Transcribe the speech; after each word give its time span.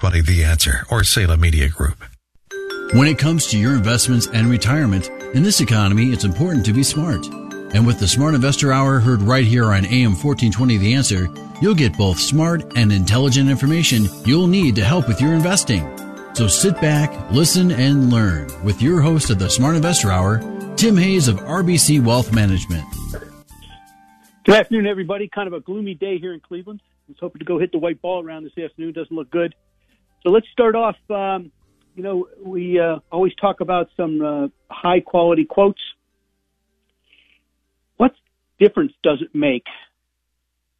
Buddy 0.00 0.20
the 0.20 0.44
Answer 0.44 0.84
or 0.90 1.04
Salem 1.04 1.40
Media 1.40 1.68
Group. 1.68 2.04
When 2.94 3.06
it 3.06 3.16
comes 3.16 3.46
to 3.46 3.58
your 3.58 3.74
investments 3.74 4.26
and 4.26 4.48
retirement, 4.48 5.08
in 5.34 5.44
this 5.44 5.60
economy, 5.60 6.12
it's 6.12 6.24
important 6.24 6.66
to 6.66 6.72
be 6.72 6.82
smart. 6.82 7.24
And 7.72 7.86
with 7.86 8.00
the 8.00 8.08
Smart 8.08 8.34
Investor 8.34 8.72
Hour 8.72 8.98
heard 8.98 9.22
right 9.22 9.44
here 9.44 9.66
on 9.66 9.86
AM 9.86 10.12
1420 10.12 10.78
The 10.78 10.94
Answer, 10.94 11.28
you'll 11.62 11.76
get 11.76 11.96
both 11.96 12.18
smart 12.18 12.76
and 12.76 12.92
intelligent 12.92 13.48
information 13.48 14.06
you'll 14.24 14.48
need 14.48 14.74
to 14.76 14.84
help 14.84 15.06
with 15.06 15.20
your 15.20 15.32
investing. 15.32 15.88
So 16.34 16.48
sit 16.48 16.80
back, 16.80 17.30
listen, 17.30 17.70
and 17.70 18.10
learn 18.12 18.50
with 18.64 18.82
your 18.82 19.00
host 19.00 19.30
of 19.30 19.38
the 19.38 19.48
Smart 19.48 19.76
Investor 19.76 20.10
Hour, 20.10 20.40
Tim 20.76 20.96
Hayes 20.96 21.28
of 21.28 21.36
RBC 21.36 22.04
Wealth 22.04 22.32
Management. 22.32 22.84
Good 24.44 24.56
afternoon, 24.56 24.88
everybody. 24.88 25.28
Kind 25.28 25.46
of 25.46 25.52
a 25.52 25.60
gloomy 25.60 25.94
day 25.94 26.18
here 26.18 26.34
in 26.34 26.40
Cleveland. 26.40 26.80
I 27.08 27.12
was 27.12 27.18
hoping 27.20 27.38
to 27.38 27.44
go 27.44 27.60
hit 27.60 27.70
the 27.70 27.78
white 27.78 28.02
ball 28.02 28.24
around 28.24 28.42
this 28.42 28.58
afternoon. 28.58 28.92
Doesn't 28.92 29.14
look 29.14 29.30
good. 29.30 29.54
So 30.24 30.30
let's 30.30 30.46
start 30.52 30.74
off. 30.74 30.96
Um, 31.10 31.52
you 31.94 32.02
know, 32.02 32.28
we 32.42 32.80
uh, 32.80 33.00
always 33.12 33.34
talk 33.40 33.60
about 33.60 33.88
some 33.96 34.22
uh, 34.22 34.48
high 34.70 35.00
quality 35.00 35.44
quotes. 35.44 35.80
What 37.98 38.12
difference 38.58 38.92
does 39.02 39.18
it 39.20 39.36
make 39.36 39.64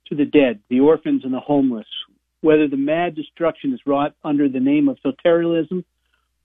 to 0.09 0.17
the 0.17 0.25
dead, 0.25 0.61
the 0.70 0.81
orphans, 0.81 1.23
and 1.25 1.33
the 1.33 1.41
homeless, 1.41 1.86
whether 2.41 2.69
the 2.69 2.78
mad 2.78 3.14
destruction 3.14 3.75
is 3.75 3.81
wrought 3.86 4.14
under 4.25 4.48
the 4.48 4.61
name 4.61 4.89
of 4.89 4.97
totalitarianism 5.05 5.84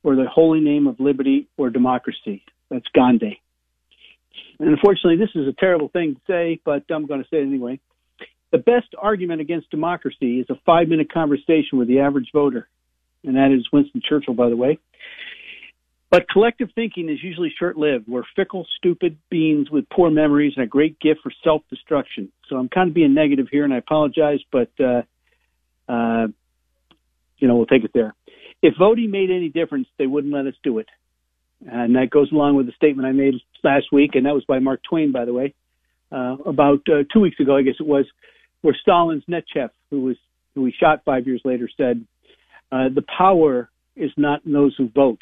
or 0.03 0.15
the 0.15 0.27
holy 0.29 0.59
name 0.59 0.85
of 0.85 0.99
liberty 0.99 1.47
or 1.57 1.69
democracy? 1.69 2.43
That's 2.69 2.85
Gandhi. 2.93 3.41
And 4.59 4.69
unfortunately, 4.69 5.17
this 5.17 5.29
is 5.35 5.47
a 5.47 5.53
terrible 5.53 5.87
thing 5.87 6.15
to 6.15 6.21
say, 6.27 6.59
but 6.65 6.83
I'm 6.91 7.07
going 7.07 7.21
to 7.21 7.29
say 7.29 7.37
it 7.37 7.47
anyway. 7.47 7.79
The 8.51 8.57
best 8.57 8.93
argument 8.97 9.39
against 9.39 9.69
democracy 9.69 10.39
is 10.39 10.47
a 10.49 10.59
five 10.65 10.89
minute 10.89 11.11
conversation 11.11 11.77
with 11.77 11.87
the 11.87 11.99
average 11.99 12.29
voter. 12.33 12.67
And 13.23 13.35
that 13.35 13.51
is 13.51 13.67
Winston 13.71 14.01
Churchill, 14.07 14.33
by 14.33 14.49
the 14.49 14.55
way. 14.55 14.79
But 16.11 16.27
collective 16.27 16.69
thinking 16.73 17.07
is 17.09 17.21
usually 17.21 17.53
short 17.57 17.77
lived. 17.77 18.07
We're 18.07 18.23
fickle, 18.35 18.65
stupid 18.77 19.17
beings 19.29 19.69
with 19.69 19.87
poor 19.89 20.09
memories 20.09 20.53
and 20.55 20.63
a 20.63 20.67
great 20.67 20.99
gift 20.99 21.19
for 21.21 21.31
self 21.43 21.61
destruction. 21.69 22.31
So 22.47 22.55
I'm 22.55 22.69
kind 22.69 22.87
of 22.87 22.95
being 22.95 23.13
negative 23.13 23.47
here, 23.51 23.63
and 23.63 23.73
I 23.73 23.77
apologize, 23.77 24.39
but, 24.51 24.71
uh, 24.79 25.03
uh, 25.87 26.27
you 27.37 27.47
know, 27.47 27.55
we'll 27.57 27.67
take 27.67 27.83
it 27.83 27.91
there. 27.93 28.15
If 28.61 28.73
voting 28.77 29.11
made 29.11 29.29
any 29.29 29.49
difference, 29.49 29.87
they 29.97 30.07
wouldn't 30.07 30.33
let 30.33 30.47
us 30.47 30.55
do 30.63 30.79
it. 30.79 30.87
And 31.65 31.95
that 31.95 32.09
goes 32.09 32.31
along 32.31 32.55
with 32.55 32.65
the 32.65 32.71
statement 32.71 33.07
I 33.07 33.11
made 33.11 33.35
last 33.63 33.87
week, 33.91 34.11
and 34.15 34.25
that 34.25 34.33
was 34.33 34.45
by 34.45 34.59
Mark 34.59 34.81
Twain, 34.89 35.11
by 35.11 35.25
the 35.25 35.33
way, 35.33 35.53
uh, 36.11 36.37
about 36.45 36.81
uh, 36.89 37.03
two 37.13 37.19
weeks 37.19 37.39
ago, 37.39 37.55
I 37.55 37.61
guess 37.61 37.75
it 37.79 37.85
was, 37.85 38.05
where 38.61 38.75
Stalin's 38.81 39.23
Netchev, 39.29 39.69
who 39.89 40.01
was 40.01 40.15
who 40.55 40.65
he 40.65 40.73
shot 40.77 41.03
five 41.05 41.27
years 41.27 41.41
later, 41.45 41.69
said, 41.77 42.05
uh, 42.71 42.89
"The 42.89 43.03
power 43.17 43.69
is 43.95 44.11
not 44.17 44.45
in 44.45 44.53
those 44.53 44.75
who 44.77 44.89
vote. 44.89 45.19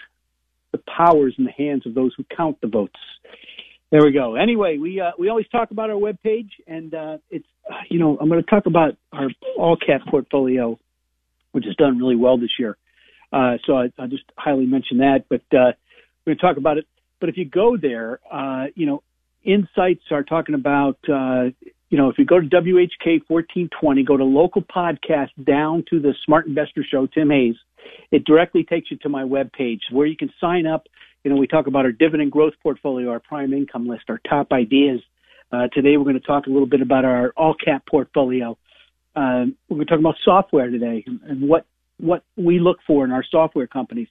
The 0.72 0.80
power 0.80 1.28
is 1.28 1.36
in 1.38 1.46
the 1.46 1.52
hands 1.52 1.86
of 1.86 1.94
those 1.94 2.14
who 2.16 2.24
count 2.36 2.62
the 2.62 2.68
votes." 2.68 3.00
There 3.90 4.04
we 4.04 4.12
go. 4.12 4.36
Anyway, 4.36 4.78
we 4.78 5.00
uh, 5.00 5.12
we 5.18 5.30
always 5.30 5.48
talk 5.48 5.72
about 5.72 5.90
our 5.90 5.98
web 5.98 6.22
page, 6.22 6.52
and 6.68 6.94
uh, 6.94 7.18
it's 7.30 7.48
uh, 7.70 7.76
you 7.90 8.00
know 8.00 8.18
I'm 8.20 8.28
going 8.28 8.44
to 8.44 8.50
talk 8.50 8.66
about 8.66 8.98
our 9.14 9.30
all 9.58 9.78
cap 9.78 10.02
portfolio, 10.10 10.78
which 11.54 11.66
has 11.66 11.76
done 11.76 11.98
really 11.98 12.18
well 12.18 12.38
this 12.38 12.52
year. 12.60 12.78
Uh, 13.32 13.58
so 13.66 13.78
I, 13.78 13.92
I 13.98 14.08
just 14.08 14.24
highly 14.38 14.66
mention 14.66 15.00
that, 15.00 15.26
but 15.30 15.42
uh, 15.52 15.72
we're 16.26 16.36
going 16.36 16.38
to 16.38 16.42
talk 16.42 16.58
about 16.58 16.78
it. 16.78 16.88
But 17.20 17.30
if 17.30 17.38
you 17.38 17.46
go 17.46 17.78
there, 17.78 18.20
uh, 18.32 18.68
you 18.76 18.86
know, 18.86 19.04
insights 19.44 20.04
are 20.12 20.24
talking 20.24 20.56
about, 20.56 20.98
uh, 21.10 21.50
you 21.90 21.98
know, 21.98 22.10
if 22.10 22.18
you 22.18 22.26
go 22.26 22.40
to 22.40 22.48
WHK 22.48 23.22
1420, 23.28 24.04
go 24.04 24.18
to 24.18 24.24
local 24.24 24.62
podcast 24.62 25.30
down 25.44 25.86
to 25.90 26.00
the 26.00 26.14
Smart 26.26 26.46
Investor 26.46 26.86
Show, 26.90 27.08
Tim 27.08 27.30
Hayes, 27.30 27.56
it 28.12 28.26
directly 28.26 28.64
takes 28.64 28.92
you 28.92 28.98
to 28.98 29.10
my 29.10 29.24
web 29.24 29.52
page 29.54 29.82
where 29.92 30.06
you 30.06 30.18
can 30.18 30.32
sign 30.40 30.66
up. 30.66 30.88
You 31.24 31.32
know, 31.32 31.38
we 31.38 31.48
talk 31.48 31.68
about 31.68 31.86
our 31.86 31.92
dividend 31.92 32.32
growth 32.32 32.54
portfolio, 32.62 33.10
our 33.10 33.20
prime 33.20 33.54
income 33.54 33.88
list, 33.88 34.04
our 34.10 34.20
top 34.30 34.52
ideas. 34.52 35.02
Uh, 35.52 35.68
today 35.74 35.96
we're 35.98 36.04
going 36.04 36.20
to 36.20 36.28
talk 36.28 36.48
a 36.48 36.50
little 36.50 36.68
bit 36.68 36.82
about 36.82 37.06
our 37.06 37.34
all 37.38 37.54
cap 37.54 37.86
portfolio. 37.86 38.58
Uh, 39.16 39.46
we're 39.70 39.78
going 39.78 39.86
to 39.88 39.92
talk 39.92 40.00
about 40.00 40.16
software 40.24 40.70
today 40.70 41.04
and 41.08 41.48
what 41.48 41.66
what 42.00 42.24
we 42.36 42.60
look 42.60 42.78
for 42.86 43.04
in 43.06 43.12
our 43.12 43.24
software 43.24 43.66
companies. 43.66 44.08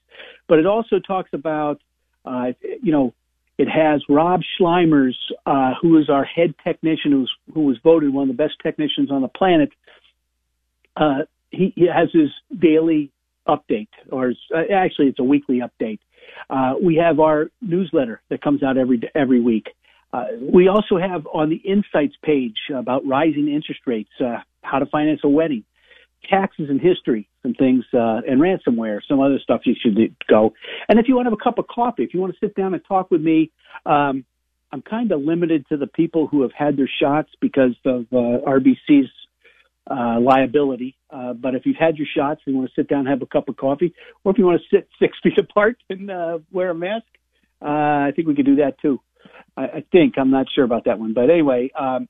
But 0.48 0.58
it 0.58 0.66
also 0.66 0.98
talks 0.98 1.30
about 1.32 1.80
uh, 2.24 2.52
you 2.82 2.90
know, 2.92 3.14
it 3.58 3.68
has 3.68 4.02
Rob 4.08 4.40
Sluymers, 4.58 5.14
uh, 5.46 5.72
who 5.80 5.98
is 5.98 6.10
our 6.10 6.24
head 6.24 6.54
technician, 6.62 7.12
who's, 7.12 7.32
who 7.54 7.62
was 7.62 7.78
voted 7.82 8.12
one 8.12 8.28
of 8.28 8.36
the 8.36 8.42
best 8.42 8.54
technicians 8.62 9.10
on 9.10 9.22
the 9.22 9.28
planet. 9.28 9.70
Uh, 10.96 11.20
he, 11.50 11.72
he, 11.74 11.86
has 11.86 12.08
his 12.12 12.30
daily 12.58 13.10
update, 13.48 13.88
or 14.10 14.32
uh, 14.54 14.62
actually, 14.74 15.06
it's 15.06 15.18
a 15.18 15.24
weekly 15.24 15.60
update. 15.60 16.00
Uh, 16.50 16.74
we 16.82 16.96
have 16.96 17.20
our 17.20 17.50
newsletter 17.62 18.20
that 18.28 18.42
comes 18.42 18.62
out 18.62 18.76
every 18.76 19.00
every 19.14 19.40
week. 19.40 19.68
Uh, 20.12 20.24
we 20.40 20.68
also 20.68 20.98
have 20.98 21.26
on 21.32 21.48
the 21.48 21.56
insights 21.56 22.14
page 22.22 22.56
about 22.74 23.06
rising 23.06 23.48
interest 23.48 23.80
rates, 23.86 24.10
how 24.62 24.78
to 24.78 24.86
finance 24.86 25.20
a 25.24 25.28
wedding 25.28 25.64
taxes 26.28 26.68
and 26.68 26.80
history, 26.80 27.28
some 27.42 27.54
things, 27.54 27.84
uh, 27.94 28.20
and 28.28 28.40
ransomware, 28.40 29.00
some 29.08 29.20
other 29.20 29.38
stuff 29.42 29.62
you 29.64 29.74
should 29.80 29.96
go. 30.28 30.52
And 30.88 30.98
if 30.98 31.08
you 31.08 31.14
want 31.14 31.26
to 31.26 31.30
have 31.30 31.38
a 31.40 31.42
cup 31.42 31.58
of 31.58 31.66
coffee, 31.68 32.02
if 32.02 32.14
you 32.14 32.20
want 32.20 32.34
to 32.34 32.38
sit 32.44 32.54
down 32.54 32.74
and 32.74 32.82
talk 32.86 33.10
with 33.10 33.20
me, 33.20 33.50
um, 33.84 34.24
I'm 34.72 34.82
kind 34.82 35.12
of 35.12 35.20
limited 35.20 35.66
to 35.68 35.76
the 35.76 35.86
people 35.86 36.26
who 36.26 36.42
have 36.42 36.52
had 36.52 36.76
their 36.76 36.90
shots 37.00 37.30
because 37.40 37.76
of 37.84 38.06
uh, 38.12 38.44
RBC's 38.46 39.10
uh, 39.88 40.18
liability. 40.20 40.96
Uh, 41.10 41.32
but 41.32 41.54
if 41.54 41.64
you've 41.64 41.76
had 41.76 41.96
your 41.96 42.06
shots 42.14 42.40
and 42.44 42.54
you 42.54 42.58
want 42.58 42.70
to 42.74 42.80
sit 42.80 42.88
down 42.88 43.00
and 43.00 43.08
have 43.08 43.22
a 43.22 43.26
cup 43.26 43.48
of 43.48 43.56
coffee, 43.56 43.94
or 44.24 44.32
if 44.32 44.38
you 44.38 44.44
want 44.44 44.60
to 44.60 44.76
sit 44.76 44.88
six 44.98 45.16
feet 45.22 45.38
apart 45.38 45.76
and 45.88 46.10
uh, 46.10 46.38
wear 46.50 46.70
a 46.70 46.74
mask, 46.74 47.06
uh, 47.62 47.68
I 47.68 48.12
think 48.14 48.28
we 48.28 48.34
could 48.34 48.46
do 48.46 48.56
that 48.56 48.80
too. 48.80 49.00
I, 49.56 49.62
I 49.62 49.84
think 49.92 50.14
I'm 50.18 50.30
not 50.30 50.46
sure 50.54 50.64
about 50.64 50.84
that 50.86 50.98
one, 50.98 51.14
but 51.14 51.30
anyway, 51.30 51.70
um, 51.78 52.08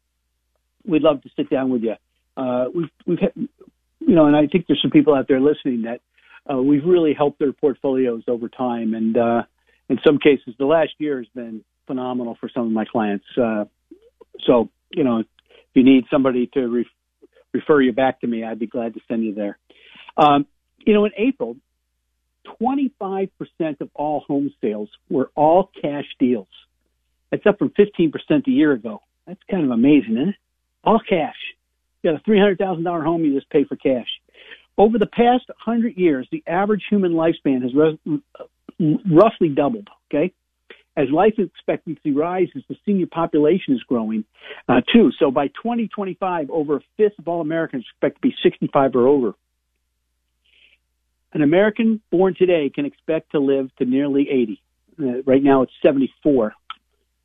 we'd 0.84 1.02
love 1.02 1.22
to 1.22 1.30
sit 1.36 1.50
down 1.50 1.70
with 1.70 1.82
you. 1.82 1.94
Uh, 2.36 2.66
we've 2.74 2.90
we've 3.06 3.18
had, 3.18 3.48
you 4.06 4.14
know, 4.14 4.26
and 4.26 4.36
I 4.36 4.46
think 4.46 4.66
there's 4.66 4.80
some 4.80 4.92
people 4.92 5.14
out 5.14 5.26
there 5.28 5.40
listening 5.40 5.82
that 5.82 6.00
uh, 6.50 6.62
we've 6.62 6.84
really 6.84 7.12
helped 7.12 7.40
their 7.40 7.52
portfolios 7.52 8.22
over 8.28 8.48
time, 8.48 8.94
and 8.94 9.16
uh, 9.16 9.42
in 9.88 9.98
some 10.06 10.18
cases, 10.18 10.54
the 10.58 10.64
last 10.64 10.92
year 10.98 11.18
has 11.18 11.26
been 11.34 11.64
phenomenal 11.86 12.36
for 12.40 12.48
some 12.48 12.66
of 12.66 12.72
my 12.72 12.84
clients. 12.84 13.24
Uh, 13.36 13.64
so, 14.46 14.70
you 14.90 15.02
know, 15.02 15.18
if 15.18 15.26
you 15.74 15.82
need 15.82 16.04
somebody 16.10 16.48
to 16.54 16.66
re- 16.68 16.86
refer 17.52 17.80
you 17.82 17.92
back 17.92 18.20
to 18.20 18.28
me, 18.28 18.44
I'd 18.44 18.60
be 18.60 18.68
glad 18.68 18.94
to 18.94 19.00
send 19.08 19.24
you 19.24 19.34
there. 19.34 19.58
Um, 20.16 20.46
you 20.78 20.94
know, 20.94 21.04
in 21.04 21.12
April, 21.16 21.56
25% 22.62 23.30
of 23.80 23.90
all 23.92 24.20
home 24.20 24.52
sales 24.60 24.88
were 25.10 25.30
all 25.34 25.70
cash 25.82 26.06
deals. 26.20 26.48
That's 27.30 27.44
up 27.44 27.58
from 27.58 27.70
15% 27.70 28.12
a 28.46 28.50
year 28.50 28.72
ago. 28.72 29.02
That's 29.26 29.40
kind 29.50 29.64
of 29.64 29.70
amazing, 29.72 30.16
isn't 30.16 30.28
it? 30.28 30.34
All 30.84 31.00
cash. 31.00 31.34
You 32.06 32.12
got 32.12 32.20
a 32.24 32.30
$300,000 32.30 33.04
home, 33.04 33.24
you 33.24 33.34
just 33.34 33.50
pay 33.50 33.64
for 33.64 33.74
cash. 33.74 34.06
Over 34.78 34.98
the 34.98 35.06
past 35.06 35.48
100 35.48 35.96
years, 35.96 36.28
the 36.30 36.44
average 36.46 36.84
human 36.88 37.12
lifespan 37.12 37.62
has 37.62 37.72
roughly 39.10 39.48
doubled, 39.48 39.88
okay? 40.08 40.32
As 40.96 41.08
life 41.10 41.34
expectancy 41.38 42.12
rises, 42.12 42.62
the 42.68 42.76
senior 42.86 43.06
population 43.06 43.74
is 43.74 43.82
growing 43.82 44.24
uh, 44.68 44.82
too. 44.92 45.10
So 45.18 45.32
by 45.32 45.48
2025, 45.48 46.48
over 46.50 46.76
a 46.76 46.80
fifth 46.96 47.18
of 47.18 47.26
all 47.26 47.40
Americans 47.40 47.84
expect 47.90 48.16
to 48.16 48.20
be 48.20 48.34
65 48.40 48.94
or 48.94 49.08
over. 49.08 49.34
An 51.32 51.42
American 51.42 52.00
born 52.12 52.34
today 52.38 52.70
can 52.72 52.86
expect 52.86 53.32
to 53.32 53.40
live 53.40 53.74
to 53.78 53.84
nearly 53.84 54.28
80. 54.30 54.62
Uh, 54.98 55.22
right 55.26 55.42
now, 55.42 55.62
it's 55.62 55.72
74. 55.82 56.54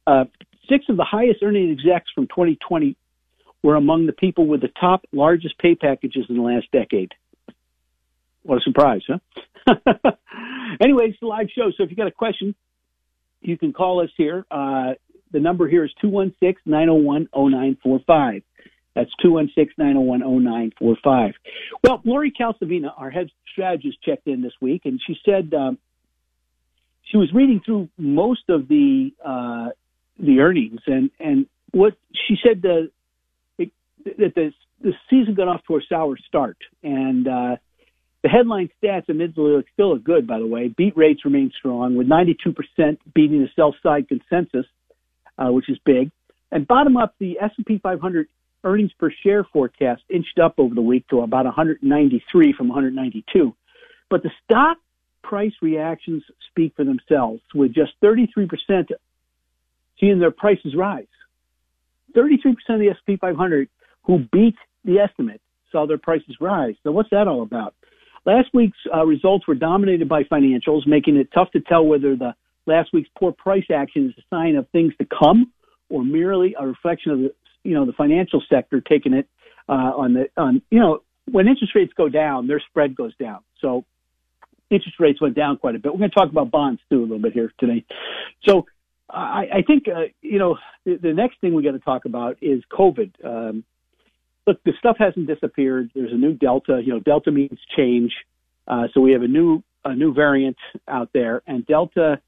Uh, 0.08 0.26
six 0.68 0.86
of 0.90 0.98
the 0.98 1.06
highest 1.06 1.44
earning 1.44 1.70
execs 1.72 2.12
from 2.16 2.28
2020 2.28 2.98
were 3.64 3.76
among 3.76 4.08
the 4.08 4.14
people 4.14 4.48
with 4.48 4.62
the 4.62 4.72
top 4.80 5.06
largest 5.12 5.58
pay 5.58 5.76
packages 5.76 6.26
in 6.30 6.36
the 6.36 6.42
last 6.42 6.72
decade. 6.72 7.14
What 8.44 8.58
a 8.58 8.62
surprise, 8.62 9.02
huh? 9.08 9.20
anyway, 10.82 11.10
it's 11.10 11.22
a 11.22 11.26
live 11.26 11.50
show, 11.56 11.70
so 11.78 11.84
if 11.84 11.92
you 11.92 11.96
got 11.96 12.08
a 12.08 12.12
question, 12.12 12.56
you 13.42 13.56
can 13.58 13.74
call 13.74 14.02
us 14.02 14.10
here. 14.18 14.46
Uh, 14.50 14.94
the 15.32 15.40
number 15.40 15.68
here 15.68 15.86
is 15.86 15.92
216-901-0945. 16.04 18.42
That's 18.96 19.12
216-901-0945. 19.24 21.34
Well, 21.84 22.02
Lori 22.04 22.32
Calvasina, 22.32 22.92
our 22.98 23.10
head 23.10 23.30
strategist, 23.52 24.02
checked 24.04 24.28
in 24.28 24.42
this 24.42 24.52
week, 24.60 24.82
and 24.86 25.00
she 25.06 25.16
said 25.26 25.54
um, 25.54 25.78
she 27.04 27.18
was 27.18 27.32
reading 27.34 27.62
through 27.66 27.90
most 27.98 28.50
of 28.50 28.68
the 28.68 29.14
uh, 29.24 29.70
the 30.20 30.40
earnings, 30.40 30.82
and 30.88 31.12
and 31.20 31.46
what 31.72 31.94
she 32.28 32.36
said 32.44 32.62
the 32.62 32.86
it, 32.86 32.94
that 34.06 34.36
the 34.36 34.54
the 34.82 34.94
season 35.10 35.36
got 35.36 35.48
off 35.48 35.62
to 35.68 35.78
a 35.78 35.82
sour 35.88 36.18
start, 36.28 36.58
and 36.84 37.28
uh, 37.28 37.56
the 38.24 38.30
headline 38.30 38.70
stats 38.82 39.10
admittedly 39.10 39.52
look 39.52 39.66
still 39.74 39.94
look 39.94 40.04
good. 40.04 40.28
By 40.28 40.40
the 40.40 40.48
way, 40.48 40.68
beat 40.68 40.96
rates 40.98 41.26
remain 41.26 41.52
strong, 41.58 41.96
with 41.96 42.08
92% 42.08 42.98
beating 43.14 43.42
the 43.42 43.50
sell 43.56 43.76
side 43.82 44.08
consensus, 44.08 44.66
uh, 45.38 45.52
which 45.52 45.70
is 45.70 45.78
big. 45.86 46.12
And 46.52 46.68
bottom 46.68 46.98
up, 46.98 47.16
the 47.20 47.40
S&P 47.40 47.80
500 47.80 48.28
earnings 48.64 48.92
per 49.00 49.12
share 49.24 49.44
forecast 49.44 50.04
inched 50.10 50.38
up 50.38 50.56
over 50.58 50.76
the 50.76 50.82
week 50.82 51.08
to 51.08 51.22
about 51.22 51.46
193 51.46 52.54
from 52.54 52.68
192. 52.68 53.56
But 54.10 54.24
the 54.24 54.32
stock 54.44 54.78
price 55.24 55.54
reactions 55.62 56.24
speak 56.50 56.74
for 56.76 56.84
themselves, 56.84 57.42
with 57.56 57.74
just 57.74 57.94
33% 58.04 58.90
seeing 60.00 60.20
their 60.20 60.32
prices 60.32 60.76
rise. 60.76 61.06
33% 62.16 62.36
of 62.70 62.80
the 62.80 62.90
S&P 62.90 63.16
500 63.16 63.70
who 64.04 64.20
beat 64.32 64.56
the 64.84 65.00
estimate 65.00 65.42
saw 65.72 65.86
their 65.88 65.98
prices 65.98 66.36
rise. 66.42 66.76
So 66.84 66.92
what's 66.92 67.10
that 67.12 67.28
all 67.28 67.44
about? 67.44 67.74
Last 68.26 68.50
week's 68.54 68.78
uh, 68.94 69.06
results 69.06 69.48
were 69.48 69.56
dominated 69.56 70.08
by 70.08 70.24
financials, 70.24 70.86
making 70.86 71.16
it 71.16 71.30
tough 71.34 71.50
to 71.52 71.62
tell 71.62 71.86
whether 71.86 72.16
the 72.16 72.36
last 72.66 72.90
week's 72.94 73.10
poor 73.18 73.32
price 73.32 73.66
action 73.74 74.08
is 74.08 74.14
a 74.18 74.36
sign 74.36 74.56
of 74.56 74.68
things 74.70 74.94
to 75.00 75.06
come 75.06 75.52
or 75.90 76.04
merely 76.04 76.56
a 76.60 76.66
reflection 76.66 77.12
of 77.12 77.20
the 77.20 77.34
you 77.64 77.74
know 77.74 77.86
the 77.86 77.94
financial 77.94 78.42
sector 78.50 78.82
taking 78.82 79.14
it 79.14 79.28
uh, 79.70 79.74
on 79.74 80.14
the 80.14 80.30
on 80.38 80.62
you 80.72 80.80
know 80.80 81.02
when 81.30 81.48
interest 81.48 81.74
rates 81.76 81.94
go 81.96 82.10
down, 82.10 82.48
their 82.48 82.62
spread 82.70 82.96
goes 82.96 83.16
down. 83.18 83.40
So 83.60 83.86
interest 84.70 85.00
rates 85.00 85.22
went 85.22 85.36
down 85.36 85.58
quite 85.58 85.76
a 85.76 85.80
bit. 85.80 85.92
We're 85.92 86.00
going 86.00 86.10
to 86.10 86.16
talk 86.16 86.30
about 86.30 86.52
bonds 86.52 86.82
too 86.90 87.00
a 87.00 87.04
little 87.04 87.20
bit 87.20 87.34
here 87.34 87.52
today. 87.60 87.86
So 88.44 88.66
I, 89.10 89.46
I 89.54 89.62
think 89.66 89.88
uh, 89.88 90.06
you 90.22 90.40
know 90.40 90.58
the, 90.86 90.98
the 90.98 91.14
next 91.14 91.40
thing 91.42 91.54
we 91.54 91.64
got 91.64 91.72
to 91.72 91.80
talk 91.80 92.06
about 92.06 92.38
is 92.42 92.64
COVID. 92.72 93.12
Um, 93.24 93.64
look, 94.52 94.64
the 94.64 94.74
stuff 94.80 94.98
hasn't 95.00 95.28
disappeared. 95.28 95.92
There's 95.96 96.12
a 96.12 96.18
new 96.18 96.34
Delta. 96.34 96.82
You 96.84 96.94
know, 96.94 97.00
Delta 97.00 97.32
means 97.32 97.60
change. 97.76 98.12
Uh, 98.68 98.88
so 98.94 99.02
we 99.02 99.14
have 99.14 99.22
a 99.22 99.28
new 99.28 99.64
a 99.84 99.96
new 99.96 100.14
variant 100.14 100.58
out 100.88 101.10
there, 101.14 101.42
and 101.48 101.66
Delta. 101.66 102.20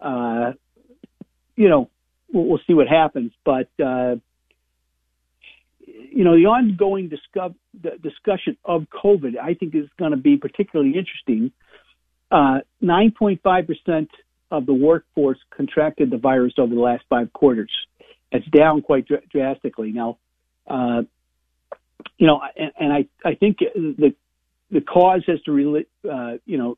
Uh, 0.00 0.52
you 1.56 1.68
know, 1.68 1.90
we'll, 2.32 2.44
we'll 2.44 2.60
see 2.66 2.74
what 2.74 2.88
happens, 2.88 3.32
but 3.44 3.68
uh, 3.84 4.16
you 5.86 6.24
know, 6.24 6.34
the 6.36 6.46
ongoing 6.46 7.08
discuss, 7.08 7.52
the 7.80 7.90
discussion 8.02 8.56
of 8.64 8.86
COVID, 9.04 9.38
I 9.40 9.54
think, 9.54 9.74
is 9.74 9.88
going 9.98 10.12
to 10.12 10.16
be 10.16 10.36
particularly 10.36 10.94
interesting. 10.96 11.52
Uh, 12.30 12.60
9.5% 12.82 14.08
of 14.50 14.66
the 14.66 14.72
workforce 14.72 15.38
contracted 15.54 16.10
the 16.10 16.16
virus 16.16 16.54
over 16.58 16.74
the 16.74 16.80
last 16.80 17.04
five 17.08 17.32
quarters. 17.32 17.70
It's 18.30 18.46
down 18.48 18.80
quite 18.80 19.06
dr- 19.06 19.28
drastically. 19.28 19.92
Now, 19.92 20.18
uh, 20.66 21.02
you 22.18 22.26
know, 22.26 22.40
and, 22.56 22.72
and, 22.78 22.92
I, 22.92 23.06
I 23.24 23.34
think 23.34 23.58
the 23.58 24.14
the 24.70 24.80
cause 24.80 25.22
has 25.26 25.40
to 25.42 25.52
relate, 25.52 25.88
uh, 26.10 26.34
you 26.46 26.56
know, 26.56 26.76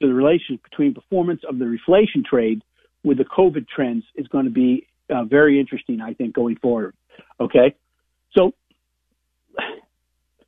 to 0.00 0.06
the 0.06 0.14
relation 0.14 0.58
between 0.62 0.94
performance 0.94 1.40
of 1.48 1.58
the 1.58 1.64
reflation 1.64 2.24
trade 2.24 2.62
with 3.02 3.18
the 3.18 3.24
COVID 3.24 3.66
trends 3.68 4.04
is 4.14 4.26
going 4.28 4.44
to 4.44 4.50
be 4.50 4.86
uh, 5.08 5.24
very 5.24 5.58
interesting, 5.58 6.00
I 6.00 6.14
think, 6.14 6.34
going 6.34 6.56
forward. 6.56 6.94
Okay. 7.40 7.74
So, 8.36 8.52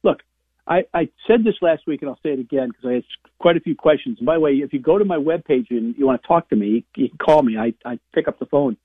look, 0.02 0.18
I, 0.66 0.82
I 0.92 1.08
said 1.26 1.44
this 1.44 1.54
last 1.62 1.82
week, 1.86 2.02
and 2.02 2.10
I'll 2.10 2.20
say 2.22 2.30
it 2.30 2.40
again 2.40 2.68
because 2.68 2.84
I 2.84 2.92
had 2.94 3.04
quite 3.38 3.56
a 3.56 3.60
few 3.60 3.74
questions. 3.74 4.18
And 4.18 4.26
by 4.26 4.34
the 4.34 4.40
way, 4.40 4.52
if 4.52 4.72
you 4.72 4.80
go 4.80 4.98
to 4.98 5.04
my 5.04 5.16
webpage 5.16 5.70
and 5.70 5.96
you 5.96 6.06
want 6.06 6.20
to 6.20 6.28
talk 6.28 6.50
to 6.50 6.56
me, 6.56 6.84
you 6.96 7.08
can 7.08 7.18
call 7.18 7.42
me. 7.42 7.56
I, 7.56 7.72
I 7.88 7.98
pick 8.12 8.28
up 8.28 8.38
the 8.38 8.46
phone. 8.46 8.76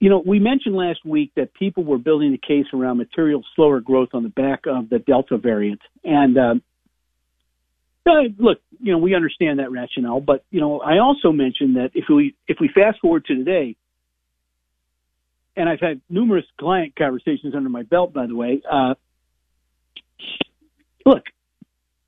You 0.00 0.08
know, 0.08 0.22
we 0.24 0.38
mentioned 0.38 0.74
last 0.74 1.04
week 1.04 1.32
that 1.36 1.52
people 1.52 1.84
were 1.84 1.98
building 1.98 2.32
the 2.32 2.38
case 2.38 2.66
around 2.72 2.96
material 2.96 3.44
slower 3.54 3.80
growth 3.80 4.08
on 4.14 4.22
the 4.22 4.30
back 4.30 4.60
of 4.66 4.88
the 4.88 4.98
Delta 4.98 5.36
variant. 5.36 5.80
And 6.02 6.38
um, 6.38 6.62
uh, 8.06 8.22
look, 8.38 8.58
you 8.80 8.92
know, 8.92 8.98
we 8.98 9.14
understand 9.14 9.58
that 9.58 9.70
rationale, 9.70 10.20
but 10.20 10.42
you 10.50 10.60
know, 10.60 10.80
I 10.80 10.98
also 10.98 11.32
mentioned 11.32 11.76
that 11.76 11.90
if 11.94 12.06
we 12.08 12.34
if 12.48 12.56
we 12.60 12.70
fast 12.74 12.98
forward 13.00 13.26
to 13.26 13.34
today, 13.34 13.76
and 15.54 15.68
I've 15.68 15.80
had 15.80 16.00
numerous 16.08 16.46
client 16.58 16.94
conversations 16.96 17.54
under 17.54 17.68
my 17.68 17.82
belt, 17.82 18.14
by 18.14 18.26
the 18.26 18.34
way. 18.34 18.62
Uh, 18.68 18.94
look, 21.04 21.24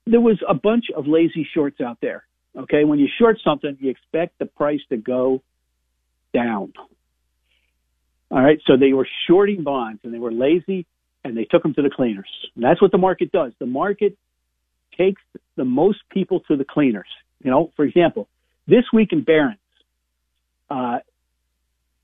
there 0.07 0.21
was 0.21 0.39
a 0.49 0.55
bunch 0.55 0.87
of 0.97 1.07
lazy 1.07 1.47
shorts 1.53 1.81
out 1.81 1.99
there. 2.01 2.25
Okay, 2.57 2.85
when 2.85 2.99
you 2.99 3.09
short 3.19 3.39
something, 3.45 3.77
you 3.81 3.91
expect 3.91 4.39
the 4.39 4.47
price 4.47 4.81
to 4.89 4.97
go 4.97 5.43
down. 6.33 6.73
All 8.33 8.43
right, 8.43 8.59
so 8.67 8.79
they 8.79 8.95
were 8.95 9.07
shorting 9.29 9.63
bonds 9.63 10.01
and 10.05 10.15
they 10.15 10.19
were 10.19 10.33
lazy 10.33 10.87
and 11.23 11.37
they 11.37 11.45
took 11.45 11.63
them 11.63 11.75
to 11.75 11.83
the 11.83 11.91
cleaners. 11.91 12.31
And 12.55 12.65
that's 12.65 12.81
what 12.81 12.91
the 12.91 12.99
market 12.99 13.31
does. 13.31 13.53
The 13.59 13.67
market 13.67 14.17
takes 14.97 15.21
the 15.57 15.67
most 15.67 15.99
people 16.11 16.41
to 16.49 16.57
the 16.57 16.65
cleaners. 16.65 17.09
You 17.45 17.51
know, 17.51 17.73
for 17.77 17.85
example, 17.85 18.29
this 18.67 18.85
week 18.91 19.13
in 19.13 19.23
Barron's, 19.23 19.59
uh, 20.71 21.01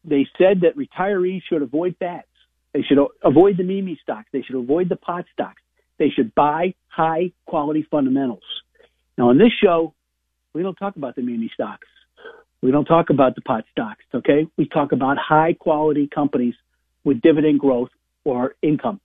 they 0.04 0.26
said 0.36 0.60
that 0.60 0.76
retirees 0.76 1.40
should 1.48 1.62
avoid 1.62 1.98
bats. 1.98 2.26
They 2.74 2.82
should 2.82 2.98
avoid 3.24 3.56
the 3.56 3.64
meme 3.64 3.96
stocks. 4.02 4.28
They 4.30 4.42
should 4.42 4.56
avoid 4.56 4.90
the 4.90 4.96
pot 4.96 5.24
stocks. 5.32 5.62
They 5.98 6.10
should 6.10 6.34
buy 6.34 6.74
high 6.88 7.32
quality 7.46 7.86
fundamentals. 7.90 8.44
Now, 9.16 9.30
on 9.30 9.38
this 9.38 9.52
show, 9.62 9.94
we 10.52 10.62
don't 10.62 10.76
talk 10.76 10.96
about 10.96 11.16
the 11.16 11.22
meme 11.22 11.48
stocks. 11.54 11.86
We 12.60 12.70
don't 12.70 12.84
talk 12.84 13.10
about 13.10 13.34
the 13.34 13.40
pot 13.42 13.64
stocks. 13.70 14.04
Okay, 14.14 14.46
we 14.56 14.66
talk 14.68 14.92
about 14.92 15.16
high 15.18 15.54
quality 15.54 16.08
companies 16.12 16.54
with 17.04 17.20
dividend 17.20 17.60
growth 17.60 17.90
or 18.24 18.54
income. 18.62 19.00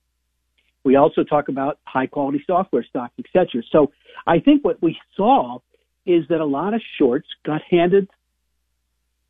We 0.84 0.96
also 0.96 1.24
talk 1.24 1.48
about 1.48 1.80
high 1.86 2.08
quality 2.08 2.44
software 2.46 2.84
stocks, 2.84 3.14
etc. 3.20 3.64
So 3.72 3.92
I 4.28 4.40
think 4.40 4.66
what 4.66 4.82
we 4.82 4.98
saw 5.16 5.60
is 6.06 6.28
that 6.30 6.42
a 6.42 6.46
lot 6.46 6.74
of 6.74 6.82
shorts 6.98 7.28
got 7.46 7.62
handed 7.70 8.10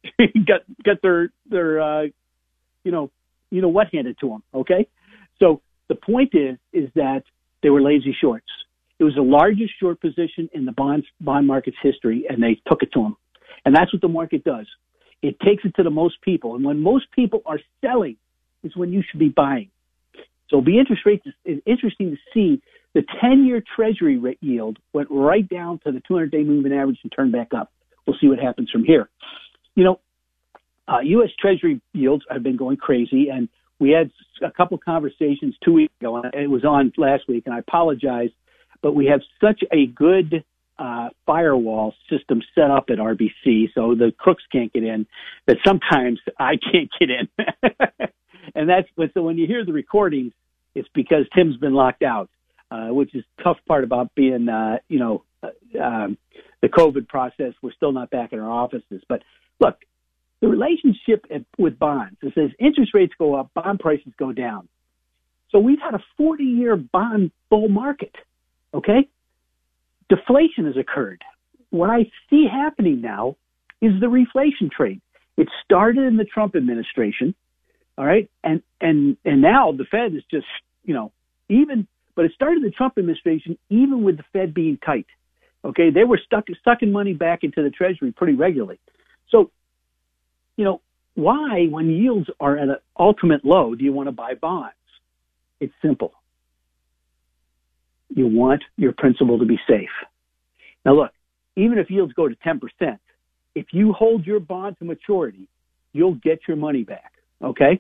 got 0.18 0.62
got 0.84 1.02
their 1.02 1.32
their 1.50 1.82
uh, 1.82 2.04
you 2.84 2.92
know 2.92 3.12
you 3.52 3.62
know 3.62 3.70
what 3.70 3.88
handed 3.94 4.18
to 4.20 4.30
them. 4.30 4.44
Okay, 4.54 4.88
so 5.40 5.62
the 5.90 5.96
point 5.96 6.34
is 6.34 6.58
is 6.72 6.90
that 6.96 7.24
they 7.62 7.70
were 7.70 7.82
lazy 7.82 8.16
shorts. 8.20 8.48
It 9.00 9.04
was 9.04 9.16
the 9.16 9.22
largest 9.22 9.74
short 9.80 10.00
position 10.02 10.50
in 10.54 10.66
the 10.66 10.72
bond 10.72 11.06
bond 11.20 11.48
market's 11.48 11.78
history, 11.82 12.26
and 12.30 12.42
they 12.42 12.60
took 12.68 12.84
it 12.84 12.92
to 12.94 13.04
them. 13.04 13.18
And 13.66 13.76
that's 13.76 13.94
what 13.94 14.02
the 14.02 14.08
market 14.08 14.44
does. 14.44 14.68
It 15.22 15.40
takes 15.40 15.64
it 15.64 15.76
to 15.76 15.84
the 15.84 15.90
most 15.90 16.22
people, 16.22 16.56
and 16.56 16.66
when 16.66 16.82
most 16.82 17.06
people 17.12 17.42
are 17.46 17.60
selling, 17.82 18.18
is 18.64 18.76
when 18.76 18.92
you 18.92 19.04
should 19.10 19.20
be 19.20 19.30
buying. 19.30 19.70
So 20.50 20.62
be 20.62 20.78
interest 20.78 21.04
rates 21.06 21.26
is 21.46 21.60
interesting 21.66 22.12
to 22.12 22.18
see 22.34 22.62
the 22.94 23.04
10-year 23.24 23.64
Treasury 23.76 24.18
rate 24.18 24.38
yield 24.42 24.78
went 24.92 25.08
right 25.10 25.48
down 25.48 25.80
to 25.86 25.92
the 25.92 26.02
200-day 26.10 26.44
moving 26.44 26.74
average 26.74 27.00
and 27.04 27.12
turned 27.12 27.32
back 27.32 27.54
up. 27.54 27.72
We'll 28.06 28.18
see 28.20 28.28
what 28.28 28.40
happens 28.40 28.70
from 28.70 28.84
here 28.84 29.10
you 29.76 29.84
know, 29.84 30.00
uh, 30.88 31.00
U.S. 31.00 31.30
Treasury 31.40 31.82
yields 31.94 32.24
have 32.30 32.44
been 32.44 32.58
going 32.58 32.78
crazy, 32.78 33.30
and 33.30 33.50
we 33.80 33.92
had 33.92 34.12
a 34.42 34.52
couple 34.52 34.78
conversations 34.78 35.56
two 35.64 35.74
weeks 35.74 35.94
ago, 36.00 36.18
and 36.18 36.34
it 36.34 36.50
was 36.50 36.64
on 36.64 36.92
last 36.98 37.24
week, 37.28 37.44
and 37.46 37.56
I 37.56 37.60
apologize, 37.60 38.30
but 38.82 38.94
we 38.94 39.06
have 39.08 39.22
such 39.42 39.62
a 39.72 39.88
good 39.88 40.44
uh, 40.78 41.10
firewall 41.26 41.94
system 42.10 42.42
set 42.56 42.72
up 42.72 42.86
at 42.90 42.98
RBC, 42.98 43.74
so 43.76 43.96
the 43.96 44.12
crooks 44.18 44.44
can't 44.52 44.72
get 44.74 44.84
in. 44.84 45.06
That 45.48 45.58
sometimes 45.66 46.20
I 46.40 46.54
can't 46.72 46.90
get 47.00 47.10
in, 47.10 47.28
and 48.56 48.70
that's 48.70 48.88
but 48.96 49.12
so 49.14 49.24
when 49.24 49.38
you 49.38 49.48
hear 49.48 49.66
the 49.66 49.74
recordings, 49.74 50.34
it's 50.76 50.90
because 50.94 51.26
Tim's 51.36 51.58
been 51.58 51.74
locked 51.74 52.04
out, 52.04 52.30
uh, 52.72 52.88
which 52.88 53.14
is 53.14 53.24
tough 53.44 53.58
part 53.68 53.84
about 53.84 54.14
being, 54.16 54.50
uh, 54.50 54.78
you 54.88 55.00
know, 55.00 55.24
uh, 55.44 55.50
um, 55.82 56.18
the 56.62 56.70
COVID 56.70 57.08
process. 57.08 57.54
We're 57.62 57.74
still 57.74 57.92
not 57.92 58.10
back 58.10 58.34
in 58.34 58.40
our 58.40 58.50
offices, 58.50 59.04
but 59.08 59.22
Look, 59.60 59.78
the 60.42 60.48
relationship 60.50 61.26
with 61.58 61.80
bonds 61.80 62.18
is 62.22 62.34
as 62.36 62.50
interest 62.60 62.94
rates 62.94 63.14
go 63.18 63.36
up, 63.36 63.54
bond 63.54 63.80
prices 63.80 64.12
go 64.18 64.34
down. 64.34 64.68
So 65.52 65.60
we've 65.60 65.80
had 65.80 65.94
a 65.94 66.04
40 66.18 66.44
year 66.44 66.76
bond 66.76 67.32
bull 67.50 67.70
market. 67.70 68.14
Okay? 68.74 69.08
Deflation 70.10 70.66
has 70.66 70.78
occurred. 70.78 71.24
What 71.70 71.90
I 71.90 72.12
see 72.30 72.46
happening 72.52 73.02
now 73.02 73.36
is 73.82 74.00
the 74.00 74.08
reflation 74.08 74.72
trade. 74.72 75.02
It 75.38 75.48
started 75.64 76.04
in 76.04 76.18
the 76.18 76.26
Trump 76.26 76.56
administration. 76.56 77.34
All 77.98 78.06
right. 78.06 78.30
And, 78.44 78.62
and, 78.80 79.18
and 79.26 79.42
now 79.42 79.72
the 79.72 79.86
Fed 79.86 80.14
is 80.14 80.24
just, 80.30 80.46
you 80.84 80.94
know, 80.94 81.12
even, 81.50 81.88
but 82.16 82.26
it 82.26 82.32
started 82.34 82.58
in 82.58 82.64
the 82.64 82.72
Trump 82.72 82.98
administration, 82.98 83.58
even 83.70 84.04
with 84.04 84.18
the 84.18 84.24
Fed 84.34 84.54
being 84.54 84.78
tight. 84.78 85.08
Okay. 85.66 85.90
They 85.90 86.04
were 86.04 86.20
stuck, 86.24 86.46
sucking 86.64 86.92
money 86.92 87.14
back 87.14 87.44
into 87.44 87.64
the 87.64 87.70
treasury 87.70 88.12
pretty 88.12 88.34
regularly. 88.34 88.80
So, 89.30 89.52
you 90.58 90.66
know, 90.66 90.82
why, 91.16 91.68
when 91.70 91.90
yields 91.90 92.30
are 92.40 92.58
at 92.58 92.70
an 92.70 92.78
ultimate 92.98 93.46
low, 93.46 93.76
do 93.76 93.84
you 93.84 93.94
want 93.94 94.08
to 94.08 94.12
buy 94.12 94.34
bonds? 94.36 94.74
It's 95.60 95.74
simple. 95.82 96.14
You 98.16 98.28
want 98.28 98.64
your 98.78 98.94
principal 98.98 99.40
to 99.40 99.46
be 99.46 99.60
safe. 99.68 99.90
Now, 100.86 100.96
look, 100.96 101.12
even 101.56 101.78
if 101.78 101.90
yields 101.90 102.14
go 102.14 102.28
to 102.28 102.36
10%, 102.36 102.60
if 103.56 103.68
you 103.72 103.94
hold 103.94 104.26
your 104.26 104.40
bond 104.40 104.78
to 104.80 104.86
maturity, 104.86 105.48
you'll 105.94 106.16
get 106.16 106.40
your 106.48 106.58
money 106.58 106.84
back. 106.84 107.14
Okay. 107.44 107.80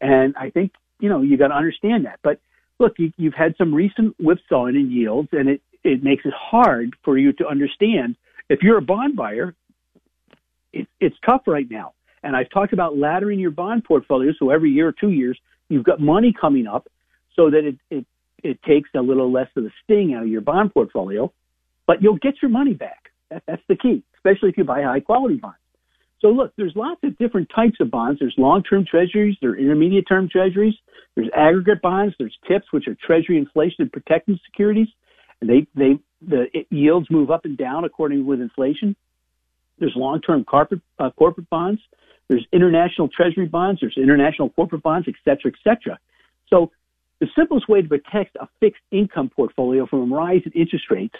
And 0.00 0.34
I 0.36 0.50
think, 0.50 0.72
you 1.00 1.08
know, 1.08 1.22
you 1.22 1.36
got 1.36 1.48
to 1.48 1.54
understand 1.54 2.04
that. 2.06 2.20
But 2.22 2.40
look, 2.78 2.94
you, 2.98 3.12
you've 3.16 3.34
had 3.34 3.54
some 3.56 3.74
recent 3.74 4.16
whipsawing 4.20 4.76
in 4.76 4.90
yields, 4.90 5.28
and 5.32 5.48
it, 5.48 5.62
it 5.82 6.02
makes 6.02 6.24
it 6.24 6.34
hard 6.36 6.94
for 7.04 7.18
you 7.18 7.32
to 7.34 7.46
understand. 7.46 8.16
If 8.48 8.60
you're 8.62 8.78
a 8.78 8.82
bond 8.82 9.16
buyer, 9.16 9.54
it, 10.72 10.88
it's 11.00 11.16
tough 11.24 11.42
right 11.46 11.66
now. 11.70 11.94
And 12.22 12.34
I've 12.34 12.50
talked 12.50 12.72
about 12.72 12.94
laddering 12.94 13.40
your 13.40 13.50
bond 13.50 13.84
portfolio. 13.84 14.32
So 14.38 14.50
every 14.50 14.70
year 14.70 14.88
or 14.88 14.94
two 14.98 15.10
years, 15.10 15.38
you've 15.68 15.84
got 15.84 16.00
money 16.00 16.34
coming 16.38 16.66
up 16.66 16.88
so 17.36 17.50
that 17.50 17.64
it, 17.64 17.76
it, 17.90 18.06
it 18.44 18.62
takes 18.62 18.90
a 18.94 19.00
little 19.00 19.30
less 19.32 19.48
of 19.56 19.64
the 19.64 19.72
sting 19.82 20.14
out 20.14 20.22
of 20.22 20.28
your 20.28 20.40
bond 20.40 20.72
portfolio, 20.72 21.32
but 21.88 21.96
you'll 22.02 22.18
get 22.18 22.34
your 22.42 22.50
money 22.50 22.74
back. 22.74 23.10
That, 23.30 23.42
that's 23.46 23.62
the 23.68 23.76
key, 23.76 24.02
especially 24.16 24.50
if 24.50 24.56
you 24.58 24.64
buy 24.64 24.82
high 24.82 25.00
quality 25.00 25.36
bonds. 25.36 25.58
So 26.20 26.28
look, 26.28 26.52
there's 26.56 26.76
lots 26.76 27.00
of 27.02 27.18
different 27.18 27.48
types 27.54 27.78
of 27.80 27.90
bonds. 27.90 28.20
There's 28.20 28.34
long-term 28.38 28.86
treasuries, 28.90 29.36
there's 29.40 29.58
intermediate-term 29.58 30.28
treasuries, 30.30 30.74
there's 31.14 31.28
aggregate 31.36 31.82
bonds, 31.82 32.14
there's 32.18 32.36
TIPS, 32.48 32.66
which 32.72 32.86
are 32.88 32.96
Treasury 33.06 33.36
inflation 33.36 33.90
protected 33.90 34.40
securities, 34.46 34.88
and 35.40 35.50
they 35.50 35.66
they 35.74 35.98
the 36.26 36.46
yields 36.70 37.08
move 37.10 37.30
up 37.30 37.44
and 37.44 37.56
down 37.58 37.84
according 37.84 38.24
with 38.24 38.40
inflation. 38.40 38.96
There's 39.78 39.92
long-term 39.94 40.44
corporate 40.44 40.80
uh, 40.98 41.10
corporate 41.10 41.50
bonds. 41.50 41.80
There's 42.28 42.46
international 42.52 43.08
treasury 43.08 43.46
bonds. 43.46 43.80
There's 43.80 43.98
international 43.98 44.48
corporate 44.48 44.82
bonds, 44.82 45.06
et 45.08 45.14
cetera, 45.26 45.52
et 45.52 45.58
cetera. 45.62 45.98
So 46.48 46.70
the 47.24 47.30
simplest 47.34 47.68
way 47.70 47.80
to 47.80 47.88
protect 47.88 48.36
a 48.36 48.46
fixed 48.60 48.82
income 48.90 49.30
portfolio 49.34 49.86
from 49.86 50.12
a 50.12 50.14
rise 50.14 50.42
in 50.44 50.52
interest 50.52 50.84
rates 50.90 51.16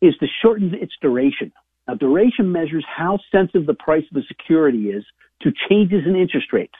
is 0.00 0.14
to 0.16 0.26
shorten 0.40 0.72
its 0.74 0.94
duration. 1.02 1.52
Now, 1.86 1.94
duration 1.94 2.50
measures 2.50 2.86
how 2.88 3.18
sensitive 3.30 3.66
the 3.66 3.74
price 3.74 4.04
of 4.10 4.16
a 4.16 4.26
security 4.26 4.84
is 4.88 5.04
to 5.42 5.52
changes 5.68 6.04
in 6.06 6.16
interest 6.16 6.54
rates. 6.54 6.74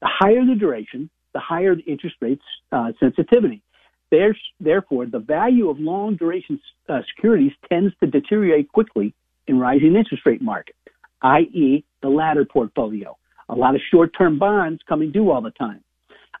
The 0.00 0.08
higher 0.10 0.44
the 0.44 0.56
duration, 0.56 1.10
the 1.32 1.38
higher 1.38 1.76
the 1.76 1.82
interest 1.82 2.16
rates 2.20 2.42
uh, 2.72 2.90
sensitivity. 2.98 3.62
There's, 4.10 4.38
therefore, 4.58 5.06
the 5.06 5.20
value 5.20 5.70
of 5.70 5.78
long 5.78 6.16
duration 6.16 6.60
uh, 6.88 7.02
securities 7.14 7.52
tends 7.68 7.94
to 8.00 8.08
deteriorate 8.08 8.72
quickly 8.72 9.14
in 9.46 9.60
rising 9.60 9.94
interest 9.94 10.26
rate 10.26 10.42
market, 10.42 10.74
i.e., 11.22 11.84
the 12.02 12.08
latter 12.08 12.44
portfolio. 12.44 13.16
A 13.48 13.54
lot 13.54 13.76
of 13.76 13.80
short-term 13.92 14.40
bonds 14.40 14.80
coming 14.88 15.12
due 15.12 15.30
all 15.30 15.40
the 15.40 15.52
time. 15.52 15.84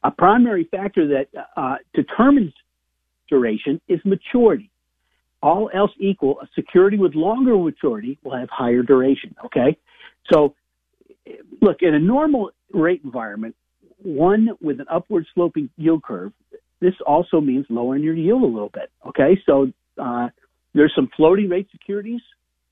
A 0.06 0.10
primary 0.10 0.68
factor 0.70 1.08
that 1.08 1.46
uh, 1.56 1.76
determines 1.94 2.52
duration 3.28 3.80
is 3.88 4.00
maturity 4.04 4.70
all 5.42 5.70
else 5.72 5.92
equal, 5.98 6.40
a 6.40 6.48
security 6.54 6.98
with 6.98 7.14
longer 7.14 7.56
maturity 7.56 8.18
will 8.24 8.36
have 8.36 8.48
higher 8.50 8.82
duration. 8.82 9.34
Okay. 9.44 9.76
So 10.32 10.54
look, 11.60 11.78
in 11.82 11.94
a 11.94 11.98
normal 12.00 12.50
rate 12.72 13.02
environment, 13.04 13.54
one 14.02 14.50
with 14.60 14.80
an 14.80 14.86
upward 14.90 15.26
sloping 15.34 15.70
yield 15.76 16.02
curve, 16.02 16.32
this 16.80 16.94
also 17.06 17.40
means 17.40 17.66
lowering 17.68 18.02
your 18.02 18.14
yield 18.14 18.42
a 18.42 18.46
little 18.46 18.70
bit. 18.70 18.90
Okay. 19.06 19.40
So, 19.46 19.72
uh, 19.98 20.28
there's 20.74 20.92
some 20.94 21.08
floating 21.16 21.48
rate 21.48 21.68
securities. 21.70 22.20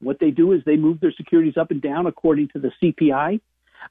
What 0.01 0.19
they 0.21 0.31
do 0.31 0.53
is 0.53 0.61
they 0.67 0.77
move 0.77 1.01
their 1.01 1.15
securities 1.17 1.57
up 1.57 1.71
and 1.71 1.81
down 1.81 2.07
according 2.07 2.49
to 2.49 2.59
the 2.59 2.71
CPI. 2.83 3.41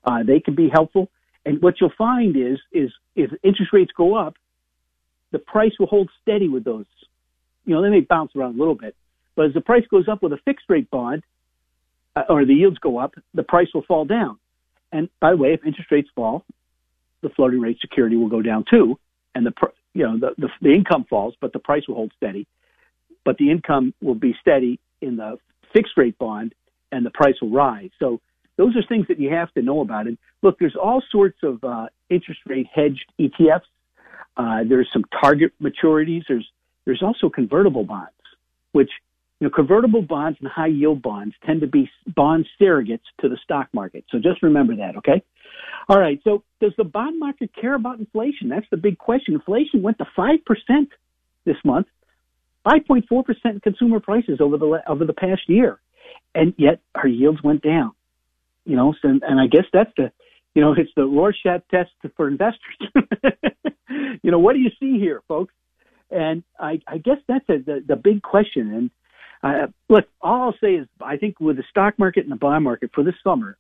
Uh, 0.04 0.24
they 0.24 0.40
can 0.40 0.54
be 0.54 0.70
helpful. 0.72 1.10
And 1.46 1.62
what 1.62 1.82
you'll 1.82 1.92
find 1.98 2.36
is, 2.38 2.60
is 2.72 2.92
if 3.16 3.32
interest 3.44 3.74
rates 3.74 3.92
go 3.96 4.16
up, 4.16 4.36
the 5.32 5.40
price 5.40 5.74
will 5.80 5.88
hold 5.88 6.10
steady 6.22 6.48
with 6.48 6.64
those 6.64 6.86
you 7.66 7.74
know, 7.74 7.82
they 7.82 7.90
may 7.90 8.02
bounce 8.02 8.36
around 8.36 8.56
a 8.56 8.60
little 8.60 8.76
bit, 8.76 8.96
but 9.36 9.46
as 9.46 9.54
the 9.54 9.62
price 9.62 9.86
goes 9.90 10.08
up 10.08 10.22
with 10.22 10.34
a 10.34 10.38
fixed 10.46 10.66
rate 10.70 10.90
bond, 10.90 11.24
uh, 12.16 12.24
or 12.30 12.46
the 12.46 12.54
yields 12.54 12.78
go 12.78 12.98
up, 12.98 13.16
the 13.34 13.44
price 13.44 13.68
will 13.74 13.84
fall 13.84 14.06
down. 14.06 14.38
And 14.92 15.10
by 15.20 15.32
the 15.32 15.38
way, 15.38 15.54
if 15.54 15.66
interest 15.66 15.92
rates 15.92 16.10
fall, 16.14 16.46
the 17.22 17.30
floating 17.30 17.60
rate 17.60 17.80
security 17.82 18.16
will 18.16 18.28
go 18.28 18.42
down 18.42 18.66
too, 18.70 19.00
and 19.34 19.46
the 19.46 19.54
you 19.94 20.04
know 20.04 20.20
the, 20.20 20.34
the 20.38 20.50
the 20.62 20.74
income 20.74 21.06
falls, 21.10 21.36
but 21.40 21.54
the 21.54 21.60
price 21.60 21.88
will 21.88 21.96
hold 21.96 22.12
steady. 22.18 22.46
But 23.24 23.38
the 23.38 23.50
income 23.50 23.94
will 24.02 24.16
be 24.16 24.36
steady 24.42 24.80
in 25.02 25.16
the 25.16 25.40
fixed 25.72 25.98
rate 25.98 26.18
bond, 26.20 26.54
and 26.92 27.06
the 27.06 27.10
price 27.10 27.36
will 27.42 27.50
rise. 27.50 27.90
So 27.98 28.20
those 28.58 28.76
are 28.76 28.84
things 28.84 29.08
that 29.08 29.20
you 29.20 29.30
have 29.30 29.52
to 29.54 29.62
know 29.62 29.80
about. 29.82 30.06
And 30.06 30.18
look, 30.44 30.60
there's 30.60 30.76
all 30.76 31.02
sorts 31.12 31.40
of 31.42 31.64
uh, 31.64 31.88
interest 32.10 32.42
rate 32.46 32.68
hedged 32.72 33.12
ETFs. 33.20 33.62
Uh, 34.38 34.64
there's 34.68 34.90
some 34.94 35.04
target 35.20 35.54
maturities. 35.62 36.24
There's 36.28 36.48
there's 36.86 37.02
also 37.02 37.30
convertible 37.30 37.86
bonds, 37.86 38.12
which 38.74 38.90
you 39.40 39.48
know, 39.48 39.52
convertible 39.54 40.02
bonds 40.02 40.38
and 40.42 40.50
high 40.50 40.68
yield 40.68 41.02
bonds 41.02 41.36
tend 41.46 41.62
to 41.62 41.68
be 41.68 41.90
bond 42.16 42.46
surrogates 42.62 43.02
to 43.22 43.30
the 43.30 43.38
stock 43.44 43.68
market. 43.74 44.06
So 44.10 44.18
just 44.20 44.44
remember 44.44 44.76
that, 44.78 44.98
okay? 44.98 45.24
All 45.90 46.00
right. 46.00 46.20
So 46.24 46.44
does 46.62 46.72
the 46.78 46.84
bond 46.84 47.20
market 47.20 47.52
care 47.60 47.74
about 47.74 48.00
inflation? 48.00 48.50
That's 48.50 48.66
the 48.72 48.78
big 48.78 48.98
question. 48.98 49.34
Inflation 49.34 49.82
went 49.82 49.98
to 49.98 50.06
5% 50.18 50.38
this 51.46 51.58
month, 51.66 51.88
5.4% 52.66 53.04
in 53.46 53.60
consumer 53.60 54.00
prices 54.00 54.40
over 54.40 54.58
the, 54.58 54.82
over 54.88 55.04
the 55.04 55.14
past 55.14 55.42
year. 55.48 55.80
And 56.36 56.54
yet 56.58 56.80
our 56.96 57.08
yields 57.08 57.44
went 57.44 57.64
down, 57.64 57.92
you 58.66 58.76
know, 58.76 58.94
so, 59.02 59.10
and 59.10 59.40
I 59.40 59.48
guess 59.48 59.66
that's 59.74 59.92
the, 59.98 60.12
you 60.56 60.62
know, 60.62 60.74
it's 60.78 60.92
the 60.96 61.06
Rorschach 61.06 61.62
test 61.72 61.92
for 62.16 62.28
investors. 62.28 62.78
you 64.24 64.32
know, 64.32 64.40
what 64.40 64.54
do 64.54 64.60
you 64.60 64.70
see 64.80 65.00
here, 65.00 65.22
folks? 65.28 65.54
And 66.12 66.44
I, 66.60 66.80
I 66.88 67.00
guess 67.00 67.18
that's 67.28 67.48
a, 67.50 67.58
the, 67.58 67.84
the 67.88 67.96
big 67.96 68.22
question. 68.22 68.74
And 68.74 68.92
uh, 69.44 69.68
look, 69.90 70.06
all 70.22 70.44
I'll 70.44 70.56
say 70.62 70.76
is 70.76 70.88
I 71.02 71.18
think 71.18 71.40
with 71.40 71.58
the 71.58 71.64
stock 71.70 71.98
market 71.98 72.24
and 72.24 72.32
the 72.32 72.38
bond 72.38 72.64
market 72.64 72.92
for 72.94 73.04
this 73.04 73.16
summer, 73.24 73.58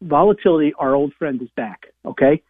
volatility, 0.00 0.72
our 0.78 0.94
old 0.94 1.12
friend, 1.18 1.40
is 1.42 1.50
back. 1.56 1.86
Okay, 2.04 2.42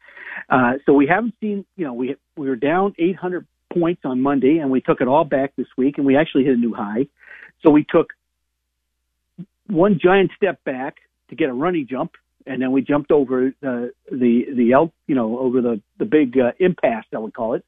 uh, 0.49 0.75
so 0.87 0.93
we 0.93 1.07
haven't 1.07 1.35
seen. 1.41 1.65
You 1.77 1.87
know, 1.87 1.95
we 1.95 2.17
we 2.37 2.49
were 2.49 2.57
down 2.57 2.95
800 2.99 3.47
points 3.73 4.03
on 4.05 4.21
Monday, 4.21 4.59
and 4.59 4.71
we 4.71 4.81
took 4.81 5.01
it 5.01 5.09
all 5.09 5.25
back 5.25 5.55
this 5.57 5.67
week, 5.77 5.99
and 5.99 6.07
we 6.07 6.17
actually 6.17 6.45
hit 6.45 6.55
a 6.55 6.59
new 6.59 6.75
high. 6.75 7.07
So 7.63 7.71
we 7.71 7.85
took 7.89 8.13
one 9.67 9.99
giant 10.03 10.31
step 10.37 10.63
back 10.65 10.97
to 11.29 11.37
get 11.37 11.49
a 11.49 11.53
running 11.53 11.87
jump, 11.89 12.13
and 12.47 12.61
then 12.61 12.73
we 12.73 12.83
jumped 12.83 13.11
over 13.11 13.53
the 13.61 13.93
the 14.11 14.47
the 14.55 14.73
el- 14.73 14.93
you 15.07 15.15
know 15.15 15.39
over 15.39 15.61
the 15.61 15.81
the 15.99 16.05
big 16.05 16.39
uh, 16.39 16.53
impasse, 16.59 17.05
I 17.15 17.19
would 17.19 17.35
call 17.35 17.55
it, 17.55 17.65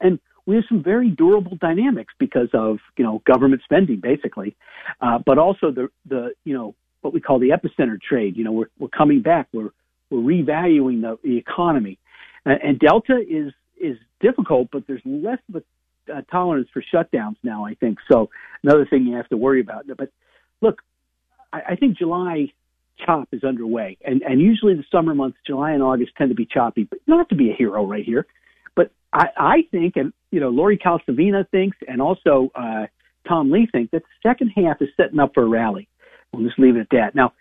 and 0.00 0.18
we 0.46 0.56
have 0.56 0.64
some 0.68 0.82
very 0.82 1.10
durable 1.10 1.56
dynamics 1.56 2.14
because 2.18 2.48
of 2.54 2.78
you 2.96 3.04
know 3.04 3.22
government 3.26 3.62
spending 3.64 4.00
basically, 4.00 4.56
uh, 5.00 5.18
but 5.24 5.38
also 5.38 5.70
the 5.70 5.88
the 6.06 6.32
you 6.44 6.54
know 6.54 6.74
what 7.00 7.12
we 7.12 7.20
call 7.20 7.38
the 7.38 7.50
epicenter 7.50 8.00
trade. 8.00 8.36
You 8.36 8.44
know 8.44 8.52
we're 8.52 8.70
we're 8.78 8.88
coming 8.88 9.22
back. 9.22 9.48
We're 9.52 9.70
we're 10.10 10.20
revaluing 10.20 11.02
the, 11.02 11.18
the 11.22 11.36
economy, 11.36 11.98
uh, 12.46 12.54
and 12.62 12.78
Delta 12.78 13.18
is 13.18 13.52
is 13.80 13.98
difficult, 14.20 14.68
but 14.72 14.86
there's 14.86 15.02
less 15.04 15.38
of 15.48 15.62
a 15.62 15.62
uh, 16.12 16.22
tolerance 16.30 16.68
for 16.72 16.82
shutdowns 16.82 17.36
now. 17.42 17.66
I 17.66 17.74
think 17.74 17.98
so. 18.10 18.30
Another 18.62 18.86
thing 18.86 19.06
you 19.06 19.16
have 19.16 19.28
to 19.28 19.36
worry 19.36 19.60
about. 19.60 19.84
But 19.96 20.10
look, 20.62 20.80
I 21.52 21.76
think 21.76 21.96
July 21.96 22.52
chop 23.04 23.28
is 23.32 23.44
underway, 23.44 23.96
and 24.04 24.22
and 24.22 24.40
usually 24.40 24.74
the 24.74 24.84
summer 24.90 25.14
months, 25.14 25.38
July 25.46 25.72
and 25.72 25.82
August, 25.82 26.12
tend 26.16 26.30
to 26.30 26.34
be 26.34 26.46
choppy. 26.46 26.84
But 26.84 26.98
don't 27.06 27.28
to 27.28 27.34
be 27.34 27.50
a 27.50 27.54
hero 27.54 27.84
right 27.86 28.04
here. 28.04 28.26
But 28.74 28.90
I, 29.12 29.26
I 29.36 29.56
think, 29.70 29.96
and 29.96 30.12
you 30.30 30.40
know, 30.40 30.50
Lori 30.50 30.78
Calvasina 30.78 31.48
thinks, 31.50 31.76
and 31.86 32.00
also 32.02 32.50
uh, 32.54 32.86
Tom 33.26 33.50
Lee 33.50 33.68
think 33.70 33.90
that 33.90 34.02
the 34.02 34.28
second 34.28 34.48
half 34.48 34.80
is 34.80 34.88
setting 34.96 35.18
up 35.18 35.32
for 35.34 35.42
a 35.42 35.48
rally. 35.48 35.88
We'll 36.32 36.46
just 36.46 36.58
leave 36.58 36.76
it 36.76 36.80
at 36.80 36.90
that. 36.90 37.14
Now, 37.14 37.32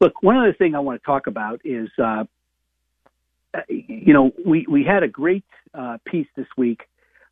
look, 0.00 0.22
one 0.22 0.36
other 0.36 0.54
thing 0.54 0.74
I 0.74 0.80
want 0.80 1.00
to 1.00 1.06
talk 1.06 1.26
about 1.26 1.60
is, 1.64 1.88
uh, 1.98 2.24
uh, 3.54 3.60
you 3.68 4.12
know, 4.12 4.32
we 4.44 4.66
we 4.68 4.84
had 4.84 5.02
a 5.02 5.08
great 5.08 5.44
uh, 5.74 5.98
piece 6.04 6.28
this 6.36 6.46
week 6.56 6.82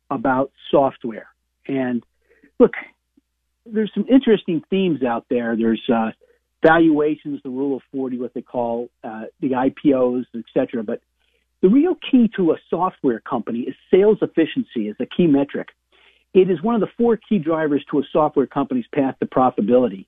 about 0.09 0.51
software, 0.71 1.27
and 1.67 2.03
look, 2.59 2.73
there's 3.65 3.91
some 3.93 4.05
interesting 4.09 4.61
themes 4.69 5.03
out 5.03 5.25
there. 5.29 5.55
There's 5.55 5.81
uh, 5.93 6.11
valuations, 6.65 7.41
the 7.43 7.49
rule 7.49 7.75
of 7.75 7.83
40, 7.91 8.17
what 8.17 8.33
they 8.33 8.41
call 8.41 8.89
uh, 9.03 9.23
the 9.41 9.51
IPOs, 9.51 10.25
et 10.35 10.45
cetera. 10.53 10.83
But 10.83 11.01
the 11.61 11.69
real 11.69 11.95
key 11.95 12.29
to 12.37 12.51
a 12.51 12.57
software 12.69 13.19
company 13.19 13.61
is 13.61 13.75
sales 13.91 14.17
efficiency 14.21 14.89
as 14.89 14.95
a 14.99 15.05
key 15.05 15.27
metric. 15.27 15.69
It 16.33 16.49
is 16.49 16.61
one 16.61 16.75
of 16.75 16.81
the 16.81 16.91
four 16.97 17.17
key 17.17 17.39
drivers 17.39 17.85
to 17.91 17.99
a 17.99 18.03
software 18.11 18.47
company's 18.47 18.85
path 18.93 19.15
to 19.19 19.25
profitability. 19.25 20.05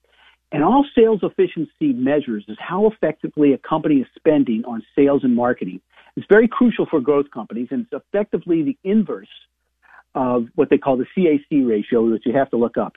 And 0.52 0.64
all 0.64 0.86
sales 0.96 1.20
efficiency 1.24 1.94
measures 1.94 2.46
is 2.48 2.58
how 2.60 2.88
effectively 2.88 3.54
a 3.54 3.58
company 3.58 3.96
is 3.96 4.08
spending 4.16 4.64
on 4.66 4.82
sales 4.96 5.24
and 5.24 5.36
marketing. 5.36 5.82
It's 6.16 6.26
very 6.30 6.48
crucial 6.48 6.86
for 6.90 7.00
growth 7.00 7.28
companies, 7.34 7.68
and 7.72 7.86
it's 7.86 8.04
effectively 8.04 8.64
the 8.64 8.78
inverse 8.84 9.28
of 10.16 10.48
what 10.56 10.70
they 10.70 10.78
call 10.78 10.98
the 10.98 11.06
CAC 11.16 11.68
ratio, 11.68 12.10
which 12.10 12.24
you 12.26 12.34
have 12.34 12.50
to 12.50 12.58
look 12.58 12.78
up. 12.78 12.94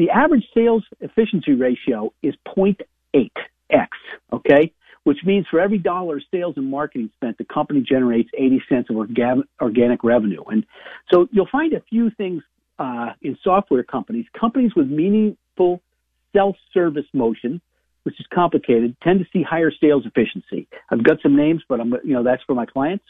The 0.00 0.08
average 0.08 0.46
sales 0.54 0.82
efficiency 1.00 1.52
ratio 1.52 2.10
is 2.22 2.34
0.8x, 2.56 3.88
okay? 4.32 4.72
which 5.04 5.18
means 5.24 5.46
for 5.50 5.60
every 5.60 5.76
dollar 5.76 6.16
of 6.16 6.22
sales 6.30 6.54
and 6.56 6.70
marketing 6.70 7.10
spent, 7.16 7.36
the 7.36 7.44
company 7.44 7.82
generates 7.86 8.30
80 8.32 8.62
cents 8.66 8.90
of 8.90 8.96
orga- 8.96 9.42
organic 9.60 10.02
revenue. 10.02 10.42
And 10.44 10.64
so 11.12 11.28
you'll 11.32 11.48
find 11.52 11.74
a 11.74 11.82
few 11.90 12.10
things 12.10 12.42
uh, 12.78 13.10
in 13.20 13.36
software 13.44 13.82
companies, 13.82 14.24
companies 14.38 14.72
with 14.74 14.88
meaningful 14.88 15.82
self-service 16.34 17.06
motion, 17.12 17.60
which 18.04 18.18
is 18.18 18.26
complicated, 18.32 18.96
tend 19.02 19.20
to 19.20 19.26
see 19.34 19.42
higher 19.42 19.70
sales 19.80 20.04
efficiency. 20.06 20.66
I've 20.88 21.04
got 21.04 21.18
some 21.22 21.36
names, 21.36 21.62
but 21.68 21.78
I'm, 21.78 21.92
you 22.04 22.14
know, 22.14 22.22
that's 22.22 22.42
for 22.46 22.54
my 22.54 22.64
clients. 22.64 23.04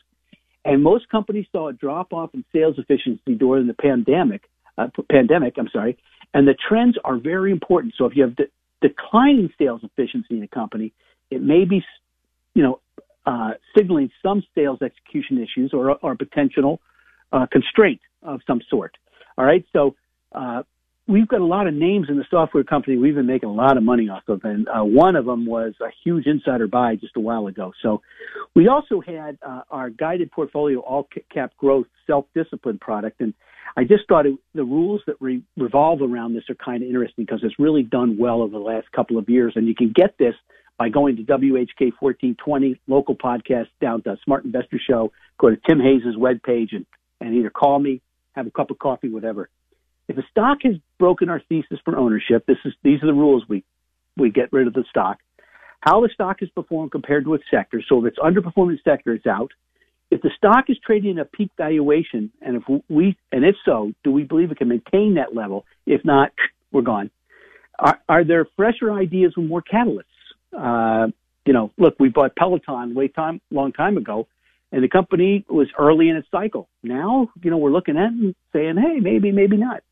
And 0.64 0.82
most 0.82 1.09
companies 1.09 1.47
saw 1.52 1.68
a 1.68 1.73
drop 1.73 2.12
off 2.12 2.30
in 2.35 2.44
sales 2.52 2.76
efficiency 2.78 3.37
during 3.37 3.68
the 3.68 3.75
pandemic. 3.75 4.42
Uh, 4.76 4.88
pandemic, 5.09 5.54
I'm 5.56 5.68
sorry. 5.73 5.99
And 6.33 6.47
the 6.47 6.55
trends 6.69 6.97
are 7.05 7.19
very 7.19 7.51
important. 7.51 7.95
So 7.97 8.05
if 8.05 8.17
you 8.17 8.23
have 8.23 8.37
de- 8.37 8.51
declining 8.81 9.51
sales 9.59 9.81
efficiency 9.83 10.37
in 10.37 10.43
a 10.43 10.49
company, 10.49 10.93
it 11.31 11.43
may 11.43 11.65
be, 11.65 11.85
you 12.55 12.63
know, 12.63 12.81
uh, 13.27 13.53
signaling 13.77 14.11
some 14.23 14.43
sales 14.55 14.81
execution 14.83 15.39
issues 15.39 15.73
or, 15.73 15.97
or 16.03 16.17
potential 16.17 16.81
uh, 17.33 17.47
constraint 17.51 18.01
of 18.23 18.41
some 18.47 18.61
sort. 18.69 18.97
All 19.37 19.45
right. 19.45 19.65
So 19.73 19.95
uh, 20.33 20.63
we've 21.11 21.29
got 21.29 21.40
a 21.40 21.45
lot 21.45 21.67
of 21.67 21.75
names 21.75 22.07
in 22.09 22.17
the 22.17 22.25
software 22.31 22.62
company 22.62 22.97
we've 22.97 23.14
been 23.14 23.26
making 23.26 23.49
a 23.49 23.52
lot 23.52 23.76
of 23.76 23.83
money 23.83 24.09
off 24.09 24.23
of, 24.29 24.45
and 24.45 24.69
uh, 24.69 24.83
one 24.83 25.17
of 25.17 25.26
them 25.26 25.45
was 25.45 25.75
a 25.81 25.88
huge 26.05 26.26
insider 26.26 26.69
buy 26.69 26.95
just 26.95 27.17
a 27.17 27.21
while 27.21 27.49
ago. 27.49 27.73
So 27.83 28.00
we 28.55 28.69
also 28.69 29.00
had 29.00 29.38
uh, 29.47 29.62
our 29.71 29.90
guided 29.90 30.31
portfolio 30.31 30.79
all 30.79 31.09
cap 31.33 31.52
growth 31.57 31.87
self 32.07 32.26
discipline 32.35 32.79
product, 32.79 33.21
and 33.21 33.35
I 33.76 33.83
just 33.83 34.09
thought 34.09 34.26
it, 34.26 34.38
the 34.55 34.64
rules 34.64 35.02
that 35.07 35.17
re- 35.21 35.43
revolve 35.57 36.00
around 36.02 36.35
this 36.35 36.45
are 36.49 36.55
kind 36.55 36.83
of 36.83 36.88
interesting 36.88 37.25
because 37.25 37.40
it's 37.43 37.59
really 37.59 37.83
done 37.83 38.17
well 38.19 38.43
over 38.43 38.52
the 38.52 38.59
last 38.59 38.90
couple 38.93 39.19
of 39.19 39.29
years, 39.29 39.55
and 39.57 39.67
you 39.67 39.75
can 39.75 39.93
get 39.95 40.17
this 40.19 40.35
by 40.79 40.88
going 40.88 41.17
to 41.17 41.23
WHK 41.23 41.93
1420 41.99 42.81
local 42.87 43.14
podcast 43.14 43.69
down 43.81 44.02
to 44.02 44.17
Smart 44.25 44.45
Investor 44.45 44.81
Show. 44.88 45.12
Go 45.38 45.50
to 45.50 45.57
Tim 45.69 45.79
Hayes' 45.81 46.17
webpage 46.17 46.69
and, 46.73 46.87
and 47.21 47.35
either 47.35 47.50
call 47.50 47.79
me, 47.79 48.00
have 48.33 48.47
a 48.47 48.50
cup 48.50 48.71
of 48.71 48.79
coffee, 48.79 49.11
whatever 49.11 49.50
if 50.11 50.19
a 50.19 50.26
stock 50.29 50.59
has 50.64 50.75
broken 50.99 51.29
our 51.29 51.40
thesis 51.49 51.79
for 51.85 51.97
ownership, 51.97 52.45
this 52.45 52.57
is 52.64 52.73
these 52.83 53.00
are 53.00 53.07
the 53.07 53.14
rules 53.14 53.45
we 53.49 53.62
we 54.17 54.29
get 54.31 54.52
rid 54.52 54.67
of 54.67 54.73
the 54.73 54.85
stock. 54.90 55.19
How 55.81 56.00
the 56.00 56.11
stock 56.12 56.38
has 56.40 56.49
performed 56.50 56.90
compared 56.90 57.25
to 57.25 57.35
its 57.35 57.45
sector. 57.49 57.81
So 57.88 58.05
if 58.05 58.07
it's 58.12 58.19
underperforming 58.19 58.83
sector, 58.83 59.12
it's 59.12 59.26
out. 59.26 59.52
If 60.11 60.21
the 60.21 60.31
stock 60.37 60.64
is 60.69 60.76
trading 60.85 61.19
at 61.21 61.26
a 61.26 61.29
peak 61.29 61.52
valuation, 61.57 62.33
and 62.43 62.57
if 62.57 62.64
we 62.88 63.17
and 63.31 63.45
if 63.45 63.55
so, 63.64 63.93
do 64.02 64.11
we 64.11 64.25
believe 64.25 64.50
it 64.50 64.59
can 64.59 64.69
maintain 64.69 65.14
that 65.14 65.33
level? 65.33 65.64
If 65.87 66.05
not, 66.05 66.33
we're 66.73 66.83
gone. 66.83 67.12
Are, 67.79 68.00
are 68.09 68.25
there 68.25 68.47
fresher 68.57 68.93
ideas 68.93 69.35
with 69.37 69.47
more 69.47 69.62
catalysts? 69.62 70.02
Uh, 70.52 71.12
you 71.47 71.52
know, 71.52 71.71
look, 71.79 71.95
we 72.00 72.09
bought 72.09 72.35
Peloton 72.35 72.95
way 72.95 73.07
time 73.07 73.40
long 73.52 73.73
time 73.73 73.97
ago, 73.97 74.26
and 74.73 74.83
the 74.83 74.88
company 74.88 75.45
was 75.49 75.69
early 75.79 76.09
in 76.09 76.17
its 76.17 76.29
cycle. 76.33 76.69
Now, 76.83 77.29
you 77.40 77.50
know, 77.52 77.59
we're 77.59 77.71
looking 77.71 77.97
at 77.97 78.11
and 78.11 78.35
saying, 78.52 78.76
hey, 78.76 78.99
maybe, 78.99 79.31
maybe 79.31 79.57
not. 79.57 79.85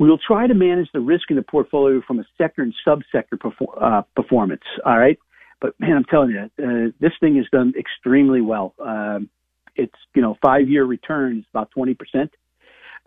We 0.00 0.08
will 0.08 0.18
try 0.18 0.46
to 0.46 0.54
manage 0.54 0.88
the 0.94 1.00
risk 1.00 1.30
in 1.30 1.36
the 1.36 1.42
portfolio 1.42 2.00
from 2.06 2.20
a 2.20 2.24
sector 2.38 2.62
and 2.62 2.74
subsector 2.88 3.34
perfor- 3.38 3.80
uh, 3.80 4.02
performance. 4.16 4.62
All 4.86 4.98
right. 4.98 5.18
But 5.60 5.78
man, 5.78 5.92
I'm 5.94 6.04
telling 6.04 6.30
you, 6.30 6.64
uh, 6.64 6.90
this 7.00 7.12
thing 7.20 7.36
has 7.36 7.44
done 7.52 7.74
extremely 7.78 8.40
well. 8.40 8.74
Um, 8.82 9.28
it's, 9.76 9.94
you 10.14 10.22
know, 10.22 10.38
five 10.42 10.70
year 10.70 10.86
return 10.86 11.40
is 11.40 11.44
about 11.52 11.68
20%. 11.76 11.96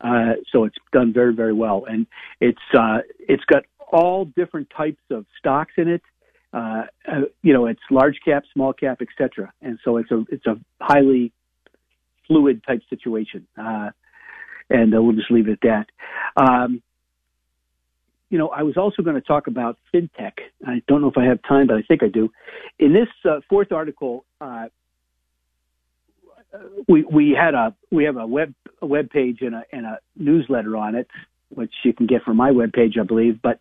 Uh, 0.03 0.33
so 0.51 0.65
it's 0.65 0.75
done 0.91 1.11
very, 1.11 1.33
very 1.33 1.51
well. 1.51 1.85
And 1.89 2.05
it's, 2.39 2.61
uh, 2.77 2.99
it's 3.17 3.43
got 3.45 3.63
all 3.91 4.25
different 4.25 4.69
types 4.77 5.01
of 5.09 5.25
stocks 5.39 5.73
in 5.77 5.87
it. 5.87 6.03
Uh, 6.53 6.83
uh, 7.11 7.21
you 7.41 7.53
know, 7.53 7.65
it's 7.65 7.81
large 7.89 8.19
cap, 8.23 8.43
small 8.53 8.71
cap, 8.71 9.01
etc. 9.01 9.51
And 9.63 9.79
so 9.83 9.97
it's 9.97 10.11
a, 10.11 10.23
it's 10.29 10.45
a 10.45 10.59
highly 10.79 11.33
fluid 12.27 12.61
type 12.67 12.81
situation. 12.87 13.47
Uh, 13.59 13.89
and 14.69 14.93
uh, 14.93 15.01
we'll 15.01 15.15
just 15.15 15.31
leave 15.31 15.47
it 15.47 15.59
at 15.63 15.85
that. 16.37 16.41
Um, 16.41 16.81
you 18.29 18.39
know, 18.39 18.47
I 18.47 18.63
was 18.63 18.77
also 18.77 19.03
going 19.03 19.15
to 19.15 19.21
talk 19.21 19.45
about 19.47 19.77
fintech. 19.93 20.33
I 20.65 20.81
don't 20.87 21.01
know 21.01 21.09
if 21.09 21.17
I 21.17 21.25
have 21.25 21.39
time, 21.47 21.67
but 21.67 21.77
I 21.77 21.83
think 21.83 22.01
I 22.01 22.07
do. 22.07 22.31
In 22.79 22.91
this 22.91 23.07
uh, 23.29 23.41
fourth 23.47 23.71
article, 23.71 24.25
uh, 24.41 24.65
we 26.87 27.03
we 27.03 27.37
had 27.39 27.53
a 27.53 27.75
we 27.91 28.05
have 28.05 28.17
a 28.17 28.25
web 28.25 28.53
a 28.81 28.85
web 28.85 29.09
page 29.09 29.39
and 29.41 29.55
a 29.55 29.63
and 29.71 29.85
a 29.85 29.99
newsletter 30.15 30.75
on 30.77 30.95
it, 30.95 31.07
which 31.49 31.71
you 31.83 31.93
can 31.93 32.07
get 32.07 32.23
from 32.23 32.37
my 32.37 32.51
web 32.51 32.73
page, 32.73 32.95
I 32.99 33.03
believe. 33.03 33.39
But 33.41 33.59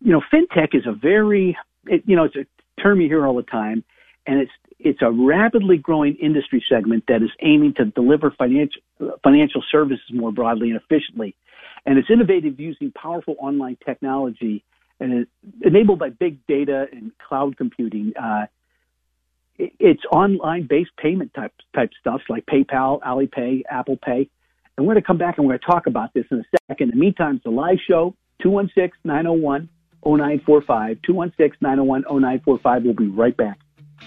you 0.00 0.12
know, 0.12 0.22
fintech 0.32 0.74
is 0.74 0.86
a 0.86 0.92
very 0.92 1.56
it, 1.86 2.02
you 2.06 2.16
know 2.16 2.24
it's 2.24 2.36
a 2.36 2.46
term 2.80 3.00
you 3.00 3.08
hear 3.08 3.26
all 3.26 3.36
the 3.36 3.42
time, 3.42 3.84
and 4.28 4.40
it's 4.40 4.52
it's 4.78 5.02
a 5.02 5.10
rapidly 5.10 5.76
growing 5.76 6.14
industry 6.16 6.62
segment 6.68 7.04
that 7.08 7.22
is 7.22 7.30
aiming 7.42 7.74
to 7.74 7.86
deliver 7.86 8.30
financial 8.30 8.80
financial 9.24 9.64
services 9.72 10.04
more 10.12 10.30
broadly 10.30 10.70
and 10.70 10.80
efficiently, 10.80 11.34
and 11.84 11.98
it's 11.98 12.10
innovative 12.10 12.60
using 12.60 12.92
powerful 12.92 13.34
online 13.40 13.76
technology 13.84 14.62
and 15.00 15.26
enabled 15.62 15.98
by 15.98 16.10
big 16.10 16.46
data 16.46 16.86
and 16.92 17.10
cloud 17.18 17.56
computing. 17.56 18.12
Uh, 18.20 18.46
it, 19.56 19.72
it's 19.80 20.02
online 20.12 20.66
based 20.68 20.94
payment 20.96 21.32
type 21.34 21.54
type 21.74 21.90
stuff 21.98 22.20
like 22.28 22.44
PayPal, 22.46 23.00
Alipay, 23.00 23.62
Apple 23.70 23.96
Pay, 23.96 24.28
and 24.76 24.86
we're 24.86 24.92
going 24.92 25.02
to 25.02 25.06
come 25.06 25.18
back 25.18 25.38
and 25.38 25.46
we're 25.46 25.52
going 25.52 25.60
to 25.60 25.66
talk 25.66 25.86
about 25.86 26.12
this 26.12 26.26
in 26.30 26.38
a 26.38 26.58
second. 26.68 26.92
In 26.92 26.98
the 26.98 27.02
meantime, 27.02 27.36
it's 27.36 27.46
a 27.46 27.50
live 27.50 27.78
show 27.88 28.14
216 28.42 28.92
901 29.04 29.70
0945 30.04 30.98
216 31.02 31.58
901 31.62 32.02
0945. 32.02 32.82
We'll 32.84 32.92
be 32.92 33.08
right 33.08 33.36
back. 33.36 33.58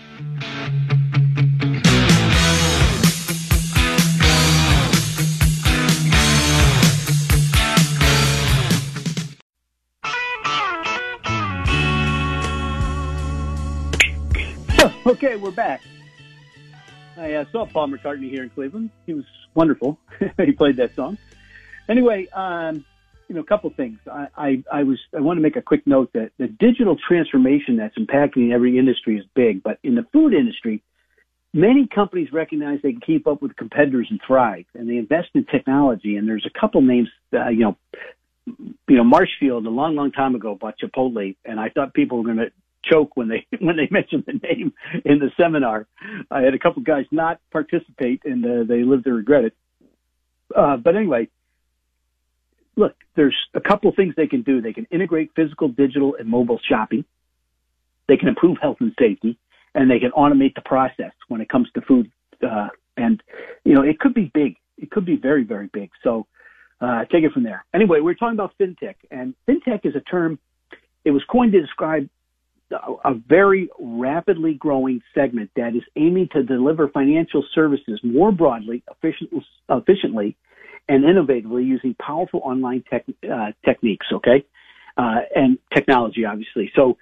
Okay, 15.03 15.35
we're 15.35 15.51
back. 15.51 15.81
I 17.17 17.33
uh, 17.33 17.45
saw 17.51 17.65
Paul 17.65 17.89
McCartney 17.89 18.29
here 18.29 18.43
in 18.43 18.49
Cleveland. 18.49 18.91
He 19.05 19.13
was 19.13 19.25
wonderful. 19.55 19.99
he 20.37 20.51
played 20.53 20.77
that 20.77 20.95
song. 20.95 21.17
Anyway, 21.89 22.27
um, 22.29 22.85
you 23.31 23.35
know, 23.35 23.43
a 23.43 23.45
couple 23.45 23.69
things. 23.69 23.97
I, 24.11 24.27
I, 24.35 24.63
I 24.73 24.83
was 24.83 24.99
I 25.15 25.21
want 25.21 25.37
to 25.37 25.41
make 25.41 25.55
a 25.55 25.61
quick 25.61 25.87
note 25.87 26.11
that 26.11 26.31
the 26.37 26.47
digital 26.47 26.97
transformation 27.07 27.77
that's 27.77 27.97
impacting 27.97 28.51
every 28.51 28.77
industry 28.77 29.17
is 29.17 29.25
big, 29.33 29.63
but 29.63 29.79
in 29.83 29.95
the 29.95 30.05
food 30.11 30.33
industry, 30.33 30.83
many 31.53 31.87
companies 31.87 32.27
recognize 32.33 32.79
they 32.83 32.91
can 32.91 32.99
keep 32.99 33.27
up 33.27 33.41
with 33.41 33.55
competitors 33.55 34.07
and 34.09 34.19
thrive, 34.27 34.65
and 34.73 34.89
they 34.89 34.97
invest 34.97 35.29
in 35.33 35.45
technology. 35.45 36.17
And 36.17 36.27
there's 36.27 36.45
a 36.45 36.59
couple 36.59 36.81
names, 36.81 37.07
uh, 37.31 37.47
you 37.47 37.61
know, 37.61 37.77
you 38.45 38.97
know, 38.97 39.05
Marshfield 39.05 39.65
a 39.65 39.69
long, 39.69 39.95
long 39.95 40.11
time 40.11 40.35
ago 40.35 40.55
bought 40.59 40.75
Chipotle, 40.77 41.37
and 41.45 41.57
I 41.57 41.69
thought 41.69 41.93
people 41.93 42.17
were 42.17 42.25
going 42.25 42.45
to 42.45 42.51
choke 42.83 43.15
when 43.15 43.29
they 43.29 43.47
when 43.61 43.77
they 43.77 43.87
mentioned 43.89 44.25
the 44.27 44.33
name 44.45 44.73
in 45.05 45.19
the 45.19 45.31
seminar. 45.37 45.87
I 46.29 46.41
had 46.41 46.53
a 46.53 46.59
couple 46.59 46.81
guys 46.81 47.05
not 47.11 47.39
participate, 47.49 48.23
and 48.25 48.45
uh, 48.45 48.63
they 48.67 48.83
lived 48.83 49.05
to 49.05 49.13
regret 49.13 49.45
it. 49.45 49.53
Uh, 50.53 50.75
but 50.75 50.97
anyway, 50.97 51.29
look, 52.75 52.95
there's 53.15 53.35
a 53.53 53.61
couple 53.61 53.91
things 53.93 54.13
they 54.15 54.27
can 54.27 54.41
do. 54.41 54.61
They 54.61 54.73
can 54.73 54.85
integrate 54.91 55.31
physical, 55.35 55.67
digital, 55.67 56.15
and 56.17 56.27
mobile 56.27 56.59
shopping. 56.67 57.05
They 58.07 58.17
can 58.17 58.27
improve 58.27 58.57
health 58.61 58.77
and 58.79 58.93
safety, 58.99 59.37
and 59.75 59.89
they 59.89 59.99
can 59.99 60.11
automate 60.11 60.55
the 60.55 60.61
process 60.61 61.11
when 61.27 61.41
it 61.41 61.49
comes 61.49 61.69
to 61.75 61.81
food. 61.81 62.11
Uh, 62.41 62.69
and 62.97 63.21
you 63.63 63.73
know, 63.73 63.83
it 63.83 63.99
could 63.99 64.13
be 64.13 64.31
big. 64.33 64.55
It 64.77 64.91
could 64.91 65.05
be 65.05 65.15
very, 65.15 65.43
very 65.43 65.69
big. 65.71 65.91
So 66.03 66.27
uh, 66.79 67.05
take 67.05 67.23
it 67.23 67.31
from 67.31 67.43
there. 67.43 67.65
Anyway, 67.73 67.99
we're 67.99 68.15
talking 68.15 68.37
about 68.37 68.53
fintech, 68.59 68.95
and 69.11 69.35
fintech 69.47 69.85
is 69.85 69.95
a 69.95 70.01
term. 70.01 70.39
It 71.05 71.11
was 71.11 71.23
coined 71.29 71.51
to 71.53 71.61
describe 71.61 72.09
a 73.03 73.13
very 73.13 73.69
rapidly 73.79 74.53
growing 74.53 75.01
segment 75.13 75.51
that 75.55 75.75
is 75.75 75.83
aiming 75.95 76.29
to 76.31 76.43
deliver 76.43 76.87
financial 76.87 77.43
services 77.53 77.99
more 78.03 78.31
broadly, 78.31 78.83
efficient, 78.89 79.43
efficiently, 79.69 80.37
and 80.87 81.03
innovatively 81.03 81.65
using 81.65 81.95
powerful 81.95 82.41
online 82.43 82.83
tech, 82.89 83.05
uh, 83.31 83.51
techniques, 83.63 84.07
okay, 84.11 84.45
uh, 84.97 85.19
and 85.35 85.57
technology, 85.73 86.25
obviously. 86.25 86.71
So, 86.75 86.97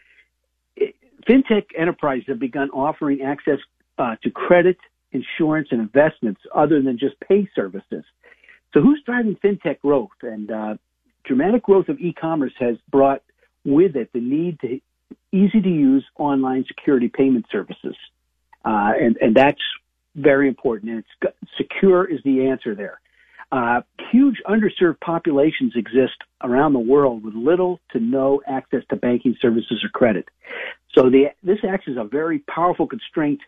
it, 0.75 0.95
fintech 1.27 1.65
enterprises 1.77 2.25
have 2.27 2.39
begun 2.39 2.69
offering 2.69 3.21
access 3.21 3.59
uh, 3.97 4.15
to 4.23 4.29
credit, 4.29 4.77
insurance, 5.11 5.69
and 5.71 5.81
investments 5.81 6.41
other 6.53 6.81
than 6.81 6.97
just 6.97 7.19
pay 7.19 7.49
services. 7.55 8.03
So, 8.73 8.81
who's 8.81 9.01
driving 9.05 9.35
fintech 9.43 9.79
growth? 9.81 10.09
And 10.21 10.51
uh, 10.51 10.75
dramatic 11.23 11.63
growth 11.63 11.89
of 11.89 11.99
e-commerce 11.99 12.53
has 12.59 12.77
brought 12.89 13.23
with 13.65 13.95
it 13.95 14.11
the 14.13 14.21
need 14.21 14.59
to 14.61 14.79
easy 15.31 15.61
to 15.61 15.69
use 15.69 16.05
online 16.17 16.65
security 16.67 17.07
payment 17.07 17.45
services. 17.51 17.95
Uh, 18.65 18.91
and, 18.99 19.17
and 19.21 19.35
that's 19.35 19.61
very 20.15 20.47
important. 20.47 20.91
And 20.91 21.03
it's 21.21 21.35
secure 21.57 22.05
is 22.05 22.19
the 22.23 22.47
answer 22.47 22.75
there. 22.75 22.99
Uh, 23.51 23.81
huge 24.11 24.37
underserved 24.47 24.99
populations 24.99 25.73
exist 25.75 26.13
around 26.43 26.73
the 26.73 26.79
world 26.79 27.23
with 27.23 27.33
little 27.33 27.79
to 27.91 27.99
no 27.99 28.41
access 28.47 28.83
to 28.89 28.95
banking 28.95 29.35
services 29.41 29.83
or 29.83 29.89
credit. 29.89 30.25
So 30.93 31.09
the, 31.09 31.31
this 31.43 31.57
acts 31.67 31.85
as 31.89 31.97
a 31.97 32.03
very 32.03 32.39
powerful 32.39 32.87
constraint 32.87 33.39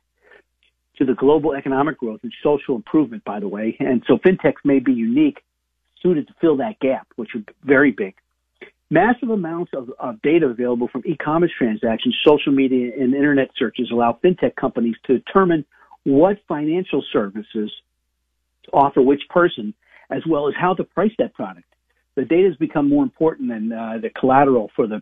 to 0.98 1.06
the 1.06 1.14
global 1.14 1.54
economic 1.54 2.00
growth 2.00 2.22
and 2.24 2.34
social 2.44 2.76
improvement, 2.76 3.24
by 3.24 3.40
the 3.40 3.48
way. 3.48 3.78
And 3.80 4.04
so 4.08 4.18
fintechs 4.18 4.64
may 4.64 4.80
be 4.80 4.92
unique, 4.94 5.44
suited 6.02 6.28
to 6.28 6.34
fill 6.42 6.58
that 6.58 6.80
gap, 6.80 7.08
which 7.16 7.30
be 7.34 7.46
very 7.64 7.92
big. 7.92 8.16
Massive 8.90 9.30
amounts 9.30 9.72
of, 9.74 9.90
of 10.00 10.22
data 10.22 10.48
available 10.48 10.90
from 10.90 11.02
e-commerce 11.06 11.52
transactions, 11.58 12.16
social 12.26 12.52
media, 12.52 12.92
and 13.00 13.14
internet 13.14 13.50
searches 13.56 13.90
allow 13.92 14.20
fintech 14.24 14.56
companies 14.56 14.96
to 15.06 15.18
determine 15.20 15.64
what 16.04 16.38
financial 16.48 17.04
services 17.14 17.72
to 18.66 18.72
offer 18.74 19.02
which 19.02 19.22
person, 19.30 19.74
as 20.12 20.22
well 20.28 20.48
as 20.48 20.54
how 20.60 20.74
to 20.74 20.84
price 20.84 21.12
that 21.18 21.34
product. 21.34 21.66
The 22.16 22.26
data 22.26 22.50
has 22.50 22.58
become 22.58 22.90
more 22.90 23.04
important 23.04 23.50
than 23.50 23.72
uh, 23.72 23.98
the 24.02 24.10
collateral 24.10 24.70
for 24.76 24.86
the 24.86 25.02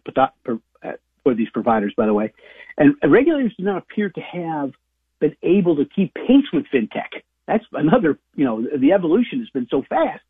for 1.24 1.36
these 1.36 1.50
providers, 1.50 1.94
by 1.98 2.06
the 2.06 2.14
way. 2.14 2.34
And 2.78 2.96
regulators 3.04 3.54
do 3.58 3.64
not 3.64 3.78
appear 3.78 4.10
to 4.10 4.22
have 4.22 4.72
been 5.20 5.36
able 5.44 5.76
to 5.76 5.86
keep 5.86 6.14
pace 6.14 6.46
with 6.54 6.66
fintech. 6.74 7.22
That's 7.48 7.66
another, 7.74 8.18
you 8.36 8.46
know, 8.46 8.66
the 8.78 8.94
evolution 8.94 9.40
has 9.40 9.50
been 9.50 9.68
so 9.70 9.84
fast. 9.90 10.22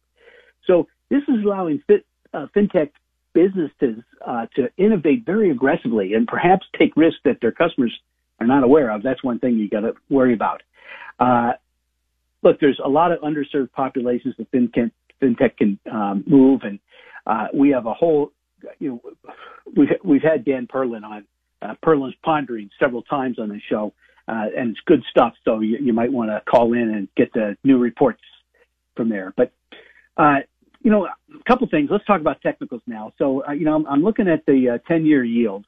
So 0.66 0.88
this 1.10 1.22
is 1.28 1.44
allowing 1.44 1.84
fit, 1.86 2.06
uh, 2.34 2.48
fintech 2.56 2.92
businesses 3.34 4.04
uh, 4.26 4.48
to 4.56 4.70
innovate 4.78 5.26
very 5.26 5.52
aggressively 5.52 6.14
and 6.14 6.28
perhaps 6.28 6.66
take 6.78 6.96
risks 6.96 7.20
that 7.26 7.40
their 7.42 7.52
customers 7.52 7.94
are 8.40 8.48
not 8.48 8.64
aware 8.64 8.90
of. 8.92 9.04
That's 9.04 9.24
one 9.24 9.40
thing 9.40 9.58
you 9.58 9.70
got 9.70 9.82
to 9.82 9.94
worry 10.10 10.34
about. 10.34 10.64
Uh, 11.20 11.54
look, 12.44 12.60
there's 12.60 12.80
a 12.84 12.90
lot 12.90 13.12
of 13.12 13.20
underserved 13.20 13.72
populations 13.72 14.36
that 14.38 14.52
fintech, 14.52 14.92
fintech 15.22 15.58
can 15.58 15.80
um, 15.92 16.24
move, 16.28 16.62
and 16.64 16.80
uh, 17.26 17.48
we 17.54 17.70
have 17.70 17.86
a 17.86 17.94
whole. 17.94 18.32
You 18.80 18.90
know, 18.90 19.34
we've 19.76 19.90
we've 20.04 20.22
had 20.22 20.46
Dan 20.46 20.68
Perlin 20.68 21.04
on 21.04 21.26
uh, 21.62 21.76
Perlin's 21.84 22.16
Pondering 22.24 22.70
several 22.80 23.04
times 23.04 23.40
on 23.40 23.50
the 23.50 23.60
show, 23.70 23.94
uh, 24.28 24.46
and 24.58 24.72
it's 24.72 24.80
good 24.86 25.04
stuff. 25.10 25.34
So 25.46 25.60
you, 25.62 25.78
you 25.82 25.94
might 25.94 26.12
want 26.12 26.30
to 26.30 26.42
call 26.50 26.74
in 26.74 26.90
and 26.90 27.08
get 27.16 27.32
the 27.34 27.56
new 27.64 27.78
reports 27.78 28.22
from 28.96 29.10
there. 29.10 29.34
But 29.36 29.54
uh, 30.18 30.40
you 30.82 30.92
know, 30.92 31.06
a 31.06 31.44
couple 31.48 31.68
things. 31.68 31.90
Let's 31.92 32.06
talk 32.06 32.22
about 32.22 32.42
technicals 32.42 32.82
now. 32.88 33.14
So, 33.18 33.44
uh, 33.46 33.52
you 33.52 33.66
know, 33.66 33.76
I'm, 33.76 33.86
I'm, 33.86 34.04
looking 34.04 34.28
at 34.30 34.46
the 34.46 34.76
uh, 34.76 34.78
10 34.88 35.06
year 35.06 35.24
yield 35.24 35.66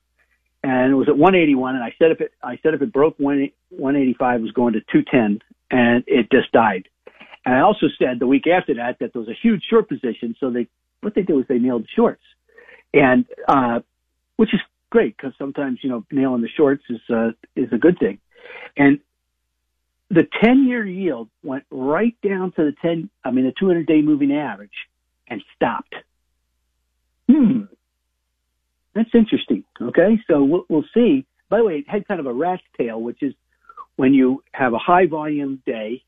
and 0.63 0.91
it 0.91 0.95
was 0.95 1.07
at 1.09 1.17
181 1.17 1.75
and 1.75 1.83
I 1.83 1.93
said 1.99 2.11
if 2.11 2.21
it, 2.21 2.31
I 2.41 2.57
said 2.63 2.73
if 2.73 2.81
it 2.81 2.93
broke 2.93 3.19
185 3.19 4.39
it 4.39 4.41
was 4.41 4.51
going 4.51 4.73
to 4.73 4.81
210 4.91 5.39
and 5.71 6.03
it 6.05 6.29
just 6.31 6.51
died. 6.51 6.87
And 7.45 7.55
I 7.55 7.61
also 7.61 7.87
said 7.97 8.19
the 8.19 8.27
week 8.27 8.45
after 8.45 8.75
that 8.75 8.97
that 8.99 9.13
there 9.13 9.21
was 9.21 9.29
a 9.29 9.37
huge 9.41 9.63
short 9.69 9.89
position. 9.89 10.35
So 10.39 10.51
they, 10.51 10.67
what 11.01 11.15
they 11.15 11.23
did 11.23 11.35
was 11.35 11.45
they 11.47 11.57
nailed 11.57 11.83
the 11.83 11.87
shorts 11.95 12.21
and, 12.93 13.25
uh, 13.47 13.79
which 14.35 14.53
is 14.53 14.59
great 14.89 15.15
because 15.17 15.33
sometimes, 15.37 15.79
you 15.81 15.89
know, 15.89 16.05
nailing 16.11 16.41
the 16.41 16.49
shorts 16.49 16.83
is, 16.89 16.99
uh, 17.09 17.31
is 17.55 17.71
a 17.71 17.77
good 17.77 17.97
thing. 17.97 18.19
And 18.77 18.99
the 20.09 20.27
10 20.43 20.67
year 20.67 20.85
yield 20.85 21.29
went 21.41 21.63
right 21.71 22.15
down 22.21 22.51
to 22.53 22.65
the 22.65 22.73
10, 22.81 23.09
I 23.23 23.31
mean, 23.31 23.45
the 23.45 23.53
200 23.57 23.87
day 23.87 24.01
moving 24.01 24.33
average 24.33 24.69
and 25.27 25.41
stopped. 25.55 25.95
Hmm. 27.29 27.61
That's 28.93 29.09
interesting. 29.13 29.63
Okay. 29.81 30.19
So 30.29 30.43
we'll, 30.43 30.65
we'll 30.69 30.85
see. 30.93 31.25
By 31.49 31.57
the 31.57 31.63
way, 31.63 31.77
it 31.77 31.89
had 31.89 32.07
kind 32.07 32.19
of 32.19 32.25
a 32.25 32.33
rat's 32.33 32.61
tail, 32.77 33.01
which 33.01 33.23
is 33.23 33.33
when 34.01 34.15
you 34.15 34.43
have 34.51 34.73
a 34.73 34.79
high 34.79 35.05
volume 35.05 35.61
day 35.63 36.01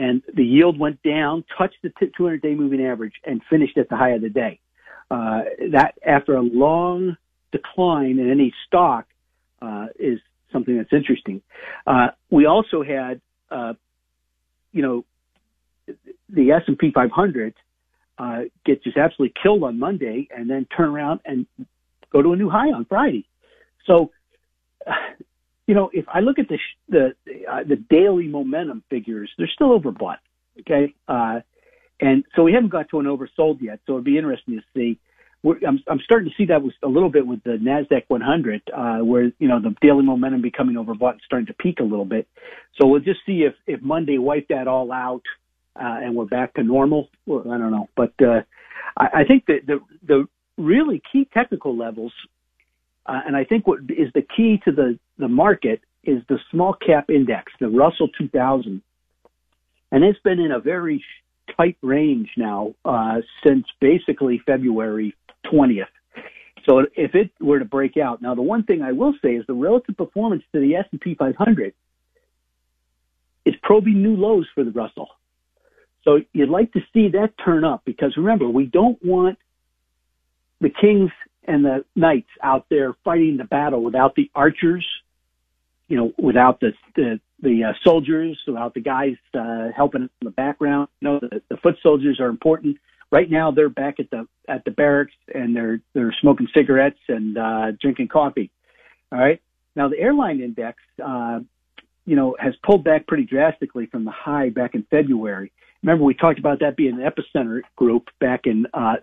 and 0.00 0.20
the 0.34 0.42
yield 0.42 0.76
went 0.76 1.00
down, 1.04 1.44
touched 1.56 1.76
the 1.84 1.92
200 2.00 2.42
day 2.42 2.56
moving 2.56 2.84
average 2.84 3.12
and 3.24 3.40
finished 3.48 3.78
at 3.78 3.88
the 3.88 3.96
high 3.96 4.10
of 4.10 4.20
the 4.20 4.28
day. 4.28 4.58
Uh, 5.12 5.42
that 5.70 5.94
after 6.04 6.34
a 6.34 6.40
long 6.40 7.16
decline 7.52 8.18
in 8.18 8.28
any 8.28 8.52
stock, 8.66 9.06
uh, 9.62 9.86
is 9.96 10.18
something 10.52 10.76
that's 10.76 10.92
interesting. 10.92 11.40
Uh, 11.86 12.08
we 12.30 12.46
also 12.46 12.82
had, 12.82 13.20
uh, 13.48 13.74
you 14.72 14.82
know, 14.82 15.04
the 16.28 16.50
S&P 16.50 16.90
500 16.90 17.54
uh, 18.18 18.40
get 18.66 18.82
just 18.82 18.96
absolutely 18.96 19.34
killed 19.40 19.62
on 19.62 19.78
Monday 19.78 20.26
and 20.36 20.50
then 20.50 20.66
turn 20.76 20.88
around 20.88 21.20
and 21.24 21.46
go 22.10 22.22
to 22.22 22.32
a 22.32 22.36
new 22.36 22.50
high 22.50 22.72
on 22.72 22.84
Friday. 22.86 23.24
So, 23.86 24.10
you 25.66 25.74
know, 25.74 25.90
if 25.92 26.04
I 26.08 26.20
look 26.20 26.38
at 26.38 26.48
the 26.48 26.58
the 26.88 27.14
uh, 27.50 27.64
the 27.64 27.76
daily 27.76 28.28
momentum 28.28 28.82
figures, 28.90 29.30
they're 29.38 29.50
still 29.52 29.78
overbought. 29.78 30.18
Okay, 30.60 30.94
uh, 31.08 31.40
and 32.00 32.24
so 32.36 32.42
we 32.42 32.52
haven't 32.52 32.70
got 32.70 32.88
to 32.90 33.00
an 33.00 33.06
oversold 33.06 33.60
yet. 33.60 33.80
So 33.86 33.94
it'd 33.94 34.04
be 34.04 34.18
interesting 34.18 34.56
to 34.56 34.62
see. 34.74 34.98
We're, 35.42 35.58
I'm, 35.66 35.78
I'm 35.88 36.00
starting 36.00 36.30
to 36.30 36.34
see 36.36 36.46
that 36.46 36.62
with 36.62 36.72
a 36.82 36.88
little 36.88 37.10
bit 37.10 37.26
with 37.26 37.42
the 37.42 37.58
Nasdaq 37.58 38.04
100, 38.08 38.62
uh, 38.72 38.98
where 39.04 39.24
you 39.38 39.48
know 39.48 39.60
the 39.60 39.74
daily 39.80 40.02
momentum 40.02 40.42
becoming 40.42 40.76
overbought 40.76 41.12
and 41.12 41.20
starting 41.24 41.46
to 41.46 41.54
peak 41.54 41.80
a 41.80 41.84
little 41.84 42.04
bit. 42.06 42.28
So 42.80 42.86
we'll 42.86 43.00
just 43.00 43.20
see 43.26 43.42
if 43.42 43.54
if 43.66 43.82
Monday 43.82 44.18
wiped 44.18 44.48
that 44.50 44.68
all 44.68 44.92
out 44.92 45.22
uh, 45.76 45.98
and 46.02 46.14
we're 46.14 46.26
back 46.26 46.54
to 46.54 46.62
normal. 46.62 47.08
Well, 47.26 47.50
I 47.50 47.58
don't 47.58 47.70
know, 47.70 47.88
but 47.96 48.12
uh, 48.20 48.42
I, 48.96 49.20
I 49.20 49.24
think 49.24 49.46
that 49.46 49.66
the 49.66 49.80
the 50.06 50.26
really 50.56 51.02
key 51.10 51.28
technical 51.32 51.76
levels, 51.76 52.12
uh, 53.06 53.20
and 53.26 53.36
I 53.36 53.44
think 53.44 53.66
what 53.66 53.80
is 53.90 54.12
the 54.14 54.22
key 54.36 54.60
to 54.64 54.72
the 54.72 54.98
the 55.18 55.28
market 55.28 55.80
is 56.02 56.22
the 56.28 56.38
small 56.50 56.74
cap 56.74 57.08
index, 57.08 57.52
the 57.60 57.68
Russell 57.68 58.08
2000, 58.18 58.82
and 59.92 60.04
it's 60.04 60.18
been 60.20 60.40
in 60.40 60.52
a 60.52 60.58
very 60.58 61.02
tight 61.56 61.76
range 61.82 62.30
now 62.36 62.74
uh, 62.84 63.20
since 63.46 63.66
basically 63.80 64.42
February 64.44 65.14
20th. 65.46 65.84
So 66.66 66.80
if 66.96 67.14
it 67.14 67.30
were 67.40 67.58
to 67.58 67.64
break 67.64 67.96
out, 67.96 68.22
now 68.22 68.34
the 68.34 68.42
one 68.42 68.64
thing 68.64 68.82
I 68.82 68.92
will 68.92 69.14
say 69.22 69.34
is 69.34 69.44
the 69.46 69.54
relative 69.54 69.96
performance 69.96 70.42
to 70.52 70.60
the 70.60 70.76
S&P 70.76 71.14
500 71.14 71.74
is 73.44 73.54
probing 73.62 74.02
new 74.02 74.16
lows 74.16 74.46
for 74.54 74.64
the 74.64 74.70
Russell. 74.70 75.08
So 76.04 76.20
you'd 76.32 76.48
like 76.48 76.72
to 76.72 76.80
see 76.92 77.08
that 77.10 77.32
turn 77.42 77.64
up 77.64 77.82
because 77.84 78.16
remember, 78.16 78.48
we 78.48 78.64
don't 78.64 79.02
want 79.04 79.38
the 80.60 80.70
kings 80.70 81.10
and 81.46 81.64
the 81.64 81.84
knights 81.94 82.28
out 82.42 82.66
there 82.70 82.94
fighting 83.04 83.36
the 83.36 83.44
battle 83.44 83.82
without 83.82 84.14
the 84.14 84.30
archers, 84.34 84.86
you 85.88 85.96
know, 85.96 86.12
without 86.18 86.60
the 86.60 86.72
the, 86.96 87.20
the 87.40 87.64
uh, 87.64 87.72
soldiers, 87.84 88.38
without 88.46 88.74
the 88.74 88.80
guys 88.80 89.16
uh, 89.38 89.68
helping 89.76 90.02
in 90.02 90.10
the 90.22 90.30
background. 90.30 90.88
You 91.00 91.08
know, 91.08 91.20
the, 91.20 91.42
the 91.48 91.56
foot 91.58 91.76
soldiers 91.82 92.20
are 92.20 92.28
important. 92.28 92.78
Right 93.10 93.30
now, 93.30 93.50
they're 93.50 93.68
back 93.68 94.00
at 94.00 94.10
the 94.10 94.26
at 94.48 94.64
the 94.64 94.70
barracks 94.70 95.14
and 95.32 95.54
they're 95.54 95.80
they're 95.94 96.14
smoking 96.20 96.48
cigarettes 96.54 97.00
and 97.08 97.38
uh, 97.38 97.72
drinking 97.80 98.08
coffee. 98.08 98.50
All 99.12 99.18
right. 99.18 99.40
Now 99.76 99.88
the 99.88 99.98
airline 99.98 100.40
index, 100.40 100.78
uh, 101.04 101.40
you 102.06 102.16
know, 102.16 102.36
has 102.38 102.54
pulled 102.64 102.84
back 102.84 103.06
pretty 103.06 103.24
drastically 103.24 103.86
from 103.86 104.04
the 104.04 104.10
high 104.10 104.50
back 104.50 104.74
in 104.74 104.84
February 104.90 105.52
remember 105.84 106.04
we 106.04 106.14
talked 106.14 106.38
about 106.38 106.60
that 106.60 106.76
being 106.76 106.98
an 106.98 107.06
epicenter 107.06 107.60
group 107.76 108.08
back 108.18 108.46
in 108.46 108.66
uh, 108.72 108.94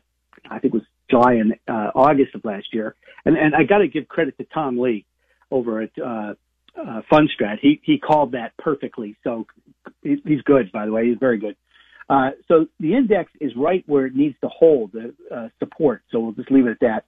I 0.50 0.60
think 0.60 0.74
it 0.74 0.78
was 0.78 0.84
July 1.12 1.34
and 1.34 1.54
uh, 1.68 1.92
August 1.94 2.34
of 2.34 2.44
last 2.44 2.68
year. 2.74 2.96
And 3.26 3.38
and 3.38 3.54
I 3.56 3.64
got 3.64 3.80
to 3.80 3.88
give 3.88 4.08
credit 4.08 4.38
to 4.40 4.46
Tom 4.46 4.80
Lee 4.80 5.06
over 5.52 5.82
at 5.82 5.92
uh, 6.00 6.34
uh, 6.80 7.02
Fundstrat. 7.12 7.60
He 7.62 7.80
he 7.84 8.00
called 8.00 8.32
that 8.32 8.58
perfectly. 8.58 9.16
So 9.24 9.46
he's 10.02 10.42
good, 10.44 10.72
by 10.72 10.86
the 10.86 10.92
way. 10.92 11.08
He's 11.08 11.20
very 11.20 11.38
good. 11.38 11.56
Uh, 12.10 12.32
so 12.48 12.68
the 12.80 12.96
index 12.96 13.32
is 13.40 13.52
right 13.56 13.84
where 13.88 14.06
it 14.06 14.16
needs 14.16 14.36
to 14.42 14.50
hold 14.50 14.92
the 14.92 15.14
uh, 15.34 15.48
support. 15.60 16.02
So 16.12 16.20
we'll 16.20 16.34
just 16.34 16.52
leave 16.52 16.66
it 16.66 16.72
at 16.72 16.80
that. 16.82 17.06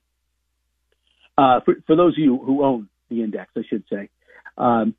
Uh, 1.37 1.59
for, 1.65 1.75
for 1.87 1.95
those 1.95 2.13
of 2.13 2.19
you 2.19 2.37
who 2.37 2.63
own 2.63 2.87
the 3.09 3.23
index, 3.23 3.51
I 3.57 3.63
should 3.67 3.83
say. 3.91 4.09
Um, 4.57 4.95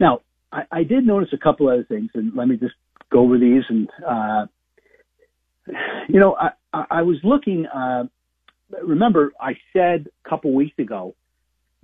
now, 0.00 0.20
I, 0.52 0.64
I 0.70 0.82
did 0.82 1.06
notice 1.06 1.30
a 1.32 1.38
couple 1.38 1.68
other 1.68 1.84
things, 1.84 2.10
and 2.14 2.34
let 2.34 2.48
me 2.48 2.56
just 2.56 2.74
go 3.10 3.20
over 3.20 3.38
these. 3.38 3.62
And 3.68 3.88
uh, 4.06 4.46
you 6.08 6.20
know, 6.20 6.36
I, 6.36 6.50
I 6.90 7.02
was 7.02 7.16
looking. 7.22 7.66
Remember, 8.70 9.32
I 9.40 9.56
said 9.72 10.08
a 10.24 10.28
couple 10.28 10.52
weeks 10.52 10.78
ago 10.78 11.14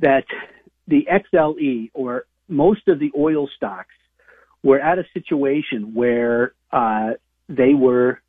that 0.01 0.25
the 0.88 1.07
XLE 1.11 1.90
or 1.95 2.27
most 2.49 2.88
of 2.88 2.99
the 2.99 3.12
oil 3.16 3.49
stocks 3.57 3.95
were 4.62 4.81
at 4.81 4.99
a 4.99 5.05
situation 5.14 5.95
where 5.95 6.55
uh, 6.73 7.12
they 7.49 7.75
were 7.75 8.21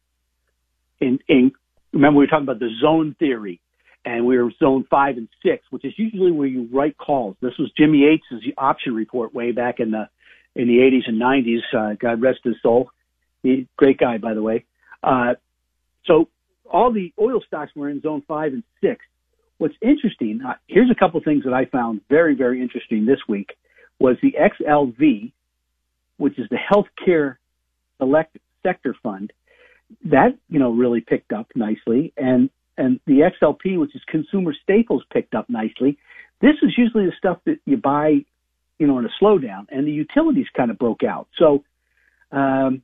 in, 1.00 1.20
in. 1.28 1.52
Remember, 1.92 2.20
we 2.20 2.26
were 2.26 2.28
talking 2.28 2.44
about 2.44 2.60
the 2.60 2.76
zone 2.82 3.16
theory, 3.20 3.60
and 4.06 4.26
we 4.26 4.38
were 4.38 4.52
zone 4.60 4.86
five 4.90 5.18
and 5.18 5.28
six, 5.44 5.64
which 5.70 5.86
is 5.86 5.94
usually 5.98 6.32
where 6.32 6.48
you 6.48 6.68
write 6.72 6.98
calls. 6.98 7.36
This 7.42 7.54
was 7.60 7.72
Jimmy 7.78 8.00
Yates' 8.00 8.44
option 8.58 8.96
report 8.96 9.34
way 9.34 9.52
back 9.52 9.80
in 9.80 9.92
the 9.92 10.10
in 10.56 10.68
the 10.68 10.78
80s 10.78 11.08
and 11.08 11.20
90s. 11.20 11.62
Uh, 11.74 11.96
God 12.00 12.22
rest 12.22 12.40
his 12.44 12.56
soul. 12.62 12.92
He, 13.42 13.68
great 13.76 13.98
guy, 13.98 14.20
by 14.20 14.36
the 14.36 14.42
way. 14.42 14.66
Uh, 15.02 15.34
so 16.06 16.30
all 16.72 16.92
the 16.92 17.14
oil 17.20 17.42
stocks 17.46 17.72
were 17.76 17.90
in 17.90 18.02
zone 18.02 18.24
five 18.28 18.54
and 18.54 18.64
six. 18.82 19.06
What's 19.58 19.76
interesting, 19.82 20.42
uh, 20.46 20.56
here's 20.68 20.90
a 20.90 20.96
couple 20.96 21.22
things 21.22 21.44
that 21.46 21.54
I 21.54 21.66
found 21.66 22.02
very, 22.10 22.36
very 22.36 22.62
interesting 22.62 23.06
this 23.06 23.20
week 23.28 23.52
was 24.00 24.18
the 24.22 24.34
XLV, 24.34 25.32
which 26.18 26.38
is 26.40 26.48
the 26.50 26.58
healthcare 26.58 27.38
select 27.98 28.38
sector 28.64 28.96
fund. 29.04 29.32
that 30.06 30.36
you 30.50 30.58
know 30.58 30.72
really 30.72 31.02
picked 31.02 31.32
up 31.32 31.48
nicely, 31.56 32.14
and 32.18 32.50
and 32.78 33.00
the 33.06 33.30
XLP, 33.42 33.80
which 33.80 33.96
is 33.96 34.02
consumer 34.08 34.54
staples, 34.64 35.04
picked 35.12 35.36
up 35.36 35.50
nicely. 35.50 35.98
This 36.42 36.56
is 36.64 36.72
usually 36.78 37.06
the 37.06 37.14
stuff 37.18 37.38
that 37.46 37.60
you 37.66 37.78
buy, 37.78 38.26
you 38.80 38.88
know, 38.88 38.98
in 39.00 39.06
a 39.06 39.10
slowdown, 39.22 39.68
and 39.70 39.86
the 39.88 39.92
utilities 39.92 40.48
kind 40.56 40.72
of 40.72 40.80
broke 40.80 41.04
out. 41.04 41.28
So, 41.38 41.64
um, 42.32 42.82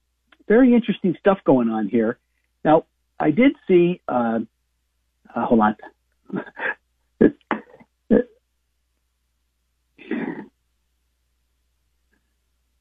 very 0.47 0.73
interesting 0.73 1.15
stuff 1.19 1.39
going 1.43 1.69
on 1.69 1.87
here. 1.87 2.19
Now, 2.63 2.85
I 3.19 3.31
did 3.31 3.53
see. 3.67 4.01
Uh, 4.07 4.39
uh, 5.35 5.45
hold 5.45 5.61
on. 5.61 5.75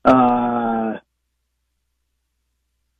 uh, 0.04 0.98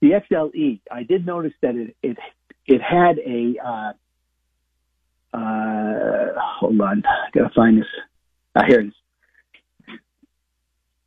the 0.01 0.11
XLE, 0.31 0.81
I 0.91 1.03
did 1.05 1.27
notice 1.27 1.53
that 1.63 1.77
it 1.77 1.97
it, 2.03 2.19
it 2.67 2.81
had 2.83 3.19
a 3.19 3.55
uh, 3.65 3.93
uh, 5.33 6.33
hold 6.59 6.81
on, 6.81 7.03
I 7.07 7.31
gotta 7.33 7.55
find 7.55 7.79
this. 7.79 7.87
Uh, 8.55 8.63
here 8.67 8.81
it 8.81 8.87
is. 8.89 8.93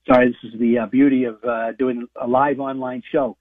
Sorry, 0.08 0.28
this 0.30 0.52
is 0.52 0.60
the 0.60 0.80
uh, 0.80 0.86
beauty 0.88 1.26
of 1.26 1.44
uh, 1.44 1.74
doing 1.74 2.08
a 2.20 2.28
live 2.28 2.60
online 2.60 3.04
show. 3.12 3.38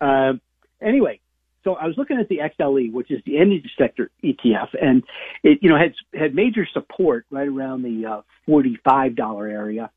Uh, 0.00 0.34
anyway, 0.80 1.20
so 1.64 1.74
I 1.74 1.86
was 1.86 1.96
looking 1.96 2.18
at 2.18 2.28
the 2.28 2.38
XLE, 2.38 2.92
which 2.92 3.10
is 3.10 3.20
the 3.24 3.38
energy 3.38 3.70
sector 3.76 4.10
ETF, 4.22 4.68
and 4.80 5.02
it 5.42 5.58
you 5.62 5.70
know 5.70 5.78
had 5.78 5.94
had 6.18 6.34
major 6.34 6.66
support 6.72 7.26
right 7.30 7.48
around 7.48 7.82
the 7.82 8.06
uh, 8.06 8.22
forty 8.46 8.78
five 8.84 9.16
dollar 9.16 9.48
area, 9.48 9.90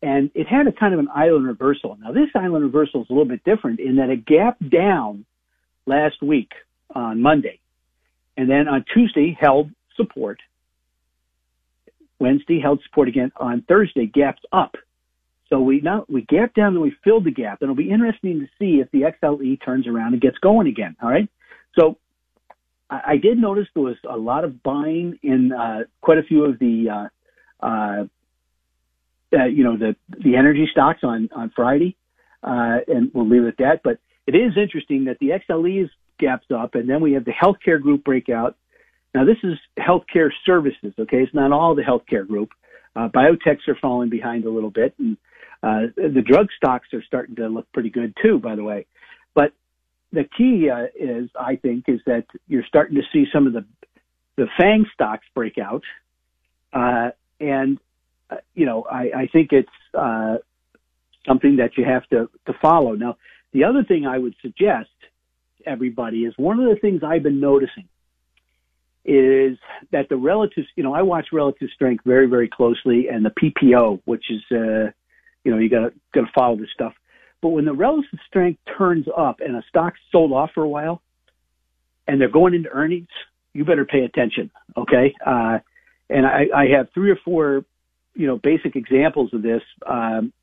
and 0.00 0.30
it 0.34 0.46
had 0.46 0.68
a 0.68 0.72
kind 0.72 0.94
of 0.94 1.00
an 1.00 1.08
island 1.14 1.46
reversal. 1.46 1.98
Now 2.00 2.12
this 2.12 2.30
island 2.34 2.64
reversal 2.64 3.02
is 3.02 3.10
a 3.10 3.12
little 3.12 3.28
bit 3.28 3.44
different 3.44 3.80
in 3.80 3.96
that 3.96 4.10
it 4.10 4.24
gapped 4.24 4.70
down 4.70 5.24
last 5.86 6.22
week 6.22 6.52
on 6.94 7.20
Monday, 7.20 7.58
and 8.36 8.48
then 8.48 8.68
on 8.68 8.84
Tuesday 8.94 9.36
held 9.38 9.70
support. 9.96 10.38
Wednesday 12.20 12.60
held 12.60 12.80
support 12.84 13.08
again. 13.08 13.32
On 13.36 13.62
Thursday 13.68 14.06
gapped 14.06 14.46
up. 14.52 14.76
So 15.50 15.60
we 15.60 15.80
now 15.80 16.04
we 16.08 16.22
gap 16.22 16.54
down 16.54 16.74
and 16.74 16.80
we 16.80 16.94
filled 17.04 17.24
the 17.24 17.30
gap. 17.30 17.62
And 17.62 17.70
it'll 17.70 17.74
be 17.74 17.90
interesting 17.90 18.40
to 18.40 18.46
see 18.58 18.80
if 18.80 18.90
the 18.90 19.02
XLE 19.02 19.64
turns 19.64 19.86
around 19.86 20.12
and 20.12 20.22
gets 20.22 20.38
going 20.38 20.66
again. 20.66 20.96
All 21.02 21.08
right. 21.08 21.28
So 21.78 21.98
I, 22.90 23.00
I 23.06 23.16
did 23.16 23.38
notice 23.38 23.66
there 23.74 23.82
was 23.82 23.96
a 24.08 24.16
lot 24.16 24.44
of 24.44 24.62
buying 24.62 25.18
in 25.22 25.52
uh, 25.52 25.80
quite 26.00 26.18
a 26.18 26.22
few 26.22 26.44
of 26.44 26.58
the 26.58 27.08
uh, 27.62 27.66
uh, 27.66 28.04
uh, 29.32 29.44
you 29.46 29.64
know 29.64 29.76
the 29.76 29.96
the 30.22 30.36
energy 30.36 30.68
stocks 30.70 31.00
on 31.02 31.28
on 31.34 31.50
Friday, 31.54 31.96
uh, 32.42 32.78
and 32.86 33.10
we'll 33.14 33.28
leave 33.28 33.44
it 33.44 33.48
at 33.48 33.58
that. 33.58 33.80
But 33.82 33.98
it 34.26 34.34
is 34.34 34.52
interesting 34.56 35.06
that 35.06 35.18
the 35.18 35.30
XLE's 35.30 35.90
gaps 36.18 36.46
up, 36.54 36.74
and 36.74 36.88
then 36.88 37.00
we 37.00 37.12
have 37.12 37.24
the 37.24 37.32
healthcare 37.32 37.80
group 37.80 38.04
breakout. 38.04 38.56
Now 39.14 39.24
this 39.24 39.38
is 39.42 39.58
healthcare 39.78 40.30
services. 40.44 40.92
Okay, 40.98 41.18
it's 41.18 41.34
not 41.34 41.52
all 41.52 41.74
the 41.74 41.82
healthcare 41.82 42.26
group. 42.26 42.50
Uh, 42.96 43.08
biotechs 43.08 43.68
are 43.68 43.76
falling 43.80 44.10
behind 44.10 44.44
a 44.44 44.50
little 44.50 44.70
bit, 44.70 44.94
and 44.98 45.16
uh, 45.62 45.82
the 45.96 46.22
drug 46.24 46.48
stocks 46.56 46.88
are 46.92 47.02
starting 47.02 47.36
to 47.36 47.48
look 47.48 47.70
pretty 47.72 47.90
good 47.90 48.14
too, 48.22 48.38
by 48.38 48.54
the 48.54 48.62
way. 48.62 48.86
But 49.34 49.52
the 50.12 50.24
key 50.24 50.70
uh, 50.70 50.86
is, 50.98 51.30
I 51.38 51.56
think, 51.56 51.84
is 51.88 52.00
that 52.06 52.26
you're 52.46 52.64
starting 52.66 52.96
to 52.96 53.02
see 53.12 53.26
some 53.32 53.46
of 53.46 53.52
the 53.52 53.64
the 54.36 54.46
FANG 54.56 54.86
stocks 54.94 55.26
break 55.34 55.58
out, 55.58 55.82
uh, 56.72 57.10
and 57.40 57.78
uh, 58.30 58.36
you 58.54 58.66
know, 58.66 58.84
I, 58.84 59.10
I 59.14 59.28
think 59.32 59.52
it's 59.52 59.68
uh, 59.94 60.36
something 61.26 61.56
that 61.56 61.76
you 61.76 61.84
have 61.84 62.06
to 62.10 62.30
to 62.46 62.52
follow. 62.62 62.92
Now, 62.92 63.16
the 63.52 63.64
other 63.64 63.82
thing 63.82 64.06
I 64.06 64.18
would 64.18 64.36
suggest 64.40 64.90
to 65.58 65.68
everybody 65.68 66.24
is 66.24 66.34
one 66.36 66.60
of 66.60 66.68
the 66.68 66.76
things 66.76 67.02
I've 67.02 67.24
been 67.24 67.40
noticing 67.40 67.88
is 69.04 69.58
that 69.90 70.08
the 70.08 70.16
relative, 70.16 70.64
you 70.76 70.82
know, 70.82 70.94
I 70.94 71.02
watch 71.02 71.28
relative 71.32 71.70
strength 71.74 72.04
very, 72.04 72.26
very 72.26 72.48
closely, 72.48 73.08
and 73.08 73.24
the 73.24 73.30
PPO, 73.30 74.02
which 74.04 74.30
is 74.30 74.42
uh, 74.52 74.90
you 75.48 75.54
know, 75.54 75.60
you 75.60 75.70
got 75.70 75.80
to 75.80 75.92
got 76.12 76.20
to 76.26 76.32
follow 76.34 76.56
this 76.56 76.68
stuff. 76.74 76.92
But 77.40 77.48
when 77.50 77.64
the 77.64 77.72
relative 77.72 78.18
strength 78.26 78.60
turns 78.76 79.06
up 79.16 79.40
and 79.40 79.56
a 79.56 79.62
stock's 79.66 79.98
sold 80.12 80.30
off 80.30 80.50
for 80.54 80.62
a 80.62 80.68
while, 80.68 81.00
and 82.06 82.20
they're 82.20 82.28
going 82.28 82.52
into 82.52 82.68
earnings, 82.68 83.08
you 83.54 83.64
better 83.64 83.86
pay 83.86 84.00
attention. 84.00 84.50
Okay, 84.76 85.14
uh, 85.24 85.60
and 86.10 86.26
I, 86.26 86.48
I 86.54 86.66
have 86.76 86.88
three 86.92 87.10
or 87.10 87.18
four, 87.24 87.64
you 88.14 88.26
know, 88.26 88.36
basic 88.36 88.76
examples 88.76 89.32
of 89.32 89.40
this, 89.40 89.62
um, 89.86 90.34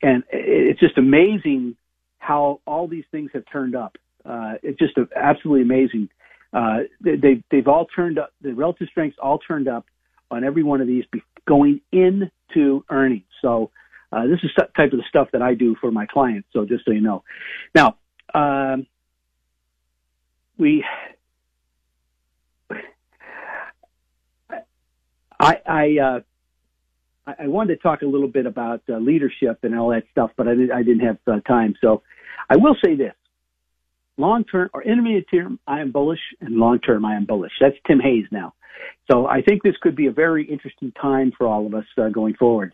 and 0.00 0.22
it's 0.30 0.80
just 0.80 0.96
amazing 0.96 1.76
how 2.18 2.60
all 2.66 2.88
these 2.88 3.04
things 3.10 3.30
have 3.34 3.44
turned 3.52 3.76
up. 3.76 3.98
Uh, 4.24 4.54
it's 4.62 4.78
just 4.78 4.94
absolutely 5.14 5.60
amazing. 5.60 6.08
Uh, 6.54 6.84
they, 7.02 7.42
they've 7.50 7.68
all 7.68 7.84
turned 7.94 8.18
up. 8.18 8.32
The 8.40 8.54
relative 8.54 8.88
strengths 8.90 9.18
all 9.22 9.38
turned 9.38 9.68
up 9.68 9.84
on 10.30 10.42
every 10.42 10.62
one 10.62 10.80
of 10.80 10.86
these 10.86 11.04
going 11.46 11.82
into 11.92 12.82
earnings. 12.88 13.24
So 13.42 13.70
uh, 14.12 14.26
this 14.26 14.38
is 14.42 14.50
type 14.54 14.92
of 14.92 14.98
the 14.98 15.04
stuff 15.08 15.28
that 15.32 15.42
I 15.42 15.54
do 15.54 15.74
for 15.80 15.90
my 15.90 16.06
clients. 16.06 16.48
So 16.52 16.64
just 16.66 16.84
so 16.84 16.90
you 16.90 17.00
know. 17.00 17.24
Now, 17.74 17.96
um, 18.34 18.86
we, 20.58 20.84
I, 25.40 25.56
I, 25.66 25.96
uh, 25.98 26.20
I 27.26 27.48
wanted 27.48 27.76
to 27.76 27.82
talk 27.82 28.02
a 28.02 28.06
little 28.06 28.28
bit 28.28 28.46
about 28.46 28.82
uh, 28.88 28.98
leadership 28.98 29.60
and 29.62 29.78
all 29.78 29.90
that 29.90 30.04
stuff, 30.10 30.30
but 30.36 30.46
I, 30.46 30.54
did, 30.54 30.70
I 30.70 30.82
didn't 30.82 31.06
have 31.06 31.18
uh, 31.26 31.40
time. 31.40 31.74
So 31.80 32.02
I 32.50 32.56
will 32.56 32.76
say 32.84 32.96
this. 32.96 33.14
Long 34.18 34.44
term 34.44 34.68
or 34.74 34.82
intermediate 34.82 35.26
term, 35.30 35.58
I 35.66 35.80
am 35.80 35.90
bullish, 35.90 36.20
and 36.40 36.56
long 36.56 36.80
term, 36.80 37.04
I 37.04 37.16
am 37.16 37.24
bullish. 37.24 37.52
That's 37.60 37.76
Tim 37.86 37.98
Hayes 37.98 38.26
now. 38.30 38.52
So 39.10 39.26
I 39.26 39.42
think 39.42 39.62
this 39.62 39.76
could 39.80 39.96
be 39.96 40.06
a 40.06 40.12
very 40.12 40.44
interesting 40.44 40.92
time 40.92 41.32
for 41.36 41.46
all 41.46 41.66
of 41.66 41.74
us 41.74 41.84
uh, 41.98 42.08
going 42.08 42.34
forward. 42.34 42.72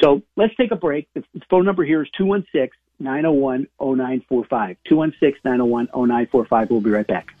So 0.00 0.22
let's 0.36 0.54
take 0.56 0.70
a 0.70 0.76
break. 0.76 1.08
The 1.14 1.24
phone 1.50 1.64
number 1.64 1.84
here 1.84 2.02
is 2.02 2.08
216 2.16 2.70
901 3.00 3.66
0945. 3.80 4.76
216 4.88 5.40
901 5.44 5.86
0945. 5.94 6.70
We'll 6.70 6.80
be 6.80 6.90
right 6.90 7.06
back. 7.06 7.34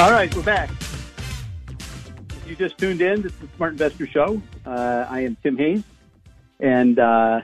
All 0.00 0.12
right, 0.12 0.32
we're 0.34 0.42
back 0.42 0.70
you 2.48 2.56
just 2.56 2.78
tuned 2.78 3.02
in, 3.02 3.20
this 3.20 3.32
is 3.32 3.38
the 3.40 3.48
Smart 3.56 3.72
Investor 3.72 4.06
Show. 4.06 4.40
Uh, 4.64 5.06
I 5.08 5.20
am 5.20 5.36
Tim 5.42 5.58
Hayes, 5.58 5.82
and 6.58 6.98
uh, 6.98 7.40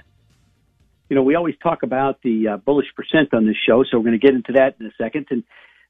you 1.11 1.17
know 1.17 1.23
we 1.23 1.35
always 1.35 1.57
talk 1.63 1.83
about 1.83 2.23
the 2.23 2.49
uh, 2.49 2.57
bullish 2.57 2.87
percent 2.97 3.35
on 3.35 3.45
this 3.47 3.57
show, 3.67 3.85
so 3.85 3.99
we're 3.99 4.05
going 4.05 4.19
to 4.19 4.27
get 4.27 4.35
into 4.35 4.53
that 4.53 4.77
in 4.81 4.87
a 4.87 4.93
second. 4.97 5.27
And 5.31 5.45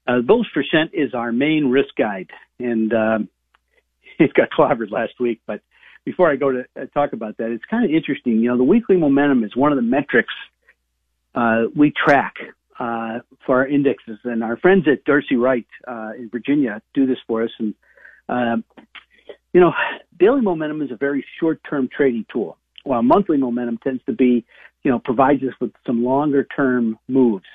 uh, 0.05 0.17
the 0.17 0.23
bullish 0.23 0.49
percent 0.53 0.91
is 0.93 1.13
our 1.13 1.31
main 1.31 1.69
risk 1.69 1.95
guide, 1.97 2.29
and 2.59 2.93
um, 2.93 3.29
it 4.19 4.33
got 4.33 4.49
clobbered 4.49 4.91
last 4.91 5.13
week. 5.17 5.39
But 5.47 5.61
before 6.03 6.29
I 6.29 6.35
go 6.35 6.51
to 6.51 6.65
uh, 6.75 6.85
talk 6.93 7.13
about 7.13 7.37
that, 7.37 7.51
it's 7.51 7.65
kind 7.65 7.85
of 7.85 7.91
interesting. 7.91 8.39
You 8.39 8.49
know, 8.49 8.57
the 8.57 8.63
weekly 8.63 8.97
momentum 8.97 9.45
is 9.45 9.55
one 9.55 9.71
of 9.71 9.77
the 9.77 9.81
metrics 9.81 10.33
uh, 11.35 11.63
we 11.73 11.91
track 11.91 12.35
uh, 12.79 13.19
for 13.45 13.59
our 13.59 13.67
indexes, 13.67 14.19
and 14.25 14.43
our 14.43 14.57
friends 14.57 14.89
at 14.91 15.05
Dorsey 15.05 15.37
Wright 15.37 15.67
uh, 15.87 16.11
in 16.17 16.29
Virginia 16.29 16.81
do 16.93 17.05
this 17.05 17.17
for 17.25 17.43
us. 17.43 17.51
And 17.59 17.75
uh, 18.27 18.57
you 19.55 19.61
know, 19.61 19.71
daily 20.19 20.41
momentum 20.41 20.81
is 20.81 20.91
a 20.91 20.97
very 20.97 21.25
short-term 21.39 21.87
trading 21.95 22.25
tool, 22.29 22.57
while 22.83 23.01
monthly 23.01 23.37
momentum 23.37 23.79
tends 23.81 24.03
to 24.03 24.11
be, 24.11 24.45
you 24.83 24.91
know, 24.91 24.99
provides 24.99 25.41
us 25.43 25.53
with 25.61 25.71
some 25.87 26.03
longer-term 26.03 26.99
moves. 27.07 27.45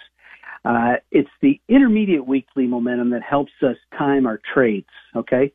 Uh, 0.64 0.94
it's 1.10 1.28
the 1.42 1.60
intermediate 1.68 2.26
weekly 2.26 2.66
momentum 2.66 3.10
that 3.10 3.22
helps 3.22 3.52
us 3.62 3.76
time 3.98 4.24
our 4.24 4.40
trades. 4.54 4.88
Okay. 5.14 5.52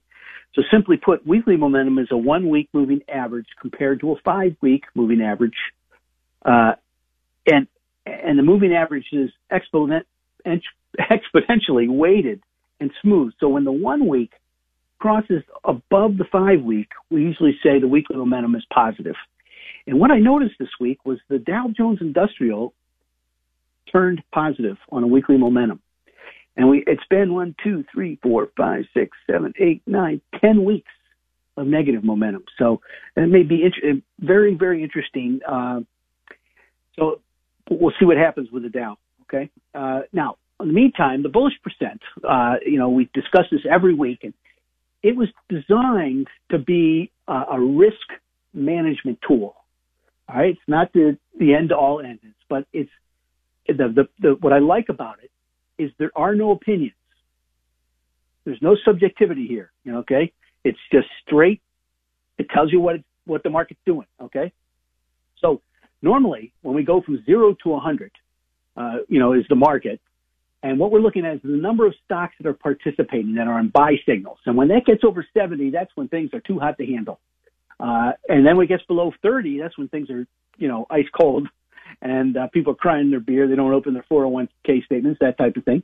So 0.53 0.61
simply 0.71 0.97
put, 0.97 1.25
weekly 1.25 1.57
momentum 1.57 1.97
is 1.97 2.09
a 2.11 2.17
one 2.17 2.47
week 2.47 2.69
moving 2.73 3.01
average 3.09 3.47
compared 3.59 4.01
to 4.01 4.11
a 4.11 4.15
five 4.23 4.55
week 4.61 4.83
moving 4.93 5.21
average. 5.21 5.57
Uh, 6.45 6.73
and, 7.47 7.65
and 8.05 8.37
the 8.37 8.43
moving 8.43 8.71
average 8.71 9.07
is 9.11 9.31
exponent, 9.49 10.05
exponentially 10.45 11.89
weighted 11.89 12.43
and 12.79 12.91
smooth. 13.01 13.33
So 13.39 13.49
when 13.49 13.63
the 13.63 13.71
one 13.71 14.07
week 14.07 14.31
crosses 15.05 15.43
above 15.63 16.17
the 16.17 16.25
five 16.31 16.63
week, 16.63 16.87
we 17.11 17.21
usually 17.21 17.55
say 17.61 17.79
the 17.79 17.87
weekly 17.87 18.15
momentum 18.15 18.55
is 18.55 18.65
positive. 18.73 19.13
And 19.85 19.99
what 19.99 20.09
I 20.09 20.17
noticed 20.17 20.55
this 20.57 20.69
week 20.79 20.97
was 21.05 21.19
the 21.29 21.37
Dow 21.37 21.67
Jones 21.77 21.99
Industrial 22.01 22.73
turned 23.91 24.23
positive 24.33 24.77
on 24.89 25.03
a 25.03 25.07
weekly 25.07 25.37
momentum. 25.37 25.79
And 26.57 26.67
we, 26.69 26.83
it's 26.87 27.05
been 27.07 27.35
one, 27.35 27.53
two, 27.63 27.85
three, 27.93 28.17
four, 28.23 28.47
five, 28.57 28.85
six, 28.95 29.15
seven, 29.29 29.53
eight, 29.59 29.83
nine, 29.85 30.21
ten 30.41 30.65
weeks 30.65 30.91
of 31.55 31.67
negative 31.67 32.03
momentum. 32.03 32.43
So 32.57 32.81
it 33.15 33.29
may 33.29 33.43
be 33.43 33.69
very, 34.19 34.55
very 34.55 34.81
interesting. 34.81 35.39
Uh, 35.47 35.81
so 36.97 37.21
we'll 37.69 37.93
see 37.99 38.05
what 38.05 38.17
happens 38.17 38.49
with 38.49 38.63
the 38.63 38.69
Dow. 38.69 38.97
Okay. 39.29 39.51
Uh, 39.75 40.01
now, 40.11 40.37
in 40.59 40.69
the 40.69 40.73
meantime, 40.73 41.21
the 41.21 41.29
bullish 41.29 41.53
percent, 41.61 42.01
uh, 42.27 42.55
you 42.65 42.79
know, 42.79 42.89
we 42.89 43.07
discuss 43.13 43.45
this 43.51 43.61
every 43.71 43.93
week, 43.93 44.21
and 44.23 44.33
it 45.05 45.15
was 45.15 45.29
designed 45.49 46.25
to 46.49 46.57
be 46.57 47.11
a, 47.27 47.43
a 47.51 47.59
risk 47.59 48.07
management 48.55 49.19
tool. 49.25 49.55
All 50.27 50.35
right, 50.35 50.49
it's 50.49 50.59
not 50.67 50.91
the 50.93 51.17
the 51.39 51.53
end 51.53 51.71
all 51.71 52.01
ends, 52.01 52.23
but 52.49 52.65
it's 52.73 52.89
the, 53.67 53.73
the 53.73 54.05
the 54.19 54.35
what 54.39 54.51
I 54.51 54.57
like 54.57 54.89
about 54.89 55.17
it 55.23 55.29
is 55.77 55.91
there 55.99 56.11
are 56.15 56.33
no 56.33 56.49
opinions. 56.49 56.95
There's 58.45 58.61
no 58.63 58.75
subjectivity 58.83 59.45
here. 59.45 59.71
You 59.83 59.91
know, 59.91 59.99
okay, 59.99 60.33
it's 60.63 60.79
just 60.91 61.07
straight. 61.23 61.61
It 62.39 62.49
tells 62.49 62.71
you 62.71 62.79
what 62.79 62.95
what 63.25 63.43
the 63.43 63.51
market's 63.51 63.81
doing. 63.85 64.07
Okay, 64.19 64.51
so 65.39 65.61
normally 66.01 66.51
when 66.63 66.73
we 66.73 66.83
go 66.83 67.03
from 67.03 67.23
zero 67.25 67.55
to 67.63 67.75
a 67.75 67.79
hundred, 67.79 68.11
uh, 68.75 68.97
you 69.07 69.19
know, 69.19 69.33
is 69.33 69.45
the 69.49 69.55
market. 69.55 70.01
And 70.65 70.79
what 70.79 70.89
we're 70.91 70.99
looking 70.99 71.27
at 71.27 71.35
is 71.35 71.41
the 71.43 71.49
number 71.49 71.85
of 71.85 71.93
stocks 72.05 72.33
that 72.39 72.47
are 72.47 72.53
participating 72.55 73.35
that 73.35 73.45
are 73.45 73.59
on 73.59 73.67
buy 73.67 73.97
signals. 74.03 74.39
And 74.47 74.57
when 74.57 74.69
that 74.69 74.83
gets 74.83 75.03
over 75.03 75.23
70, 75.31 75.69
that's 75.69 75.91
when 75.93 76.07
things 76.07 76.33
are 76.33 76.39
too 76.39 76.57
hot 76.57 76.79
to 76.79 76.85
handle. 76.87 77.19
Uh, 77.79 78.13
and 78.27 78.43
then 78.43 78.57
when 78.57 78.63
it 78.63 78.69
gets 78.69 78.81
below 78.85 79.13
30, 79.21 79.59
that's 79.59 79.77
when 79.77 79.89
things 79.89 80.09
are, 80.09 80.25
you 80.57 80.67
know, 80.67 80.87
ice 80.89 81.05
cold 81.15 81.47
and 82.01 82.35
uh, 82.35 82.47
people 82.47 82.73
are 82.73 82.77
crying 82.77 83.11
their 83.11 83.19
beer. 83.19 83.47
They 83.47 83.55
don't 83.55 83.73
open 83.73 83.93
their 83.93 84.05
401k 84.11 84.83
statements, 84.85 85.19
that 85.21 85.37
type 85.37 85.55
of 85.55 85.65
thing. 85.65 85.83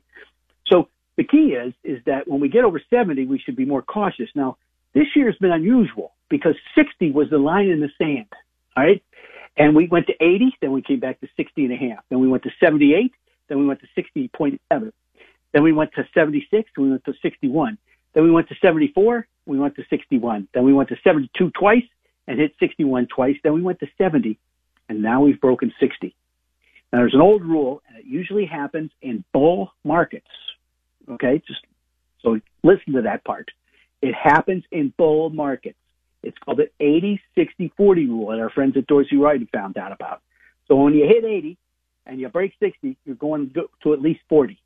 So 0.65 0.89
the 1.15 1.25
key 1.25 1.53
is, 1.53 1.75
is 1.83 2.03
that 2.07 2.27
when 2.27 2.39
we 2.39 2.49
get 2.49 2.63
over 2.63 2.81
70, 2.89 3.27
we 3.27 3.37
should 3.37 3.55
be 3.55 3.65
more 3.65 3.83
cautious. 3.83 4.29
Now, 4.33 4.57
this 4.95 5.05
year 5.15 5.27
has 5.27 5.37
been 5.37 5.51
unusual 5.51 6.13
because 6.27 6.55
60 6.73 7.11
was 7.11 7.29
the 7.29 7.37
line 7.37 7.67
in 7.67 7.81
the 7.81 7.89
sand. 7.99 8.33
All 8.75 8.83
right. 8.83 9.03
And 9.55 9.75
we 9.75 9.87
went 9.87 10.07
to 10.07 10.13
80, 10.13 10.55
then 10.59 10.71
we 10.71 10.81
came 10.81 10.99
back 10.99 11.19
to 11.21 11.27
60 11.37 11.65
and 11.65 11.71
a 11.71 11.75
half. 11.75 12.03
Then 12.09 12.19
we 12.19 12.27
went 12.27 12.41
to 12.43 12.49
78, 12.59 13.13
then 13.51 13.59
we 13.59 13.65
went 13.65 13.81
to 13.81 14.01
60.7. 14.01 14.59
Then 15.51 15.63
we 15.63 15.73
went 15.73 15.91
to 15.95 16.07
76, 16.13 16.71
we 16.77 16.89
went 16.89 17.03
to 17.03 17.13
61. 17.21 17.77
Then 18.13 18.23
we 18.23 18.31
went 18.31 18.47
to 18.47 18.55
74, 18.61 19.27
we 19.45 19.59
went 19.59 19.75
to 19.75 19.83
61. 19.89 20.47
Then 20.53 20.63
we 20.63 20.71
went 20.71 20.87
to 20.87 20.95
72 21.03 21.51
twice 21.59 21.83
and 22.29 22.39
hit 22.39 22.53
61 22.61 23.07
twice. 23.13 23.35
Then 23.43 23.51
we 23.51 23.61
went 23.61 23.81
to 23.81 23.87
70, 23.97 24.39
and 24.87 25.01
now 25.01 25.21
we've 25.21 25.41
broken 25.41 25.73
60. 25.81 26.15
Now 26.93 26.99
there's 26.99 27.13
an 27.13 27.19
old 27.19 27.43
rule, 27.43 27.81
and 27.89 27.97
it 27.97 28.05
usually 28.05 28.45
happens 28.45 28.89
in 29.01 29.25
bull 29.33 29.73
markets. 29.83 30.27
Okay, 31.09 31.43
just 31.45 31.59
so 32.21 32.39
listen 32.63 32.93
to 32.93 33.01
that 33.01 33.25
part. 33.25 33.49
It 34.01 34.15
happens 34.15 34.63
in 34.71 34.93
bull 34.97 35.29
markets. 35.29 35.77
It's 36.23 36.37
called 36.37 36.59
the 36.59 36.69
80 36.79 37.19
60 37.35 37.73
40 37.75 38.05
rule 38.05 38.27
that 38.29 38.39
our 38.39 38.49
friends 38.49 38.77
at 38.77 38.87
Dorsey 38.87 39.17
Wright 39.17 39.45
found 39.51 39.77
out 39.77 39.91
about. 39.91 40.21
So 40.69 40.75
when 40.75 40.93
you 40.93 41.05
hit 41.05 41.25
80 41.25 41.57
and 42.11 42.19
you 42.19 42.27
break 42.27 42.53
60, 42.59 42.97
you're 43.05 43.15
going 43.15 43.55
to 43.83 43.93
at 43.93 44.01
least 44.01 44.19
40. 44.27 44.61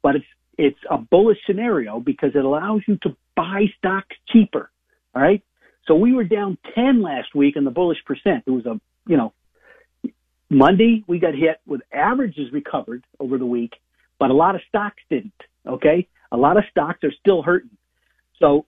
But 0.00 0.16
it's 0.16 0.24
it's 0.56 0.78
a 0.88 0.98
bullish 0.98 1.38
scenario 1.46 2.00
because 2.00 2.30
it 2.34 2.44
allows 2.44 2.82
you 2.86 2.98
to 3.02 3.16
buy 3.34 3.64
stocks 3.78 4.14
cheaper. 4.28 4.70
All 5.14 5.22
right. 5.22 5.42
So 5.86 5.94
we 5.94 6.12
were 6.12 6.24
down 6.24 6.56
10 6.74 7.02
last 7.02 7.34
week 7.34 7.56
in 7.56 7.64
the 7.64 7.70
bullish 7.70 7.98
percent. 8.04 8.44
It 8.46 8.50
was 8.50 8.66
a, 8.66 8.78
you 9.06 9.16
know, 9.16 9.32
Monday 10.50 11.02
we 11.06 11.18
got 11.18 11.34
hit 11.34 11.60
with 11.66 11.80
averages 11.92 12.52
recovered 12.52 13.04
over 13.18 13.38
the 13.38 13.46
week, 13.46 13.72
but 14.18 14.30
a 14.30 14.34
lot 14.34 14.54
of 14.54 14.60
stocks 14.68 15.02
didn't. 15.08 15.32
Okay. 15.66 16.06
A 16.30 16.36
lot 16.36 16.56
of 16.56 16.64
stocks 16.70 17.02
are 17.02 17.12
still 17.20 17.42
hurting. 17.42 17.76
So 18.38 18.66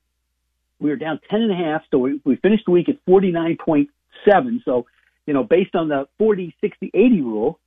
we 0.80 0.90
were 0.90 0.96
down 0.96 1.20
10 1.30 1.42
and 1.42 1.52
a 1.52 1.54
half. 1.54 1.82
So 1.90 1.98
we, 1.98 2.20
we 2.24 2.36
finished 2.36 2.64
the 2.64 2.72
week 2.72 2.88
at 2.88 3.04
49.7. 3.06 4.64
So, 4.64 4.86
you 5.26 5.34
know, 5.34 5.44
based 5.44 5.74
on 5.74 5.88
the 5.88 6.06
40, 6.18 6.54
60, 6.60 6.90
80 6.92 7.20
rule, 7.22 7.58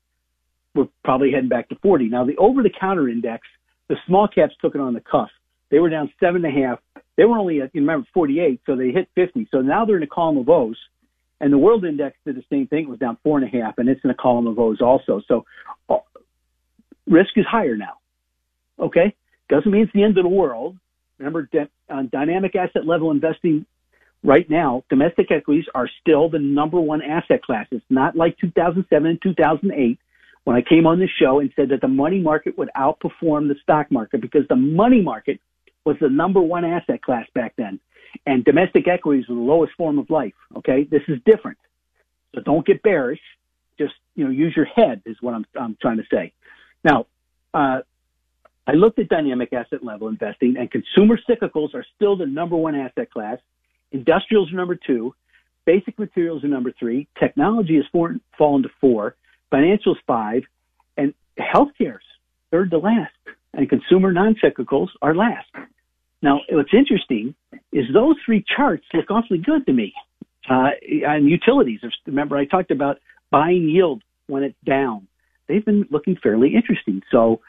we're 0.74 0.88
probably 1.04 1.32
heading 1.32 1.50
back 1.50 1.70
to 1.70 1.76
40. 1.82 2.10
Now 2.10 2.26
the 2.26 2.36
over 2.38 2.64
the 2.64 2.70
counter 2.70 3.08
index 3.08 3.48
the 3.88 3.96
small 4.08 4.28
caps 4.28 4.56
took 4.62 4.76
it 4.76 4.82
on 4.82 4.94
the 4.94 5.02
cuff. 5.02 5.30
They 5.70 5.80
were 5.80 5.90
down 5.90 6.12
seven 6.20 6.44
and 6.46 6.58
a 6.58 6.68
half. 6.68 6.80
They 7.18 7.26
were 7.26 7.38
only 7.38 7.62
at, 7.62 7.72
you 7.74 7.82
remember, 7.82 8.08
48, 8.14 8.62
so 8.66 8.76
they 8.76 8.90
hit 8.90 9.10
50. 9.16 9.48
So 9.52 9.62
now 9.62 9.86
they're 9.86 9.98
in 9.98 10.04
a 10.04 10.08
column 10.08 10.38
of 10.38 10.50
O's. 10.50 10.78
And 11.42 11.52
the 11.52 11.58
world 11.58 11.86
index 11.86 12.18
did 12.26 12.36
the 12.36 12.44
same 12.50 12.68
thing. 12.68 12.86
It 12.86 12.90
was 12.90 13.00
down 13.00 13.18
four 13.24 13.38
and 13.38 13.48
a 13.48 13.62
half, 13.62 13.78
and 13.78 13.90
it's 13.90 14.02
in 14.04 14.10
a 14.10 14.16
column 14.16 14.48
of 14.48 14.58
O's 14.58 14.82
also. 14.82 15.22
So 15.28 15.46
uh, 15.90 15.98
risk 17.08 17.32
is 17.36 17.46
higher 17.46 17.76
now. 17.76 17.98
Okay? 18.80 19.16
Doesn't 19.50 19.70
mean 19.70 19.84
it's 19.84 19.94
the 19.94 20.04
end 20.04 20.18
of 20.18 20.24
the 20.24 20.30
world. 20.30 20.78
Remember, 21.18 21.44
de- 21.44 21.70
on 21.90 22.10
dynamic 22.12 22.56
asset 22.56 22.86
level 22.86 23.12
investing 23.12 23.66
right 24.26 24.50
now, 24.50 24.84
domestic 24.90 25.32
equities 25.32 25.66
are 25.74 25.90
still 26.02 26.30
the 26.30 26.40
number 26.40 26.80
one 26.80 27.02
asset 27.02 27.42
class. 27.44 27.68
It's 27.72 27.86
not 27.90 28.16
like 28.16 28.38
2007 28.40 29.08
and 29.08 29.22
2008 29.22 30.00
when 30.44 30.56
I 30.56 30.62
came 30.62 30.86
on 30.86 31.00
the 31.00 31.08
show 31.20 31.40
and 31.40 31.52
said 31.56 31.70
that 31.70 31.82
the 31.82 31.88
money 31.88 32.20
market 32.20 32.58
would 32.58 32.70
outperform 32.78 33.48
the 33.48 33.56
stock 33.62 33.92
market 33.92 34.22
because 34.22 34.48
the 34.48 34.56
money 34.56 35.02
market 35.02 35.40
was 35.86 35.98
the 36.00 36.10
number 36.10 36.42
one 36.42 36.66
asset 36.66 37.02
class 37.02 37.26
back 37.34 37.54
then. 37.58 37.80
And 38.26 38.46
domestic 38.46 38.88
equities 38.88 39.28
were 39.28 39.36
the 39.36 39.42
lowest 39.42 39.74
form 39.76 40.00
of 40.00 40.10
life. 40.10 40.34
Okay. 40.58 40.88
This 40.90 41.02
is 41.08 41.20
different. 41.26 41.58
So 42.34 42.42
don't 42.42 42.66
get 42.66 42.82
bearish. 42.82 43.20
Just, 43.78 43.94
you 44.16 44.24
know, 44.24 44.32
use 44.32 44.54
your 44.56 44.66
head 44.66 45.02
is 45.06 45.18
what 45.22 45.34
I'm, 45.34 45.46
I'm 45.60 45.78
trying 45.82 45.98
to 45.98 46.06
say. 46.12 46.34
Now, 46.84 47.08
uh, 47.54 47.82
I 48.68 48.72
looked 48.72 49.00
at 49.00 49.10
dynamic 49.10 49.54
asset 49.54 49.84
level 49.84 50.08
investing 50.08 50.56
and 50.58 50.72
consumer 50.72 51.20
cyclicals 51.30 51.74
are 51.74 51.86
still 51.96 52.16
the 52.16 52.26
number 52.26 52.56
one 52.56 52.76
asset 52.76 53.12
class. 53.12 53.38
Industrials 53.96 54.52
are 54.52 54.58
number 54.58 54.76
two. 54.76 55.16
Basic 55.66 55.98
materials 55.98 56.44
are 56.44 56.50
number 56.50 56.74
three. 56.78 57.08
Technology 57.18 57.78
has 57.78 57.86
fallen 58.38 58.64
to 58.64 58.70
four 58.82 59.16
financials 59.54 59.96
five, 60.06 60.44
and 60.98 61.14
healthcare's 61.40 62.04
third 62.52 62.72
to 62.72 62.78
last, 62.78 63.14
and 63.54 63.70
consumer 63.70 64.12
non-cyclicals 64.12 64.90
are 65.02 65.16
last. 65.16 65.48
Now, 66.22 66.42
what's 66.50 66.74
interesting 66.74 67.36
is 67.72 67.86
those 67.94 68.18
three 68.26 68.44
charts 68.56 68.84
look 68.94 69.10
awfully 69.10 69.38
good 69.38 69.66
to 69.66 69.72
me. 69.72 69.94
Uh, 70.50 70.72
and 71.08 71.30
utilities, 71.30 71.80
remember 72.06 72.36
I 72.36 72.46
talked 72.46 72.72
about 72.72 72.98
buying 73.32 73.70
yield 73.70 74.04
when 74.28 74.44
it's 74.44 74.58
down. 74.66 75.08
They've 75.48 75.64
been 75.64 75.88
looking 75.90 76.18
fairly 76.22 76.54
interesting. 76.54 77.02
So 77.12 77.40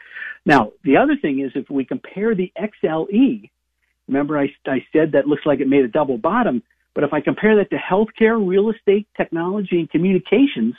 now 0.45 0.73
the 0.85 0.97
other 0.99 1.17
thing 1.21 1.41
is 1.41 1.51
if 1.57 1.69
we 1.69 1.85
compare 1.85 2.35
the 2.37 2.53
XLE, 2.57 3.51
remember 4.09 4.39
I, 4.39 4.49
I 4.67 4.85
said 4.93 5.13
that 5.13 5.27
looks 5.27 5.47
like 5.47 5.61
it 5.61 5.69
made 5.69 5.85
a 5.85 5.89
double 5.89 6.19
bottom, 6.19 6.63
but 6.95 7.05
if 7.05 7.13
I 7.13 7.21
compare 7.21 7.57
that 7.57 7.71
to 7.71 7.77
healthcare, 7.77 8.45
real 8.47 8.71
estate, 8.71 9.07
technology, 9.17 9.79
and 9.79 9.91
communications, 9.91 10.75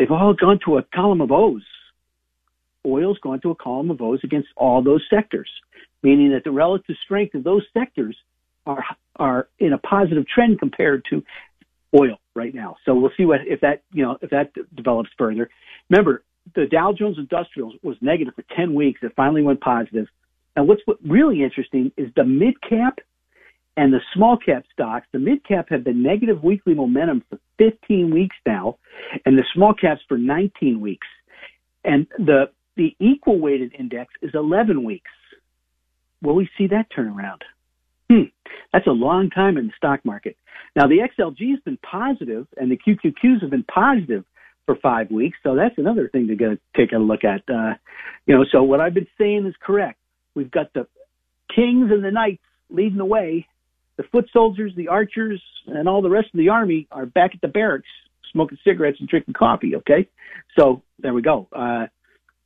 They've 0.00 0.10
all 0.10 0.32
gone 0.32 0.58
to 0.64 0.78
a 0.78 0.82
column 0.94 1.20
of 1.20 1.30
O's. 1.30 1.62
Oil's 2.86 3.18
gone 3.18 3.38
to 3.42 3.50
a 3.50 3.54
column 3.54 3.90
of 3.90 4.00
O's 4.00 4.20
against 4.24 4.48
all 4.56 4.82
those 4.82 5.04
sectors, 5.10 5.50
meaning 6.02 6.30
that 6.30 6.42
the 6.42 6.50
relative 6.50 6.96
strength 7.04 7.34
of 7.34 7.44
those 7.44 7.66
sectors 7.74 8.16
are 8.64 8.82
are 9.16 9.48
in 9.58 9.74
a 9.74 9.78
positive 9.78 10.26
trend 10.26 10.58
compared 10.58 11.04
to 11.10 11.22
oil 11.94 12.18
right 12.34 12.54
now. 12.54 12.76
So 12.86 12.94
we'll 12.94 13.10
see 13.14 13.26
what 13.26 13.40
if 13.46 13.60
that 13.60 13.82
you 13.92 14.02
know 14.02 14.16
if 14.22 14.30
that 14.30 14.52
develops 14.74 15.10
further. 15.18 15.50
Remember, 15.90 16.24
the 16.54 16.64
Dow 16.64 16.94
Jones 16.94 17.18
Industrials 17.18 17.74
was 17.82 17.98
negative 18.00 18.34
for 18.34 18.44
10 18.56 18.72
weeks. 18.72 19.00
It 19.02 19.12
finally 19.14 19.42
went 19.42 19.60
positive. 19.60 20.06
And 20.60 20.68
what's 20.68 20.82
really 21.08 21.42
interesting 21.42 21.90
is 21.96 22.08
the 22.16 22.24
mid 22.24 22.60
cap 22.60 22.98
and 23.78 23.94
the 23.94 24.00
small 24.12 24.36
cap 24.36 24.64
stocks, 24.70 25.06
the 25.10 25.18
mid 25.18 25.42
cap 25.42 25.68
have 25.70 25.84
been 25.84 26.02
negative 26.02 26.44
weekly 26.44 26.74
momentum 26.74 27.24
for 27.30 27.38
15 27.56 28.12
weeks 28.12 28.36
now, 28.44 28.76
and 29.24 29.38
the 29.38 29.44
small 29.54 29.72
caps 29.72 30.02
for 30.06 30.18
19 30.18 30.82
weeks. 30.82 31.06
And 31.82 32.06
the 32.18 32.50
the 32.76 32.94
equal 33.00 33.38
weighted 33.38 33.74
index 33.78 34.12
is 34.20 34.32
11 34.34 34.84
weeks. 34.84 35.10
Will 36.20 36.34
we 36.34 36.46
see 36.58 36.66
that 36.66 36.88
turn 36.94 37.08
around? 37.08 37.42
Hmm, 38.10 38.24
that's 38.70 38.86
a 38.86 38.90
long 38.90 39.30
time 39.30 39.56
in 39.56 39.68
the 39.68 39.72
stock 39.78 40.04
market. 40.04 40.36
Now 40.76 40.86
the 40.88 40.98
XLG 40.98 41.52
has 41.52 41.60
been 41.60 41.78
positive, 41.78 42.46
and 42.58 42.70
the 42.70 42.76
QQQs 42.76 43.40
have 43.40 43.50
been 43.50 43.64
positive 43.64 44.26
for 44.66 44.76
five 44.82 45.10
weeks. 45.10 45.38
So 45.42 45.54
that's 45.54 45.78
another 45.78 46.10
thing 46.10 46.28
to 46.28 46.36
go 46.36 46.58
take 46.76 46.92
a 46.92 46.98
look 46.98 47.24
at. 47.24 47.40
Uh, 47.48 47.76
you 48.26 48.34
know, 48.34 48.44
so 48.52 48.62
what 48.62 48.82
I've 48.82 48.92
been 48.92 49.08
saying 49.16 49.46
is 49.46 49.54
correct. 49.62 49.99
We've 50.34 50.50
got 50.50 50.72
the 50.72 50.86
kings 51.54 51.90
and 51.90 52.04
the 52.04 52.10
knights 52.10 52.42
leading 52.68 52.98
the 52.98 53.04
way, 53.04 53.46
the 53.96 54.04
foot 54.04 54.28
soldiers, 54.32 54.72
the 54.76 54.88
archers, 54.88 55.42
and 55.66 55.88
all 55.88 56.02
the 56.02 56.10
rest 56.10 56.28
of 56.32 56.38
the 56.38 56.48
army 56.48 56.86
are 56.90 57.06
back 57.06 57.32
at 57.34 57.40
the 57.40 57.48
barracks 57.48 57.88
smoking 58.32 58.58
cigarettes 58.64 58.98
and 59.00 59.08
drinking 59.08 59.34
coffee. 59.34 59.76
Okay, 59.76 60.08
so 60.56 60.82
there 60.98 61.12
we 61.12 61.22
go. 61.22 61.48
Uh, 61.52 61.86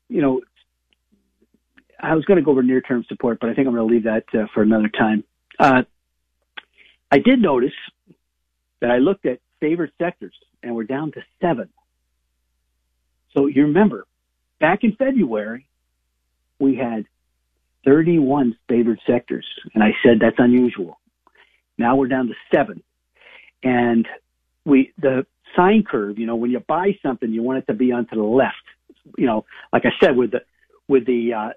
you 0.09 0.23
know, 0.23 0.41
I 2.01 2.15
was 2.15 2.25
going 2.25 2.39
to 2.39 2.45
go 2.45 2.51
over 2.51 2.63
near-term 2.63 3.05
support, 3.09 3.39
but 3.41 3.51
I 3.51 3.55
think 3.55 3.67
I'm 3.67 3.75
going 3.75 3.89
to 3.89 3.95
leave 3.95 4.05
that 4.05 4.25
uh, 4.35 4.47
for 4.53 4.63
another 4.63 4.89
time. 4.89 5.25
Uh, 5.59 5.83
I 7.11 7.19
did 7.19 7.41
notice 7.41 7.73
that 8.81 8.91
I 8.91 8.99
looked 8.99 9.27
at 9.27 9.41
favorite 9.61 9.93
sectors, 9.99 10.35
and 10.63 10.75
we're 10.75 10.85
down 10.85 11.13
to 11.13 11.21
seven. 11.41 11.69
So 13.35 13.47
you 13.47 13.63
remember, 13.63 14.07
back 14.61 14.85
in 14.85 14.97
February, 14.97 15.67
we 16.59 16.77
had 16.77 17.07
31 17.85 18.57
favored 18.69 19.01
sectors, 19.07 19.47
and 19.75 19.83
I 19.83 19.91
said 20.03 20.19
that's 20.21 20.39
unusual. 20.39 20.99
Now 21.79 21.97
we're 21.97 22.09
down 22.09 22.29
to 22.29 22.35
seven. 22.55 22.83
And 23.63 24.07
we, 24.65 24.93
the 24.99 25.27
sine 25.57 25.85
curve, 25.89 26.19
you 26.19 26.27
know, 26.27 26.37
when 26.37 26.51
you 26.51 26.61
buy 26.61 26.99
something, 27.03 27.31
you 27.31 27.43
want 27.43 27.59
it 27.59 27.67
to 27.67 27.75
be 27.75 27.93
onto 27.93 28.17
the 28.17 28.23
left. 28.23 28.57
You 29.17 29.27
know, 29.27 29.45
like 29.73 29.85
I 29.85 29.91
said, 30.01 30.17
with 30.17 30.33
the, 30.33 30.43
with 30.89 31.07
the 31.07 31.33
uh, 31.35 31.49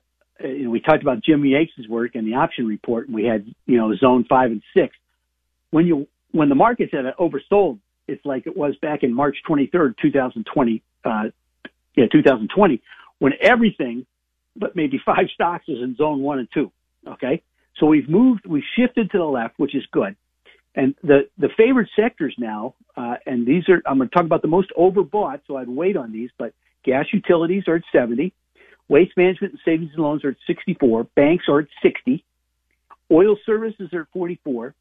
you 0.45 0.65
know, 0.65 0.69
we 0.69 0.79
talked 0.79 1.01
about 1.01 1.23
Jim 1.23 1.43
Yates' 1.45 1.87
work 1.89 2.15
and 2.15 2.27
the 2.27 2.35
option 2.35 2.67
report, 2.67 3.07
and 3.07 3.15
we 3.15 3.25
had 3.25 3.45
you 3.65 3.77
know 3.77 3.95
zone 3.95 4.25
five 4.29 4.51
and 4.51 4.61
six. 4.75 4.95
When 5.71 5.87
you 5.87 6.07
when 6.31 6.49
the 6.49 6.55
market's 6.55 6.93
at 6.93 7.17
oversold, 7.17 7.79
it's 8.07 8.25
like 8.25 8.47
it 8.47 8.55
was 8.55 8.75
back 8.77 9.03
in 9.03 9.13
March 9.13 9.37
23rd, 9.49 9.95
2020. 10.01 10.83
Uh, 11.03 11.23
yeah, 11.95 12.05
2020, 12.11 12.81
when 13.19 13.33
everything 13.41 14.05
but 14.57 14.75
maybe 14.75 14.99
five 15.05 15.27
stocks 15.33 15.65
is 15.67 15.77
in 15.81 15.95
zone 15.95 16.19
one 16.19 16.39
and 16.39 16.47
two. 16.53 16.71
Okay, 17.07 17.41
so 17.77 17.85
we've 17.85 18.09
moved, 18.09 18.45
we've 18.45 18.63
shifted 18.77 19.11
to 19.11 19.17
the 19.17 19.23
left, 19.23 19.57
which 19.57 19.75
is 19.75 19.83
good. 19.91 20.15
And 20.75 20.95
the 21.01 21.29
the 21.37 21.49
favorite 21.57 21.89
sectors 21.95 22.35
now, 22.37 22.75
uh, 22.95 23.15
and 23.25 23.47
these 23.47 23.67
are 23.69 23.81
I'm 23.85 23.97
going 23.97 24.09
to 24.09 24.15
talk 24.15 24.25
about 24.25 24.41
the 24.41 24.47
most 24.47 24.71
overbought, 24.77 25.41
so 25.47 25.57
I'd 25.57 25.69
wait 25.69 25.97
on 25.97 26.11
these. 26.11 26.29
But 26.37 26.53
gas 26.83 27.05
utilities 27.11 27.63
are 27.67 27.75
at 27.75 27.83
70, 27.91 28.33
waste 28.87 29.17
management 29.17 29.53
and 29.53 29.61
savings 29.65 29.91
and 29.93 30.03
loans 30.03 30.23
are 30.23 30.29
at 30.29 30.37
64, 30.45 31.05
banks 31.15 31.45
are 31.49 31.59
at 31.59 31.67
60, 31.81 32.23
oil 33.11 33.37
services 33.45 33.89
are 33.93 34.01
at 34.01 34.07
44, 34.13 34.75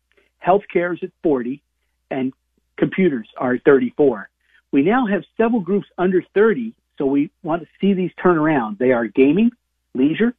healthcare 0.46 0.92
is 0.94 1.00
at 1.02 1.10
40, 1.22 1.62
and 2.10 2.32
computers 2.76 3.28
are 3.38 3.54
at 3.54 3.64
34. 3.64 4.28
We 4.72 4.82
now 4.82 5.06
have 5.06 5.22
several 5.36 5.60
groups 5.60 5.86
under 5.96 6.22
30, 6.34 6.74
so 6.98 7.06
we 7.06 7.30
want 7.42 7.62
to 7.62 7.68
see 7.80 7.94
these 7.94 8.10
turn 8.22 8.36
around. 8.36 8.78
They 8.78 8.92
are 8.92 9.06
gaming, 9.06 9.50
leisure, 9.96 10.34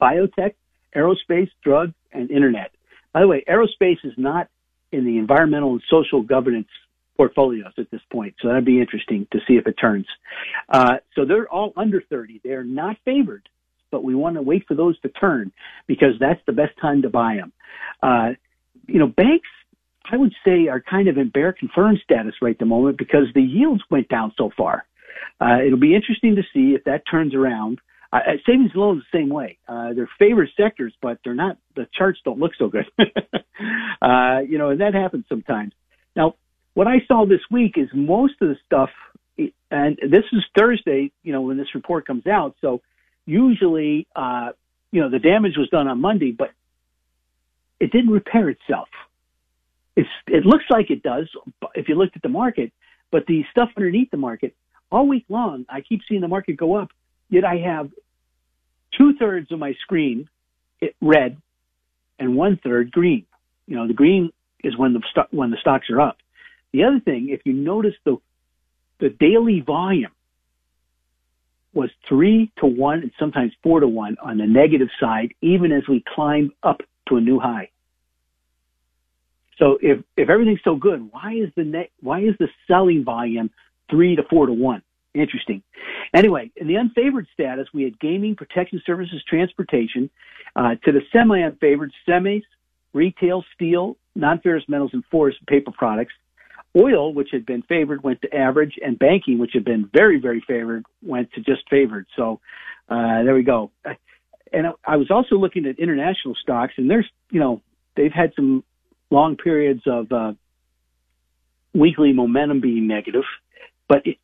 biotech, 0.00 0.54
aerospace, 0.94 1.50
drug, 1.62 1.92
and 2.12 2.30
internet. 2.30 2.72
By 3.12 3.20
the 3.20 3.28
way, 3.28 3.44
aerospace 3.48 4.04
is 4.04 4.14
not 4.16 4.48
in 4.90 5.04
the 5.04 5.18
environmental 5.18 5.72
and 5.72 5.82
social 5.90 6.22
governance 6.22 6.68
portfolios 7.16 7.72
at 7.78 7.90
this 7.90 8.00
point, 8.10 8.34
so 8.40 8.48
that'd 8.48 8.64
be 8.64 8.80
interesting 8.80 9.26
to 9.32 9.38
see 9.46 9.54
if 9.54 9.66
it 9.66 9.74
turns. 9.74 10.06
Uh, 10.68 10.96
so 11.14 11.24
they're 11.24 11.48
all 11.48 11.72
under 11.76 12.02
30. 12.02 12.40
They're 12.42 12.64
not 12.64 12.96
favored, 13.04 13.48
but 13.90 14.02
we 14.02 14.14
want 14.14 14.36
to 14.36 14.42
wait 14.42 14.66
for 14.66 14.74
those 14.74 14.98
to 15.00 15.08
turn 15.08 15.52
because 15.86 16.14
that's 16.18 16.40
the 16.46 16.52
best 16.52 16.72
time 16.80 17.02
to 17.02 17.10
buy 17.10 17.36
them. 17.36 17.52
Uh, 18.02 18.30
you 18.86 18.98
know, 18.98 19.06
banks, 19.06 19.48
I 20.10 20.16
would 20.16 20.34
say, 20.44 20.68
are 20.68 20.80
kind 20.80 21.08
of 21.08 21.16
in 21.16 21.28
bear 21.28 21.52
confirmed 21.52 22.00
status 22.02 22.34
right 22.42 22.54
at 22.54 22.58
the 22.58 22.66
moment 22.66 22.98
because 22.98 23.26
the 23.34 23.42
yields 23.42 23.82
went 23.90 24.08
down 24.08 24.32
so 24.36 24.50
far. 24.56 24.84
Uh, 25.40 25.58
it'll 25.64 25.78
be 25.78 25.94
interesting 25.94 26.36
to 26.36 26.42
see 26.52 26.74
if 26.74 26.84
that 26.84 27.02
turns 27.08 27.34
around. 27.34 27.78
Uh, 28.12 28.18
savings 28.46 28.70
and 28.74 28.82
loans 28.82 29.02
the 29.10 29.18
same 29.18 29.30
way. 29.30 29.58
Uh, 29.66 29.94
they're 29.94 30.10
favorite 30.18 30.50
sectors, 30.54 30.92
but 31.00 31.18
they're 31.24 31.34
not. 31.34 31.56
The 31.76 31.86
charts 31.96 32.20
don't 32.24 32.38
look 32.38 32.52
so 32.58 32.68
good. 32.68 32.84
uh, 34.02 34.40
you 34.46 34.58
know, 34.58 34.68
and 34.68 34.80
that 34.82 34.92
happens 34.92 35.24
sometimes. 35.28 35.72
Now, 36.14 36.34
what 36.74 36.86
I 36.86 36.96
saw 37.08 37.24
this 37.24 37.40
week 37.50 37.74
is 37.76 37.88
most 37.94 38.34
of 38.42 38.48
the 38.48 38.56
stuff, 38.66 38.90
and 39.70 39.96
this 39.96 40.24
is 40.32 40.44
Thursday. 40.56 41.10
You 41.22 41.32
know, 41.32 41.40
when 41.40 41.56
this 41.56 41.74
report 41.74 42.06
comes 42.06 42.26
out, 42.26 42.54
so 42.60 42.82
usually, 43.24 44.06
uh, 44.14 44.50
you 44.90 45.00
know, 45.00 45.08
the 45.08 45.18
damage 45.18 45.56
was 45.56 45.70
done 45.70 45.88
on 45.88 46.00
Monday, 46.00 46.32
but 46.32 46.50
it 47.80 47.92
didn't 47.92 48.10
repair 48.10 48.50
itself. 48.50 48.88
It's, 49.96 50.08
it 50.26 50.44
looks 50.44 50.64
like 50.70 50.90
it 50.90 51.02
does 51.02 51.28
if 51.74 51.88
you 51.88 51.94
looked 51.94 52.16
at 52.16 52.22
the 52.22 52.28
market, 52.28 52.72
but 53.10 53.26
the 53.26 53.44
stuff 53.50 53.70
underneath 53.76 54.10
the 54.10 54.16
market 54.16 54.54
all 54.90 55.06
week 55.06 55.24
long, 55.28 55.64
I 55.68 55.80
keep 55.80 56.00
seeing 56.08 56.20
the 56.20 56.28
market 56.28 56.56
go 56.56 56.76
up, 56.76 56.90
yet 57.32 57.44
I 57.44 57.56
have 57.56 57.90
two 58.96 59.14
thirds 59.18 59.50
of 59.50 59.58
my 59.58 59.72
screen 59.82 60.28
eh, 60.82 60.88
red 61.00 61.40
and 62.18 62.36
one 62.36 62.60
third 62.62 62.92
green. 62.92 63.26
You 63.66 63.76
know, 63.76 63.88
the 63.88 63.94
green 63.94 64.30
is 64.62 64.76
when 64.76 64.92
the 64.92 65.00
when 65.30 65.50
the 65.50 65.56
stocks 65.60 65.90
are 65.90 66.00
up. 66.00 66.18
The 66.72 66.84
other 66.84 67.00
thing, 67.00 67.30
if 67.30 67.40
you 67.44 67.54
notice 67.54 67.94
the 68.04 68.18
the 69.00 69.08
daily 69.08 69.60
volume 69.60 70.12
was 71.74 71.90
three 72.08 72.52
to 72.58 72.66
one 72.66 73.00
and 73.00 73.12
sometimes 73.18 73.52
four 73.62 73.80
to 73.80 73.88
one 73.88 74.16
on 74.22 74.36
the 74.36 74.46
negative 74.46 74.88
side, 75.00 75.32
even 75.40 75.72
as 75.72 75.82
we 75.88 76.04
climb 76.14 76.52
up 76.62 76.82
to 77.08 77.16
a 77.16 77.20
new 77.20 77.40
high. 77.40 77.70
So 79.58 79.78
if 79.80 80.04
if 80.16 80.28
everything's 80.28 80.60
so 80.62 80.76
good, 80.76 81.10
why 81.10 81.32
is 81.32 81.48
the 81.56 81.64
net 81.64 81.90
why 82.00 82.20
is 82.20 82.34
the 82.38 82.48
selling 82.68 83.04
volume 83.04 83.50
three 83.90 84.16
to 84.16 84.22
four 84.28 84.46
to 84.46 84.52
one. 84.52 84.82
Interesting. 85.14 85.62
Anyway, 86.14 86.50
in 86.56 86.66
the 86.66 86.74
unfavored 86.74 87.26
status, 87.34 87.68
we 87.74 87.82
had 87.84 88.00
gaming, 88.00 88.34
protection 88.34 88.80
services, 88.86 89.22
transportation. 89.28 90.08
Uh, 90.56 90.74
to 90.84 90.92
the 90.92 91.00
semi-unfavored, 91.12 91.90
semis, 92.08 92.42
retail, 92.92 93.44
steel, 93.54 93.96
non-ferrous 94.14 94.64
metals, 94.68 94.90
and 94.92 95.04
forest 95.10 95.38
paper 95.46 95.70
products. 95.70 96.12
Oil, 96.74 97.12
which 97.12 97.28
had 97.32 97.44
been 97.44 97.62
favored, 97.62 98.02
went 98.02 98.22
to 98.22 98.34
average, 98.34 98.78
and 98.82 98.98
banking, 98.98 99.38
which 99.38 99.52
had 99.52 99.64
been 99.64 99.90
very, 99.92 100.18
very 100.18 100.42
favored, 100.46 100.84
went 101.02 101.30
to 101.34 101.40
just 101.40 101.68
favored. 101.68 102.06
So 102.16 102.40
uh, 102.88 103.22
there 103.22 103.34
we 103.34 103.42
go. 103.42 103.70
And 104.52 104.68
I 104.86 104.96
was 104.96 105.10
also 105.10 105.36
looking 105.36 105.66
at 105.66 105.78
international 105.78 106.34
stocks, 106.34 106.74
and 106.78 106.90
there's, 106.90 107.08
you 107.30 107.40
know, 107.40 107.60
they've 107.96 108.12
had 108.12 108.32
some 108.34 108.64
long 109.10 109.36
periods 109.36 109.82
of 109.86 110.10
uh, 110.12 110.32
weekly 111.74 112.12
momentum 112.12 112.60
being 112.60 112.86
negative. 112.86 113.24
But 113.88 114.06
it, 114.06 114.16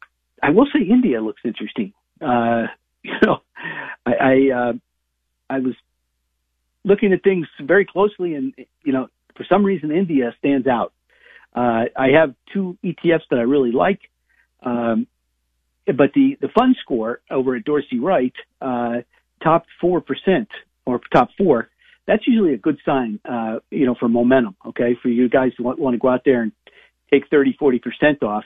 I 0.42 0.50
will 0.50 0.66
say 0.72 0.80
India 0.80 1.20
looks 1.20 1.42
interesting. 1.44 1.92
Uh, 2.20 2.66
you 3.02 3.14
know, 3.24 3.38
I 4.06 4.12
I, 4.12 4.50
uh, 4.54 4.72
I 5.50 5.58
was 5.60 5.74
looking 6.84 7.12
at 7.12 7.22
things 7.22 7.46
very 7.60 7.84
closely, 7.84 8.34
and 8.34 8.54
you 8.84 8.92
know, 8.92 9.08
for 9.36 9.44
some 9.48 9.64
reason, 9.64 9.90
India 9.90 10.34
stands 10.38 10.66
out. 10.66 10.92
Uh, 11.54 11.84
I 11.96 12.08
have 12.14 12.34
two 12.52 12.76
ETFs 12.84 13.22
that 13.30 13.38
I 13.38 13.42
really 13.42 13.72
like, 13.72 14.00
um, 14.62 15.06
but 15.86 16.12
the 16.14 16.36
the 16.40 16.48
fund 16.48 16.76
score 16.82 17.20
over 17.30 17.56
at 17.56 17.64
Dorsey 17.64 17.98
Wright 17.98 18.34
uh, 18.60 18.98
top 19.42 19.66
four 19.80 20.00
percent 20.00 20.48
or 20.84 21.00
top 21.12 21.30
four. 21.38 21.68
That's 22.06 22.26
usually 22.26 22.54
a 22.54 22.58
good 22.58 22.78
sign, 22.86 23.20
uh, 23.28 23.58
you 23.70 23.84
know, 23.84 23.94
for 23.94 24.08
momentum. 24.08 24.56
Okay, 24.66 24.96
for 25.02 25.08
you 25.08 25.28
guys 25.28 25.52
who 25.56 25.64
want, 25.64 25.78
want 25.78 25.94
to 25.94 25.98
go 25.98 26.08
out 26.08 26.22
there 26.24 26.42
and 26.42 26.52
take 27.12 27.28
30, 27.28 27.56
40 27.58 27.78
percent 27.78 28.22
off. 28.22 28.44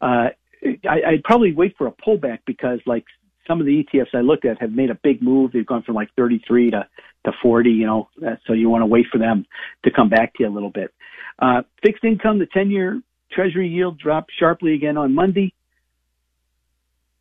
Uh, 0.00 0.28
I, 0.62 1.12
I'd 1.12 1.24
probably 1.24 1.52
wait 1.52 1.76
for 1.76 1.86
a 1.86 1.92
pullback 1.92 2.40
because 2.46 2.80
like 2.86 3.04
some 3.46 3.60
of 3.60 3.66
the 3.66 3.84
ETFs 3.84 4.14
I 4.14 4.20
looked 4.20 4.44
at 4.44 4.60
have 4.60 4.72
made 4.72 4.90
a 4.90 4.98
big 5.02 5.22
move. 5.22 5.52
They've 5.52 5.66
gone 5.66 5.82
from 5.82 5.94
like 5.94 6.08
33 6.16 6.70
to, 6.70 6.86
to 7.24 7.32
40, 7.42 7.70
you 7.70 7.86
know, 7.86 8.08
so 8.46 8.52
you 8.52 8.68
want 8.68 8.82
to 8.82 8.86
wait 8.86 9.06
for 9.10 9.18
them 9.18 9.46
to 9.84 9.90
come 9.90 10.08
back 10.08 10.34
to 10.34 10.44
you 10.44 10.48
a 10.48 10.54
little 10.54 10.70
bit. 10.70 10.92
Uh, 11.38 11.62
fixed 11.82 12.04
income, 12.04 12.38
the 12.38 12.46
10 12.46 12.70
year 12.70 13.00
treasury 13.32 13.68
yield 13.68 13.98
dropped 13.98 14.30
sharply 14.38 14.74
again 14.74 14.96
on 14.96 15.14
Monday. 15.14 15.52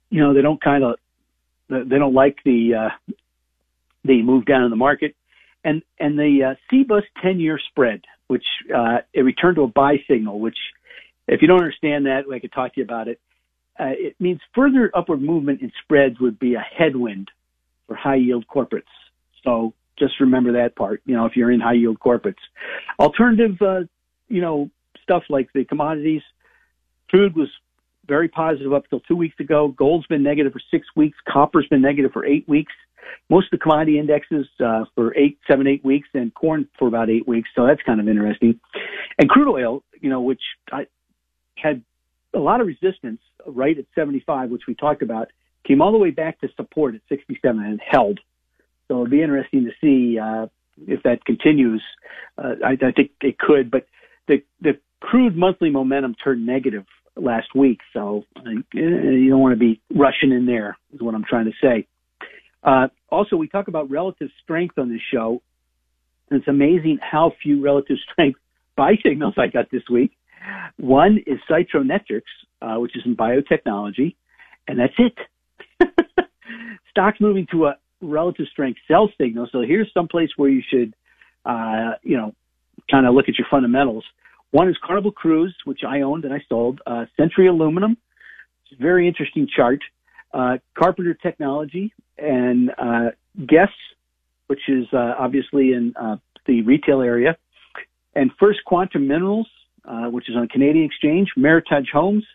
You 0.09 0.21
know, 0.21 0.33
they 0.33 0.41
don't 0.41 0.61
kind 0.61 0.83
of, 0.83 0.95
they 1.69 1.97
don't 1.97 2.13
like 2.13 2.37
the, 2.43 2.73
uh, 2.75 3.13
the 4.03 4.21
move 4.21 4.45
down 4.45 4.63
in 4.63 4.69
the 4.69 4.75
market. 4.75 5.15
And, 5.63 5.83
and 5.99 6.17
the, 6.17 6.51
uh, 6.51 6.73
CBUS 6.73 7.03
10 7.21 7.39
year 7.39 7.59
spread, 7.69 8.01
which, 8.27 8.45
uh, 8.75 8.99
it 9.13 9.21
returned 9.21 9.55
to 9.55 9.63
a 9.63 9.67
buy 9.67 9.97
signal, 10.07 10.39
which 10.39 10.57
if 11.27 11.41
you 11.41 11.47
don't 11.47 11.59
understand 11.59 12.05
that, 12.05 12.23
I 12.31 12.39
could 12.39 12.51
talk 12.51 12.73
to 12.73 12.81
you 12.81 12.85
about 12.85 13.07
it 13.07 13.19
uh, 13.79 13.93
it 13.97 14.15
means 14.19 14.39
further 14.53 14.91
upward 14.93 15.21
movement 15.21 15.61
in 15.61 15.71
spreads 15.83 16.19
would 16.19 16.37
be 16.37 16.55
a 16.55 16.59
headwind 16.59 17.29
for 17.87 17.95
high 17.95 18.15
yield 18.15 18.45
corporates. 18.47 18.83
So 19.43 19.73
just 19.97 20.19
remember 20.19 20.53
that 20.53 20.75
part, 20.75 21.01
you 21.05 21.15
know, 21.15 21.25
if 21.25 21.35
you're 21.35 21.51
in 21.51 21.59
high 21.59 21.73
yield 21.73 21.99
corporates. 21.99 22.35
Alternative, 22.99 23.55
uh, 23.61 23.81
you 24.27 24.41
know, 24.41 24.69
stuff 25.03 25.23
like 25.29 25.49
the 25.53 25.65
commodities, 25.65 26.21
crude 27.09 27.35
was 27.35 27.49
very 28.07 28.27
positive 28.27 28.73
up 28.73 28.83
until 28.83 28.99
two 29.01 29.15
weeks 29.15 29.39
ago. 29.39 29.69
Gold's 29.69 30.07
been 30.07 30.23
negative 30.23 30.53
for 30.53 30.61
six 30.71 30.87
weeks. 30.95 31.17
Copper's 31.27 31.67
been 31.67 31.81
negative 31.81 32.11
for 32.11 32.25
eight 32.25 32.47
weeks. 32.47 32.73
Most 33.29 33.45
of 33.45 33.51
the 33.51 33.57
commodity 33.57 33.97
indexes 33.97 34.47
uh, 34.63 34.85
for 34.95 35.15
eight, 35.17 35.39
seven, 35.47 35.67
eight 35.67 35.83
weeks, 35.83 36.09
and 36.13 36.33
corn 36.33 36.67
for 36.77 36.87
about 36.87 37.09
eight 37.09 37.27
weeks. 37.27 37.49
So 37.55 37.65
that's 37.65 37.81
kind 37.83 37.99
of 37.99 38.07
interesting. 38.07 38.59
And 39.17 39.29
crude 39.29 39.51
oil, 39.51 39.83
you 39.99 40.09
know, 40.09 40.21
which 40.21 40.41
I 40.71 40.87
had 41.55 41.83
a 42.33 42.39
lot 42.39 42.61
of 42.61 42.67
resistance 42.67 43.21
right 43.45 43.77
at 43.77 43.85
75, 43.95 44.49
which 44.49 44.63
we 44.67 44.75
talked 44.75 45.01
about, 45.01 45.29
came 45.65 45.81
all 45.81 45.91
the 45.91 45.97
way 45.97 46.11
back 46.11 46.39
to 46.41 46.49
support 46.55 46.95
at 46.95 47.01
67 47.09 47.63
and 47.63 47.79
held. 47.85 48.19
So 48.87 48.95
it'll 48.95 49.09
be 49.09 49.21
interesting 49.21 49.65
to 49.65 49.71
see 49.81 50.19
uh, 50.19 50.47
if 50.87 51.03
that 51.03 51.25
continues. 51.25 51.83
Uh, 52.37 52.55
I, 52.65 52.71
I 52.71 52.91
think 52.91 53.11
it 53.21 53.37
could, 53.37 53.69
but 53.69 53.85
the 54.27 54.43
the 54.61 54.79
crude 55.01 55.35
monthly 55.35 55.69
momentum 55.69 56.15
turned 56.15 56.45
negative 56.45 56.85
last 57.15 57.53
week, 57.53 57.79
so 57.93 58.23
uh, 58.37 58.49
you 58.73 59.29
don't 59.29 59.41
want 59.41 59.53
to 59.53 59.59
be 59.59 59.81
rushing 59.93 60.31
in 60.31 60.45
there. 60.45 60.77
Is 60.93 61.01
what 61.01 61.15
I'm 61.15 61.25
trying 61.25 61.45
to 61.45 61.53
say. 61.61 61.87
Uh, 62.63 62.87
also, 63.09 63.35
we 63.35 63.47
talk 63.47 63.67
about 63.67 63.89
relative 63.89 64.29
strength 64.43 64.77
on 64.77 64.89
this 64.91 65.01
show. 65.11 65.41
And 66.29 66.39
it's 66.39 66.47
amazing 66.47 66.99
how 67.01 67.33
few 67.41 67.61
relative 67.61 67.97
strength 68.11 68.39
buy 68.75 68.95
signals 69.03 69.35
I 69.37 69.47
got 69.47 69.69
this 69.71 69.83
week. 69.89 70.11
One 70.77 71.19
is 71.25 71.39
Cytometrics, 71.49 72.21
uh, 72.61 72.79
which 72.79 72.95
is 72.95 73.03
in 73.05 73.15
biotechnology, 73.15 74.15
and 74.67 74.79
that's 74.79 74.93
it. 74.97 75.17
Stocks 76.89 77.19
moving 77.19 77.47
to 77.51 77.67
a 77.67 77.75
relative 78.01 78.47
strength 78.51 78.79
sell 78.87 79.09
signal. 79.19 79.47
So 79.51 79.61
here's 79.61 79.91
some 79.93 80.07
place 80.07 80.29
where 80.37 80.49
you 80.49 80.61
should, 80.67 80.93
uh, 81.45 81.91
you 82.01 82.17
know, 82.17 82.33
kind 82.89 83.05
of 83.05 83.13
look 83.13 83.29
at 83.29 83.37
your 83.37 83.47
fundamentals. 83.49 84.03
One 84.51 84.69
is 84.69 84.77
Carnival 84.83 85.11
Cruise, 85.11 85.55
which 85.65 85.81
I 85.87 86.01
owned 86.01 86.25
and 86.25 86.33
I 86.33 86.41
sold. 86.49 86.81
Uh, 86.87 87.05
Century 87.17 87.47
Aluminum, 87.47 87.97
it's 88.63 88.79
a 88.79 88.81
very 88.81 89.07
interesting 89.07 89.47
chart. 89.53 89.79
Uh, 90.33 90.57
Carpenter 90.77 91.13
Technology 91.13 91.93
and 92.17 92.71
uh, 92.77 93.09
Guess, 93.47 93.69
which 94.47 94.61
is 94.67 94.85
uh, 94.93 95.15
obviously 95.19 95.73
in 95.73 95.93
uh, 95.99 96.17
the 96.45 96.61
retail 96.63 97.01
area, 97.01 97.37
and 98.15 98.31
First 98.39 98.59
Quantum 98.65 99.07
Minerals, 99.07 99.47
uh, 99.85 100.05
which 100.09 100.29
is 100.29 100.35
on 100.35 100.47
Canadian 100.47 100.85
Exchange, 100.85 101.29
Meritage 101.37 101.89
Homes, 101.91 102.25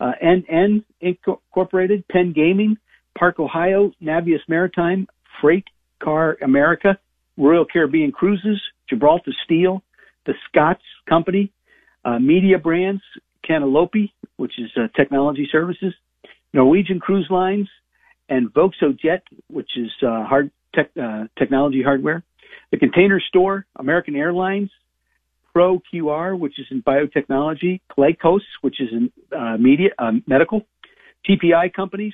uh, 0.00 0.12
NN 0.22 0.84
Incorporated, 1.00 2.06
Penn 2.08 2.32
Gaming, 2.34 2.76
Park 3.18 3.38
Ohio, 3.38 3.92
Navios 4.02 4.40
Maritime, 4.48 5.06
Freight 5.40 5.64
Car 6.02 6.36
America, 6.42 6.98
Royal 7.36 7.64
Caribbean 7.64 8.12
Cruises, 8.12 8.60
Gibraltar 8.88 9.32
Steel, 9.44 9.82
the 10.26 10.34
Scott's 10.48 10.82
Company, 11.08 11.52
uh, 12.04 12.18
Media 12.18 12.58
Brands, 12.58 13.02
Cantaloupe, 13.44 14.10
which 14.36 14.52
is 14.58 14.70
uh, 14.76 14.88
technology 14.96 15.48
services, 15.50 15.94
Norwegian 16.52 17.00
Cruise 17.00 17.28
Lines, 17.30 17.68
and 18.28 18.52
voxeljet, 18.52 19.20
which 19.48 19.70
is 19.76 19.90
uh, 20.02 20.24
hard 20.24 20.50
tech, 20.74 20.90
uh, 21.00 21.24
technology 21.38 21.82
hardware, 21.82 22.22
the 22.70 22.78
Container 22.78 23.20
Store, 23.20 23.66
American 23.76 24.16
Airlines, 24.16 24.70
Pro 25.56 25.80
QR, 25.90 26.38
which 26.38 26.58
is 26.58 26.66
in 26.70 26.82
biotechnology, 26.82 27.80
Glaukos, 27.96 28.42
which 28.60 28.78
is 28.78 28.90
in 28.92 29.10
uh, 29.34 29.56
media 29.56 29.88
uh, 29.98 30.12
medical, 30.26 30.66
TPI 31.26 31.72
companies, 31.72 32.12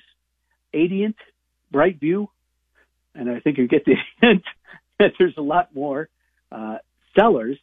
Adient, 0.73 1.17
Brightview, 1.75 2.29
and 3.17 3.29
I 3.29 3.41
think 3.41 3.59
you 3.59 3.67
get 3.67 3.85
the 3.85 3.97
hint 4.21 4.45
that 5.01 5.15
there's 5.19 5.35
a 5.37 5.43
lot 5.43 5.75
more 5.75 6.09
uh, 6.53 6.77
sellers 7.19 7.59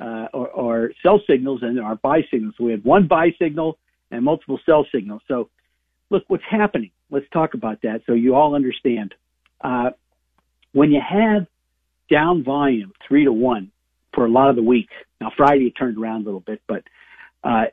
uh, 0.00 0.28
or, 0.32 0.48
or 0.48 0.92
sell 1.02 1.20
signals 1.28 1.60
and 1.60 1.78
are 1.78 1.96
buy 1.96 2.22
signals. 2.30 2.54
We 2.58 2.70
have 2.70 2.82
one 2.82 3.06
buy 3.06 3.32
signal 3.38 3.76
and 4.10 4.24
multiple 4.24 4.58
sell 4.64 4.86
signals. 4.94 5.20
So 5.28 5.50
look, 6.08 6.22
what's 6.28 6.42
happening? 6.50 6.92
Let's 7.10 7.26
talk 7.34 7.52
about 7.52 7.82
that 7.82 8.00
so 8.06 8.14
you 8.14 8.34
all 8.34 8.54
understand. 8.54 9.14
Uh, 9.60 9.90
when 10.72 10.90
you 10.90 11.02
have 11.06 11.48
down 12.10 12.44
volume 12.44 12.94
three 13.06 13.24
to 13.26 13.32
one 13.32 13.72
for 14.16 14.24
a 14.24 14.30
lot 14.30 14.50
of 14.50 14.56
the 14.56 14.62
week, 14.62 14.88
now 15.20 15.30
Friday 15.36 15.66
it 15.66 15.74
turned 15.78 15.98
around 15.98 16.22
a 16.22 16.24
little 16.24 16.40
bit, 16.40 16.60
but 16.66 16.82
uh, 17.44 17.66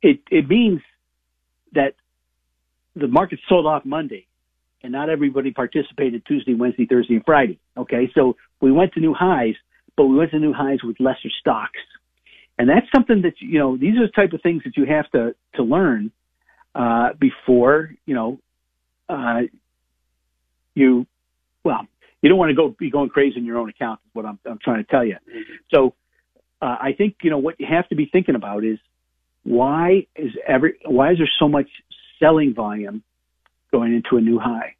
it 0.00 0.20
it 0.30 0.48
means 0.48 0.80
that 1.72 1.94
the 2.94 3.08
market 3.08 3.40
sold 3.48 3.66
off 3.66 3.84
Monday, 3.84 4.26
and 4.82 4.92
not 4.92 5.10
everybody 5.10 5.50
participated 5.50 6.24
Tuesday, 6.24 6.54
Wednesday, 6.54 6.86
Thursday, 6.86 7.14
and 7.16 7.24
Friday. 7.24 7.58
Okay, 7.76 8.10
so 8.14 8.36
we 8.60 8.72
went 8.72 8.94
to 8.94 9.00
new 9.00 9.12
highs, 9.12 9.56
but 9.96 10.06
we 10.06 10.16
went 10.16 10.30
to 10.30 10.38
new 10.38 10.54
highs 10.54 10.78
with 10.82 10.98
lesser 11.00 11.30
stocks, 11.40 11.80
and 12.58 12.68
that's 12.68 12.86
something 12.94 13.22
that 13.22 13.34
you 13.40 13.58
know 13.58 13.76
these 13.76 13.96
are 13.98 14.06
the 14.06 14.12
type 14.12 14.32
of 14.32 14.40
things 14.40 14.62
that 14.64 14.76
you 14.76 14.86
have 14.86 15.10
to 15.10 15.34
to 15.56 15.62
learn 15.64 16.12
uh, 16.76 17.10
before 17.18 17.90
you 18.06 18.14
know 18.14 18.38
uh, 19.08 19.40
you 20.76 21.06
well 21.64 21.88
you 22.22 22.28
don't 22.28 22.38
want 22.38 22.50
to 22.50 22.54
go 22.54 22.74
be 22.78 22.90
going 22.90 23.08
crazy 23.08 23.38
in 23.38 23.44
your 23.44 23.58
own 23.58 23.68
account 23.68 24.00
is 24.04 24.10
what 24.12 24.26
I'm, 24.26 24.38
I'm 24.44 24.58
trying 24.62 24.84
to 24.84 24.90
tell 24.90 25.04
you. 25.04 25.16
So 25.72 25.94
uh, 26.60 26.76
I 26.80 26.92
think 26.96 27.16
you 27.22 27.30
know 27.30 27.38
what 27.38 27.58
you 27.58 27.66
have 27.68 27.88
to 27.88 27.94
be 27.94 28.06
thinking 28.06 28.34
about 28.34 28.64
is 28.64 28.78
why 29.44 30.06
is 30.16 30.32
every 30.46 30.78
why 30.84 31.12
is 31.12 31.18
there 31.18 31.30
so 31.38 31.48
much 31.48 31.68
selling 32.18 32.54
volume 32.54 33.02
going 33.70 33.94
into 33.94 34.16
a 34.16 34.20
new 34.20 34.38
high? 34.38 34.74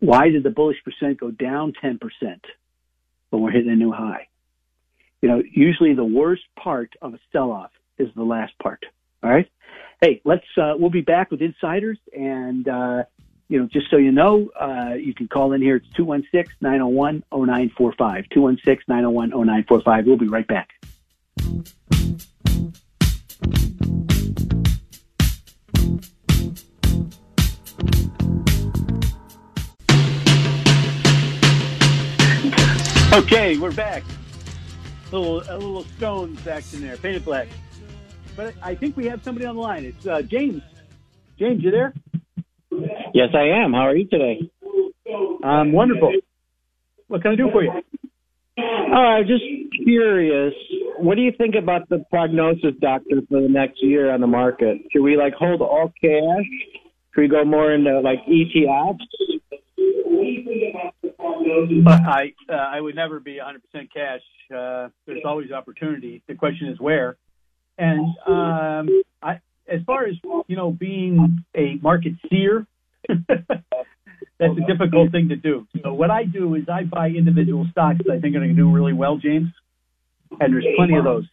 Why 0.00 0.28
did 0.28 0.42
the 0.42 0.50
bullish 0.50 0.76
percent 0.84 1.18
go 1.18 1.30
down 1.30 1.72
10% 1.82 1.98
when 3.30 3.42
we're 3.42 3.50
hitting 3.50 3.70
a 3.70 3.76
new 3.76 3.92
high? 3.92 4.28
You 5.20 5.28
know, 5.28 5.42
usually 5.52 5.94
the 5.94 6.04
worst 6.04 6.42
part 6.56 6.90
of 7.02 7.14
a 7.14 7.18
sell 7.32 7.50
off 7.50 7.72
is 7.98 8.08
the 8.14 8.22
last 8.22 8.56
part. 8.62 8.84
All 9.22 9.30
right. 9.30 9.50
Hey, 10.00 10.20
let's, 10.24 10.46
uh, 10.56 10.74
we'll 10.78 10.90
be 10.90 11.00
back 11.00 11.32
with 11.32 11.42
insiders 11.42 11.98
and, 12.16 12.68
uh, 12.68 13.02
you 13.48 13.58
know, 13.58 13.66
just 13.66 13.90
so 13.90 13.96
you 13.96 14.12
know, 14.12 14.48
uh, 14.60 14.92
you 14.94 15.12
can 15.14 15.26
call 15.26 15.54
in 15.54 15.62
here. 15.62 15.76
It's 15.76 15.88
216-901-0945. 15.98 18.30
216-901-0945. 18.30 20.04
We'll 20.04 20.18
be 20.18 20.28
right 20.28 20.46
back. 20.46 20.68
Okay, 33.14 33.56
we're 33.56 33.72
back. 33.72 34.02
A 35.10 35.16
little, 35.16 35.38
a 35.48 35.56
little 35.56 35.84
Stones 35.96 36.46
action 36.46 36.82
there, 36.82 36.98
painted 36.98 37.24
black. 37.24 37.48
But 38.36 38.52
I 38.62 38.74
think 38.74 38.94
we 38.96 39.06
have 39.06 39.24
somebody 39.24 39.46
on 39.46 39.56
the 39.56 39.62
line. 39.62 39.86
It's 39.86 40.06
uh, 40.06 40.20
James. 40.20 40.62
James, 41.38 41.64
you 41.64 41.70
there? 41.70 41.94
Yes, 43.14 43.28
I 43.34 43.64
am. 43.64 43.72
How 43.72 43.86
are 43.86 43.96
you 43.96 44.06
today? 44.08 44.50
I'm 45.42 45.72
wonderful. 45.72 46.12
What 47.08 47.22
can 47.22 47.32
I 47.32 47.36
do 47.36 47.48
for 47.50 47.62
you? 47.62 47.72
Uh, 48.58 48.96
I'm 48.96 49.26
just 49.26 49.44
curious. 49.84 50.52
What 50.98 51.14
do 51.14 51.22
you 51.22 51.32
think 51.38 51.54
about 51.54 51.88
the 51.88 52.04
prognosis 52.10 52.74
doctor 52.80 53.22
for 53.28 53.40
the 53.40 53.48
next 53.48 53.82
year 53.82 54.10
on 54.12 54.20
the 54.20 54.26
market? 54.26 54.78
Should 54.92 55.02
we 55.02 55.16
like 55.16 55.34
hold 55.34 55.62
all 55.62 55.92
cash? 56.00 56.46
Should 57.14 57.20
we 57.20 57.28
go 57.28 57.44
more 57.44 57.72
into 57.72 58.00
like 58.00 58.18
ETFs? 58.26 58.98
But 61.84 62.02
I 62.02 62.32
uh, 62.48 62.52
I 62.52 62.80
would 62.80 62.96
never 62.96 63.20
be 63.20 63.38
100% 63.38 63.88
cash. 63.92 64.20
Uh, 64.54 64.88
there's 65.06 65.22
always 65.24 65.52
opportunity. 65.52 66.22
The 66.26 66.34
question 66.34 66.68
is 66.68 66.80
where. 66.80 67.16
And 67.78 68.00
um, 68.26 69.02
I, 69.22 69.40
as 69.68 69.80
far 69.86 70.06
as 70.06 70.14
you 70.48 70.56
know, 70.56 70.72
being 70.72 71.44
a 71.54 71.76
market 71.80 72.14
seer, 72.28 72.66
that's 74.38 74.58
a 74.58 74.66
difficult 74.66 75.12
thing 75.12 75.28
to 75.30 75.36
do. 75.36 75.66
So 75.82 75.94
what 75.94 76.10
I 76.10 76.24
do 76.24 76.54
is 76.54 76.68
I 76.68 76.84
buy 76.84 77.08
individual 77.08 77.66
stocks 77.70 77.98
that 78.06 78.12
I 78.12 78.20
think 78.20 78.36
are 78.36 78.40
going 78.40 78.50
to 78.50 78.56
do 78.56 78.70
really 78.70 78.92
well, 78.92 79.16
James. 79.16 79.48
And 80.40 80.52
there's 80.52 80.66
plenty 80.76 80.96
of 80.96 81.04
those. 81.04 81.26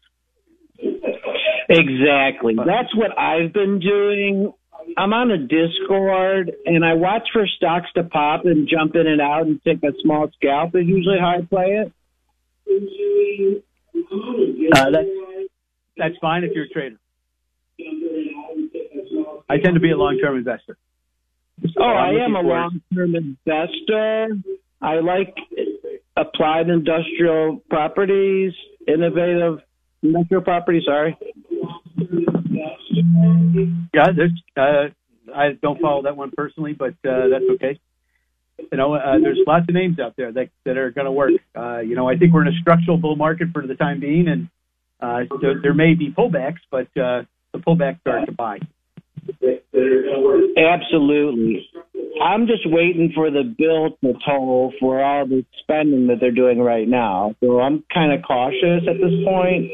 Exactly. 1.70 2.56
That's 2.56 2.96
what 2.96 3.18
I've 3.18 3.54
been 3.54 3.80
doing. 3.80 4.54
I'm 4.98 5.14
on 5.14 5.32
a 5.32 5.38
Discord 5.38 6.54
and 6.66 6.86
I 6.86 6.94
watch 6.94 7.28
for 7.34 7.48
stocks 7.58 7.88
to 7.96 8.04
pop 8.04 8.46
and 8.46 8.68
jump 8.70 8.96
in 8.96 9.08
and 9.08 9.20
out 9.20 9.48
and 9.48 9.62
take 9.64 9.84
a 9.84 9.92
small 10.02 10.30
scalp 10.36 10.76
is 10.76 10.86
usually 10.86 11.18
how 11.20 11.38
I 11.38 11.42
play 11.42 11.82
it. 11.82 11.92
Uh, 14.76 14.92
that's 14.92 15.08
that's 15.98 16.16
fine 16.22 16.44
if 16.44 16.52
you're 16.54 16.66
a 16.66 16.70
trader. 16.70 16.98
I 19.50 19.58
tend 19.58 19.76
to 19.76 19.80
be 19.80 19.92
a 19.92 19.98
long-term 19.98 20.38
investor. 20.38 20.78
Oh, 21.78 21.84
I 21.84 22.24
am 22.24 22.36
a 22.36 22.42
long-term 22.42 23.16
investor. 23.16 24.28
I 24.82 25.00
like 25.00 25.36
applied 26.16 26.70
industrial 26.70 27.62
properties, 27.70 28.54
innovative 28.88 29.60
industrial 30.04 30.44
properties. 30.44 30.84
Sorry. 30.86 31.18
Yeah, 33.94 34.08
there's. 34.16 34.32
Uh, 34.56 34.90
I 35.34 35.54
don't 35.62 35.82
follow 35.82 36.04
that 36.04 36.16
one 36.16 36.32
personally, 36.36 36.74
but 36.74 36.94
uh, 37.08 37.28
that's 37.30 37.46
okay. 37.56 37.80
You 38.72 38.78
know, 38.78 38.94
uh, 38.94 39.20
there's 39.22 39.40
lots 39.46 39.66
of 39.68 39.76
names 39.76 40.00
out 40.00 40.16
there 40.16 40.32
that 40.32 40.50
that 40.66 40.78
are 40.78 40.92
going 40.92 41.06
to 41.06 41.12
work. 41.12 41.32
Uh, 41.56 41.80
you 41.80 41.96
know, 41.96 42.08
I 42.08 42.18
think 42.18 42.34
we're 42.34 42.44
in 42.44 42.54
a 42.54 42.60
structural 42.62 42.98
bull 42.98 43.16
market 43.16 43.50
for 43.54 43.66
the 43.66 43.76
time 43.76 44.00
being, 44.00 44.28
and 44.28 44.50
uh, 45.00 45.36
there, 45.42 45.62
there 45.62 45.74
may 45.74 45.94
be 45.94 46.12
pullbacks, 46.12 46.60
but 46.70 46.88
uh, 46.98 47.24
the 47.54 47.60
pullbacks 47.60 48.00
are 48.06 48.26
to 48.26 48.32
buy. 48.32 48.60
Absolutely. 50.58 51.70
I'm 52.22 52.48
just 52.48 52.64
waiting 52.66 53.12
for 53.14 53.30
the 53.30 53.44
bill 53.44 53.98
to 54.02 54.18
toll 54.26 54.74
for 54.80 55.04
all 55.04 55.28
the 55.28 55.46
spending 55.62 56.08
that 56.08 56.20
they're 56.20 56.32
doing 56.32 56.60
right 56.60 56.88
now. 56.88 57.36
So 57.42 57.60
I'm 57.60 57.84
kind 57.94 58.14
of 58.14 58.22
cautious 58.26 58.84
at 58.88 58.98
this 59.02 59.26
point. 59.26 59.72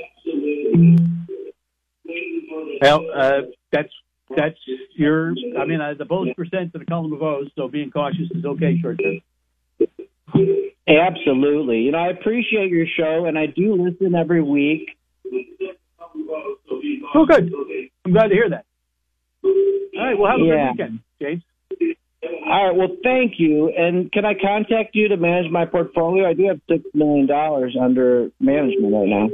Well, 2.82 3.06
uh, 3.16 3.42
that's 3.72 3.94
that's 4.36 4.58
your. 4.96 5.34
I 5.60 5.66
mean, 5.66 5.82
uh, 5.82 5.94
the 5.98 6.06
bullish 6.06 6.36
percent 6.36 6.72
in 6.74 6.82
a 6.82 6.86
column 6.86 7.14
of 7.14 7.22
O's, 7.22 7.52
so 7.56 7.68
being 7.68 7.92
cautious 7.92 8.30
is 8.32 8.44
okay 8.44 8.80
short 8.82 9.00
term. 9.02 9.22
Absolutely. 10.88 11.80
You 11.80 11.92
know, 11.92 12.00
I 12.00 12.08
appreciate 12.10 12.70
your 12.70 12.88
show, 12.98 13.26
and 13.26 13.38
I 13.38 13.46
do 13.46 13.76
listen 13.76 14.16
every 14.16 14.42
week. 14.42 14.98
Oh, 17.14 17.26
good. 17.26 17.54
I'm 18.06 18.14
glad 18.14 18.28
to 18.30 18.34
hear 18.34 18.50
that. 18.50 18.66
All 19.44 19.52
right. 19.96 20.18
Well, 20.18 20.32
have 20.32 20.40
a 20.42 20.44
Yeah. 20.44 20.74
good 20.74 20.92
weekend, 20.92 21.00
James. 21.22 21.44
All 22.46 22.68
right. 22.68 22.76
Well, 22.76 22.98
thank 23.04 23.40
you. 23.40 23.70
And 23.70 24.12
can 24.12 24.26
I 24.26 24.34
contact 24.36 24.96
you 24.96 25.08
to 25.10 25.18
manage 25.18 25.52
my 25.52 25.66
portfolio? 25.66 26.28
I 26.28 26.34
do 26.34 26.48
have 26.48 26.60
six 26.70 26.84
million 26.94 27.26
dollars 27.26 27.76
under 27.80 28.30
management 28.40 28.94
right 28.94 29.08
now. 29.08 29.30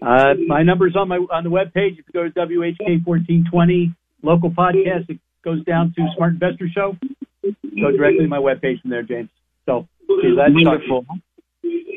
Uh, 0.00 0.34
my 0.46 0.62
number's 0.62 0.96
on 0.96 1.08
my 1.08 1.16
on 1.30 1.44
the 1.44 1.50
web 1.50 1.72
page. 1.72 1.98
If 1.98 2.04
you 2.06 2.12
go 2.12 2.24
to 2.24 2.30
WHK 2.30 3.04
fourteen 3.04 3.44
twenty 3.50 3.92
local 4.22 4.50
podcast, 4.50 5.08
it 5.10 5.18
goes 5.44 5.64
down 5.64 5.92
to 5.96 6.06
Smart 6.16 6.34
Investor 6.34 6.68
Show. 6.68 6.96
Go 7.42 7.90
directly 7.90 8.24
to 8.24 8.28
my 8.28 8.38
web 8.38 8.60
page 8.60 8.80
from 8.80 8.90
there, 8.90 9.02
James. 9.02 9.28
So 9.66 9.86
be 10.08 10.34
glad 10.34 10.54
to 10.54 10.64
talk 10.64 10.80
to 10.80 10.86
you. 10.86 10.92
Wonderful. 10.92 11.06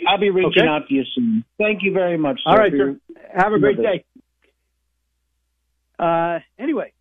I'll 0.08 0.18
be 0.20 0.30
reaching 0.30 0.62
Okay. 0.64 0.68
out 0.68 0.88
to 0.88 0.93
you 0.93 1.04
soon. 1.16 1.43
Thank 1.58 1.84
you 1.84 1.91
very 1.93 2.18
much. 2.18 2.39
All 2.46 2.56
right, 2.58 2.72
sir. 2.72 2.96
Have 3.34 3.54
a 3.54 3.60
great 3.60 3.78
day. 3.78 4.04
Uh, 6.00 6.39
anyway, 6.60 6.91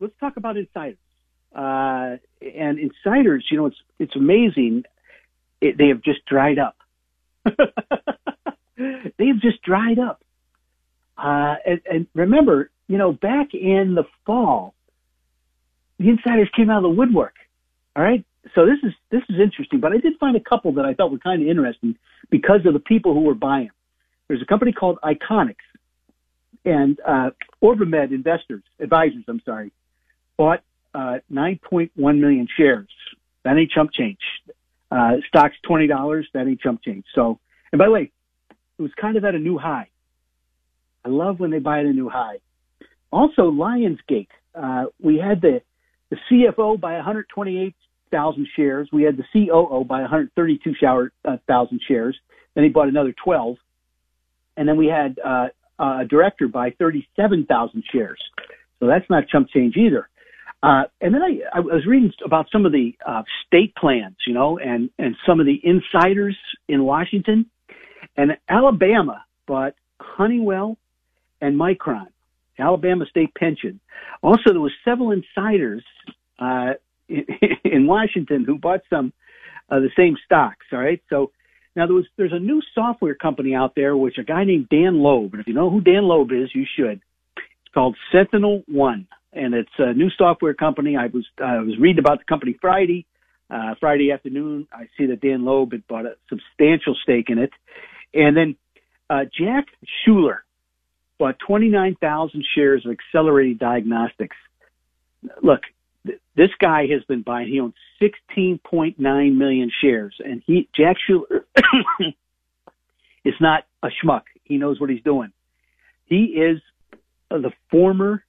let's 0.00 0.14
talk 0.20 0.36
about 0.36 0.56
insiders. 0.56 0.98
Uh, 1.54 2.16
and 2.40 2.78
insiders, 2.78 3.46
you 3.50 3.58
know, 3.58 3.66
it's 3.66 3.76
it's 3.98 4.16
amazing. 4.16 4.84
It, 5.60 5.76
they 5.78 5.88
have 5.88 6.02
just 6.02 6.24
dried 6.26 6.58
up. 6.58 6.76
they 7.44 9.26
have 9.26 9.40
just 9.40 9.62
dried 9.62 9.98
up. 9.98 10.22
Uh, 11.16 11.56
and, 11.66 11.80
and 11.90 12.06
remember, 12.14 12.70
you 12.88 12.98
know, 12.98 13.12
back 13.12 13.54
in 13.54 13.94
the 13.94 14.04
fall, 14.24 14.74
the 15.98 16.08
insiders 16.08 16.48
came 16.56 16.70
out 16.70 16.78
of 16.78 16.82
the 16.82 16.88
woodwork. 16.88 17.34
All 17.94 18.02
right. 18.02 18.24
So 18.54 18.66
this 18.66 18.78
is 18.82 18.92
this 19.10 19.22
is 19.28 19.38
interesting, 19.40 19.80
but 19.80 19.92
I 19.92 19.98
did 19.98 20.14
find 20.18 20.36
a 20.36 20.40
couple 20.40 20.72
that 20.72 20.84
I 20.84 20.94
thought 20.94 21.12
were 21.12 21.18
kind 21.18 21.42
of 21.42 21.48
interesting 21.48 21.96
because 22.30 22.66
of 22.66 22.72
the 22.72 22.80
people 22.80 23.14
who 23.14 23.20
were 23.20 23.34
buying. 23.34 23.70
There's 24.26 24.42
a 24.42 24.46
company 24.46 24.72
called 24.72 24.98
Iconics, 25.04 25.56
and 26.64 26.98
uh, 27.06 27.30
OrbiMed 27.62 28.12
investors, 28.12 28.62
advisors, 28.80 29.24
I'm 29.28 29.42
sorry, 29.44 29.72
bought 30.36 30.62
uh, 30.94 31.18
9.1 31.30 31.90
million 31.96 32.48
shares. 32.56 32.88
That 33.44 33.56
ain't 33.56 33.70
chump 33.70 33.92
change. 33.92 34.18
Uh, 34.90 35.16
stock's 35.26 35.56
twenty 35.66 35.86
dollars. 35.86 36.28
That 36.34 36.46
ain't 36.46 36.60
chump 36.60 36.82
change. 36.82 37.04
So, 37.14 37.38
and 37.72 37.78
by 37.78 37.86
the 37.86 37.90
way, 37.90 38.12
it 38.78 38.82
was 38.82 38.92
kind 39.00 39.16
of 39.16 39.24
at 39.24 39.34
a 39.34 39.38
new 39.38 39.58
high. 39.58 39.88
I 41.04 41.08
love 41.08 41.40
when 41.40 41.50
they 41.50 41.58
buy 41.58 41.80
at 41.80 41.86
a 41.86 41.92
new 41.92 42.08
high. 42.08 42.38
Also, 43.10 43.50
Lionsgate. 43.50 44.28
Uh, 44.54 44.84
we 45.02 45.18
had 45.18 45.40
the 45.40 45.62
the 46.10 46.18
CFO 46.30 46.78
buy 46.78 46.92
128,000 46.96 48.46
shares. 48.54 48.88
We 48.92 49.02
had 49.02 49.16
the 49.16 49.24
COO 49.32 49.84
buy 49.84 50.02
132,000 50.02 51.10
uh, 51.24 51.66
shares. 51.88 52.16
Then 52.54 52.64
he 52.64 52.70
bought 52.70 52.88
another 52.88 53.14
12, 53.24 53.56
and 54.58 54.68
then 54.68 54.76
we 54.76 54.88
had 54.88 55.18
uh, 55.24 55.46
a 55.82 56.04
director 56.08 56.48
buy 56.48 56.70
37,000 56.78 57.84
shares. 57.92 58.20
So 58.80 58.86
that's 58.86 59.08
not 59.10 59.28
chump 59.28 59.48
change 59.50 59.76
either. 59.76 60.08
Uh, 60.62 60.84
and 61.00 61.12
then 61.12 61.22
I, 61.22 61.40
I 61.58 61.60
was 61.60 61.86
reading 61.86 62.12
about 62.24 62.46
some 62.52 62.64
of 62.64 62.72
the 62.72 62.94
uh, 63.04 63.22
state 63.46 63.74
plans, 63.74 64.16
you 64.26 64.32
know, 64.32 64.58
and, 64.58 64.90
and 64.98 65.16
some 65.26 65.40
of 65.40 65.46
the 65.46 65.60
insiders 65.62 66.36
in 66.68 66.84
Washington. 66.84 67.46
And 68.16 68.36
Alabama 68.48 69.24
bought 69.46 69.74
Honeywell 70.00 70.78
and 71.40 71.58
Micron, 71.58 72.06
Alabama 72.58 73.06
State 73.10 73.34
Pension. 73.34 73.80
Also, 74.22 74.50
there 74.50 74.60
was 74.60 74.72
several 74.84 75.10
insiders 75.10 75.82
uh, 76.38 76.74
in, 77.08 77.26
in 77.64 77.86
Washington 77.88 78.44
who 78.44 78.56
bought 78.56 78.82
some 78.88 79.12
of 79.68 79.82
the 79.82 79.90
same 79.96 80.16
stocks. 80.24 80.66
All 80.72 80.78
right, 80.78 81.02
so 81.10 81.32
now 81.76 81.86
there 81.86 81.94
was 81.94 82.06
there's 82.16 82.32
a 82.32 82.38
new 82.38 82.62
software 82.74 83.14
company 83.14 83.54
out 83.54 83.74
there, 83.74 83.96
which 83.96 84.18
a 84.18 84.24
guy 84.24 84.44
named 84.44 84.68
Dan 84.68 85.02
Loeb, 85.02 85.32
and 85.32 85.40
if 85.40 85.46
you 85.46 85.54
know 85.54 85.70
who 85.70 85.80
Dan 85.80 86.04
Loeb 86.04 86.30
is, 86.32 86.50
you 86.54 86.66
should. 86.76 87.00
It's 87.36 87.74
called 87.74 87.96
SentinelOne 88.12 89.06
and 89.32 89.54
it's 89.54 89.70
a 89.78 89.94
new 89.94 90.10
software 90.10 90.54
company. 90.54 90.96
I 90.96 91.06
was 91.06 91.26
I 91.42 91.58
was 91.60 91.78
reading 91.78 91.98
about 91.98 92.18
the 92.18 92.24
company 92.24 92.56
Friday. 92.60 93.06
Uh, 93.50 93.74
Friday 93.80 94.10
afternoon, 94.12 94.66
I 94.72 94.88
see 94.96 95.06
that 95.06 95.20
Dan 95.20 95.44
Loeb 95.44 95.72
had 95.72 95.86
bought 95.86 96.06
a 96.06 96.16
substantial 96.30 96.96
stake 97.02 97.28
in 97.28 97.38
it, 97.38 97.50
and 98.14 98.34
then 98.34 98.56
uh, 99.10 99.24
Jack 99.24 99.66
Schuler 100.04 100.42
bought 101.18 101.38
29,000 101.46 102.44
shares 102.54 102.86
of 102.86 102.92
Accelerated 102.92 103.58
Diagnostics. 103.58 104.36
Look, 105.42 105.60
th- 106.06 106.20
this 106.36 106.50
guy 106.60 106.86
has 106.88 107.02
been 107.04 107.22
buying. 107.22 107.48
He 107.48 107.60
owns 107.60 107.74
16.9 108.00 108.98
million 108.98 109.70
shares, 109.80 110.14
and 110.24 110.42
he 110.46 110.68
Jack 110.74 110.96
Schuler 111.06 111.46
is 113.24 113.34
not 113.40 113.64
a 113.82 113.88
schmuck. 113.88 114.22
He 114.44 114.58
knows 114.58 114.80
what 114.80 114.90
he's 114.90 115.02
doing. 115.02 115.32
He 116.06 116.24
is 116.24 116.60
the 117.30 117.52
former 117.70 118.24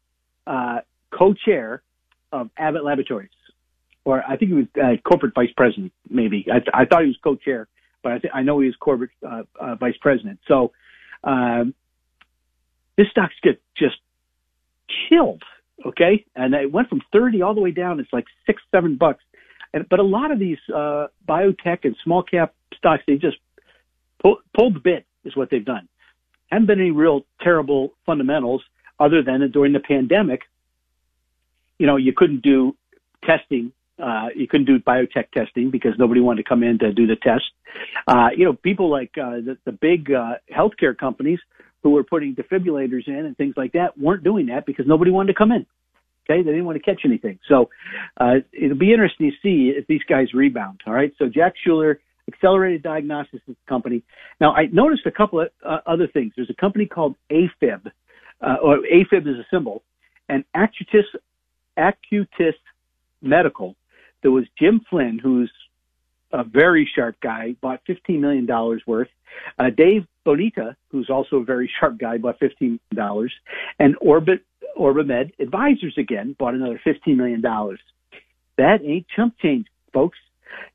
uh, 0.48 0.80
co-chair 1.12 1.82
of 2.32 2.50
Abbott 2.58 2.84
Laboratories, 2.84 3.30
or 4.06 4.24
I 4.24 4.38
think 4.38 4.52
he 4.52 4.56
was 4.56 4.66
uh, 4.82 5.02
corporate 5.08 5.34
vice 5.36 5.52
president. 5.56 5.92
Maybe 6.10 6.46
I, 6.50 6.60
th- 6.60 6.70
I 6.74 6.86
thought 6.86 7.02
he 7.02 7.08
was 7.08 7.18
co-chair, 7.24 7.68
but 8.02 8.14
I, 8.14 8.18
th- 8.20 8.34
I 8.34 8.42
know 8.42 8.60
he 8.60 8.68
was 8.68 8.76
corporate 8.80 9.12
uh, 9.28 9.44
uh, 9.60 9.76
vice 9.76 9.98
president. 10.02 10.40
So 10.48 10.72
um, 11.24 11.74
this 12.98 13.08
stock's 13.12 13.36
get 13.42 13.62
just 13.78 13.96
killed. 15.10 15.44
Okay, 15.86 16.26
and 16.36 16.54
it 16.54 16.72
went 16.72 16.90
from 16.90 17.02
thirty 17.12 17.42
all 17.42 17.56
the 17.56 17.62
way 17.62 17.72
down. 17.72 18.00
It's 18.00 18.14
like 18.14 18.26
six, 18.46 18.62
seven 18.72 18.98
bucks. 18.98 19.24
And 19.74 19.88
but 19.90 20.00
a 20.00 20.04
lot 20.04 20.32
of 20.32 20.40
these 20.40 20.60
uh, 20.74 21.08
biotech 21.28 21.80
and 21.84 21.96
small 22.04 22.24
cap 22.24 22.54
stocks, 22.78 23.04
they 23.08 23.16
just 23.16 23.38
pull, 24.22 24.38
pulled 24.56 24.76
the 24.76 24.80
bit. 24.80 25.06
Is 25.26 25.36
what 25.36 25.50
they've 25.50 25.64
done. 25.64 25.88
Haven't 26.52 26.68
been 26.68 26.80
any 26.80 26.92
real 26.92 27.26
terrible 27.42 27.94
fundamentals 28.06 28.62
other 29.00 29.24
than 29.24 29.50
during 29.52 29.74
the 29.74 29.80
pandemic 29.80 30.42
you 31.84 31.88
know, 31.88 31.98
you 31.98 32.14
couldn't 32.16 32.42
do 32.42 32.76
testing. 33.26 33.72
Uh, 34.02 34.28
you 34.36 34.48
couldn't 34.48 34.66
do 34.66 34.80
biotech 34.80 35.32
testing 35.34 35.70
because 35.70 35.92
nobody 36.00 36.20
wanted 36.20 36.44
to 36.44 36.50
come 36.50 36.64
in 36.64 36.80
to 36.80 36.92
do 36.92 37.06
the 37.06 37.16
test. 37.16 37.44
Uh, 38.08 38.30
you 38.36 38.46
know, 38.46 38.54
people 38.54 38.90
like 38.90 39.12
uh, 39.18 39.32
the, 39.32 39.58
the 39.66 39.72
big 39.72 40.12
uh, 40.12 40.36
healthcare 40.50 40.98
companies 40.98 41.40
who 41.84 41.92
were 41.92 42.04
putting 42.04 42.36
defibrillators 42.36 43.08
in 43.08 43.26
and 43.26 43.38
things 43.38 43.54
like 43.58 43.74
that 43.74 43.98
weren't 43.98 44.24
doing 44.24 44.48
that 44.48 44.66
because 44.66 44.86
nobody 44.88 45.12
wanted 45.12 45.34
to 45.34 45.38
come 45.38 45.52
in. 45.52 45.66
Okay, 46.26 46.42
they 46.42 46.52
didn't 46.52 46.66
want 46.66 46.78
to 46.78 46.84
catch 46.84 47.02
anything. 47.04 47.38
So 47.50 47.70
uh, 48.20 48.36
it'll 48.54 48.78
be 48.78 48.94
interesting 48.94 49.30
to 49.30 49.36
see 49.44 49.74
if 49.78 49.86
these 49.88 50.02
guys 50.10 50.34
rebound. 50.34 50.80
All 50.88 50.94
right, 50.94 51.14
so 51.20 51.26
Jack 51.28 51.54
Schuler, 51.62 52.00
Accelerated 52.32 52.82
Diagnostics 52.82 53.44
Company. 53.68 54.04
Now 54.40 54.54
I 54.54 54.68
noticed 54.72 55.06
a 55.06 55.12
couple 55.12 55.42
of 55.42 55.50
uh, 55.66 55.80
other 55.86 56.08
things. 56.08 56.32
There's 56.36 56.50
a 56.50 56.60
company 56.62 56.86
called 56.86 57.16
AFib, 57.30 57.92
uh, 58.42 58.56
or 58.64 58.78
AFib 58.78 59.28
is 59.28 59.36
a 59.36 59.46
symbol, 59.52 59.84
and 60.30 60.46
Acutus 60.56 61.04
Acutus 61.78 62.54
Medical. 63.22 63.76
There 64.22 64.32
was 64.32 64.46
Jim 64.58 64.80
Flynn, 64.90 65.20
who's 65.22 65.52
a 66.34 66.44
very 66.44 66.90
sharp 66.96 67.16
guy, 67.22 67.56
bought 67.62 67.82
$15 67.88 68.20
million 68.20 68.48
worth. 68.86 69.08
Uh, 69.58 69.70
Dave 69.76 70.06
Bonita, 70.26 70.76
who's 70.90 71.10
also 71.10 71.38
a 71.38 71.44
very 71.44 71.72
sharp 71.80 71.98
guy, 71.98 72.18
bought 72.18 72.40
$15 72.40 72.80
million. 72.92 73.30
And 73.80 73.96
Orbit, 74.02 74.42
OrbiMed 74.78 75.40
Advisors 75.40 75.96
again 75.98 76.36
bought 76.38 76.56
another 76.56 76.82
$15 76.86 77.16
million. 77.16 77.42
That 77.42 78.80
ain't 78.84 79.06
chump 79.16 79.36
change, 79.40 79.68
folks. 79.94 80.18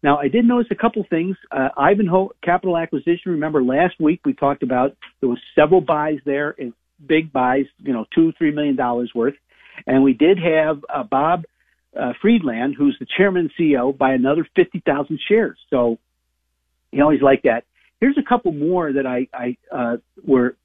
Now, 0.02 0.18
I 0.18 0.28
did 0.28 0.44
notice 0.44 0.68
a 0.70 0.74
couple 0.74 1.04
things. 1.08 1.36
Uh, 1.50 1.68
Ivanhoe 1.76 2.30
Capital 2.42 2.76
Acquisition. 2.76 3.32
Remember 3.32 3.62
last 3.62 3.94
week 4.00 4.20
we 4.24 4.32
talked 4.32 4.62
about 4.62 4.96
there 5.20 5.28
was 5.28 5.38
several 5.54 5.80
buys 5.80 6.18
there, 6.24 6.54
and 6.58 6.72
big 7.04 7.32
buys, 7.32 7.66
you 7.78 7.92
know, 7.92 8.04
two, 8.14 8.32
three 8.38 8.50
million 8.50 8.76
dollars 8.76 9.12
worth. 9.14 9.34
And 9.86 10.02
we 10.02 10.12
did 10.12 10.38
have 10.38 10.84
uh, 10.92 11.04
Bob 11.04 11.44
uh, 11.98 12.12
Friedland, 12.20 12.74
who's 12.76 12.96
the 12.98 13.06
chairman 13.16 13.50
and 13.50 13.50
CEO, 13.58 13.96
by 13.96 14.12
another 14.12 14.46
50,000 14.56 15.20
shares. 15.28 15.58
So 15.70 15.98
you 16.92 17.02
always 17.02 17.22
like 17.22 17.42
that. 17.42 17.64
Here's 18.00 18.16
a 18.16 18.22
couple 18.22 18.52
more 18.52 18.92
that 18.92 19.06
I, 19.06 19.26
I 19.34 19.56
uh, 19.72 19.96
were, 20.24 20.56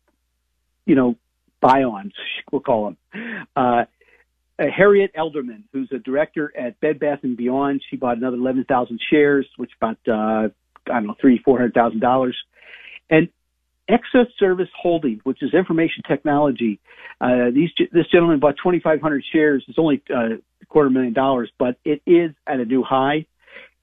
you 0.86 0.96
know, 0.96 1.16
buy-ons, 1.62 2.14
we'll 2.52 2.62
call 2.62 2.96
them. 3.14 3.48
Uh, 3.56 3.86
uh, 4.60 4.66
Harriet 4.76 5.12
Edelman, 5.16 5.64
who's 5.72 5.90
a 5.92 5.98
director 5.98 6.54
at 6.56 6.80
Bed 6.80 7.00
Bath 7.00 7.20
and 7.24 7.36
Beyond, 7.36 7.82
she 7.90 7.96
bought 7.96 8.18
another 8.18 8.38
11,000 8.38 9.00
shares, 9.10 9.48
which 9.58 9.72
about 9.80 9.98
uh, 10.08 10.50
I 10.88 10.94
don't 10.94 11.08
know 11.08 11.16
three 11.20 11.40
four 11.44 11.58
hundred 11.58 11.74
thousand 11.74 12.00
dollars. 12.02 12.36
And 13.10 13.30
Excess 13.88 14.28
Service 14.40 14.70
Holding, 14.80 15.20
which 15.24 15.42
is 15.42 15.54
information 15.54 16.04
technology. 16.08 16.80
Uh, 17.20 17.52
these 17.54 17.70
this 17.92 18.08
gentleman 18.12 18.40
bought 18.40 18.56
2,500 18.58 19.24
shares. 19.32 19.64
It's 19.68 19.80
only 19.80 20.02
uh, 20.10 20.36
a 20.62 20.66
quarter 20.68 20.90
million 20.90 21.14
dollars, 21.14 21.52
but 21.58 21.78
it 21.84 22.02
is 22.06 22.32
at 22.48 22.60
a 22.60 22.66
new 22.66 22.84
high. 22.84 23.26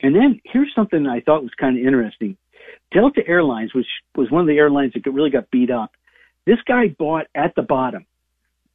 And 0.01 0.15
then 0.15 0.41
here's 0.45 0.73
something 0.75 1.07
I 1.07 1.21
thought 1.21 1.43
was 1.43 1.53
kind 1.59 1.79
of 1.79 1.85
interesting. 1.85 2.37
Delta 2.93 3.23
Airlines, 3.27 3.75
which 3.75 3.87
was 4.17 4.31
one 4.31 4.41
of 4.41 4.47
the 4.47 4.57
airlines 4.57 4.95
that 4.95 5.11
really 5.11 5.31
got 5.31 5.51
beat 5.51 5.71
up, 5.71 5.93
this 6.47 6.59
guy 6.67 6.89
bought 6.89 7.27
at 7.35 7.55
the 7.55 7.63
bottom. 7.63 8.07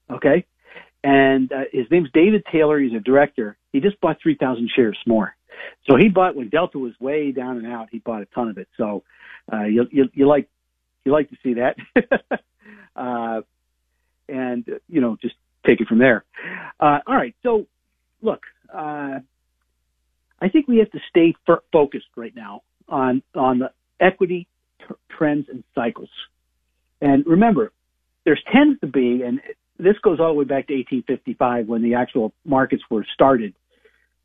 Okay, 0.09 0.45
and 1.03 1.51
uh, 1.51 1.61
his 1.71 1.85
name's 1.89 2.09
David 2.13 2.43
Taylor. 2.51 2.79
He's 2.79 2.93
a 2.93 2.99
director. 2.99 3.57
He 3.73 3.79
just 3.79 3.99
bought 3.99 4.17
3,000 4.21 4.69
shares 4.75 4.97
more. 5.05 5.35
So 5.89 5.95
he 5.97 6.09
bought 6.09 6.35
when 6.35 6.49
Delta 6.49 6.77
was 6.77 6.93
way 6.99 7.31
down 7.31 7.57
and 7.57 7.67
out. 7.67 7.89
He 7.91 7.99
bought 7.99 8.21
a 8.21 8.25
ton 8.27 8.49
of 8.49 8.57
it. 8.57 8.67
So 8.77 9.03
uh, 9.51 9.63
you, 9.63 9.87
you 9.91 10.09
you 10.13 10.27
like 10.27 10.49
you 11.05 11.11
like 11.11 11.29
to 11.29 11.37
see 11.43 11.55
that. 11.55 11.77
uh, 12.95 13.41
and, 14.27 14.65
you 14.89 15.01
know, 15.01 15.17
just 15.21 15.35
take 15.65 15.79
it 15.79 15.87
from 15.87 15.99
there. 15.99 16.25
Uh, 16.79 16.99
all 17.07 17.15
right. 17.15 17.35
So, 17.43 17.67
look, 18.21 18.41
uh, 18.73 19.19
I 20.41 20.49
think 20.51 20.67
we 20.67 20.79
have 20.79 20.91
to 20.91 20.99
stay 21.09 21.35
f- 21.47 21.59
focused 21.71 22.07
right 22.15 22.35
now 22.35 22.63
on, 22.89 23.21
on 23.35 23.59
the 23.59 23.71
equity 23.99 24.47
t- 24.79 24.95
trends 25.15 25.47
and 25.49 25.63
cycles. 25.73 26.09
And 27.01 27.25
remember, 27.25 27.71
there's 28.25 28.41
tends 28.51 28.79
to 28.81 28.87
be, 28.87 29.21
and 29.21 29.39
this 29.77 29.95
goes 30.01 30.19
all 30.19 30.29
the 30.29 30.33
way 30.33 30.45
back 30.45 30.67
to 30.67 30.73
1855 30.73 31.67
when 31.67 31.83
the 31.83 31.95
actual 31.95 32.33
markets 32.43 32.83
were 32.89 33.05
started. 33.13 33.53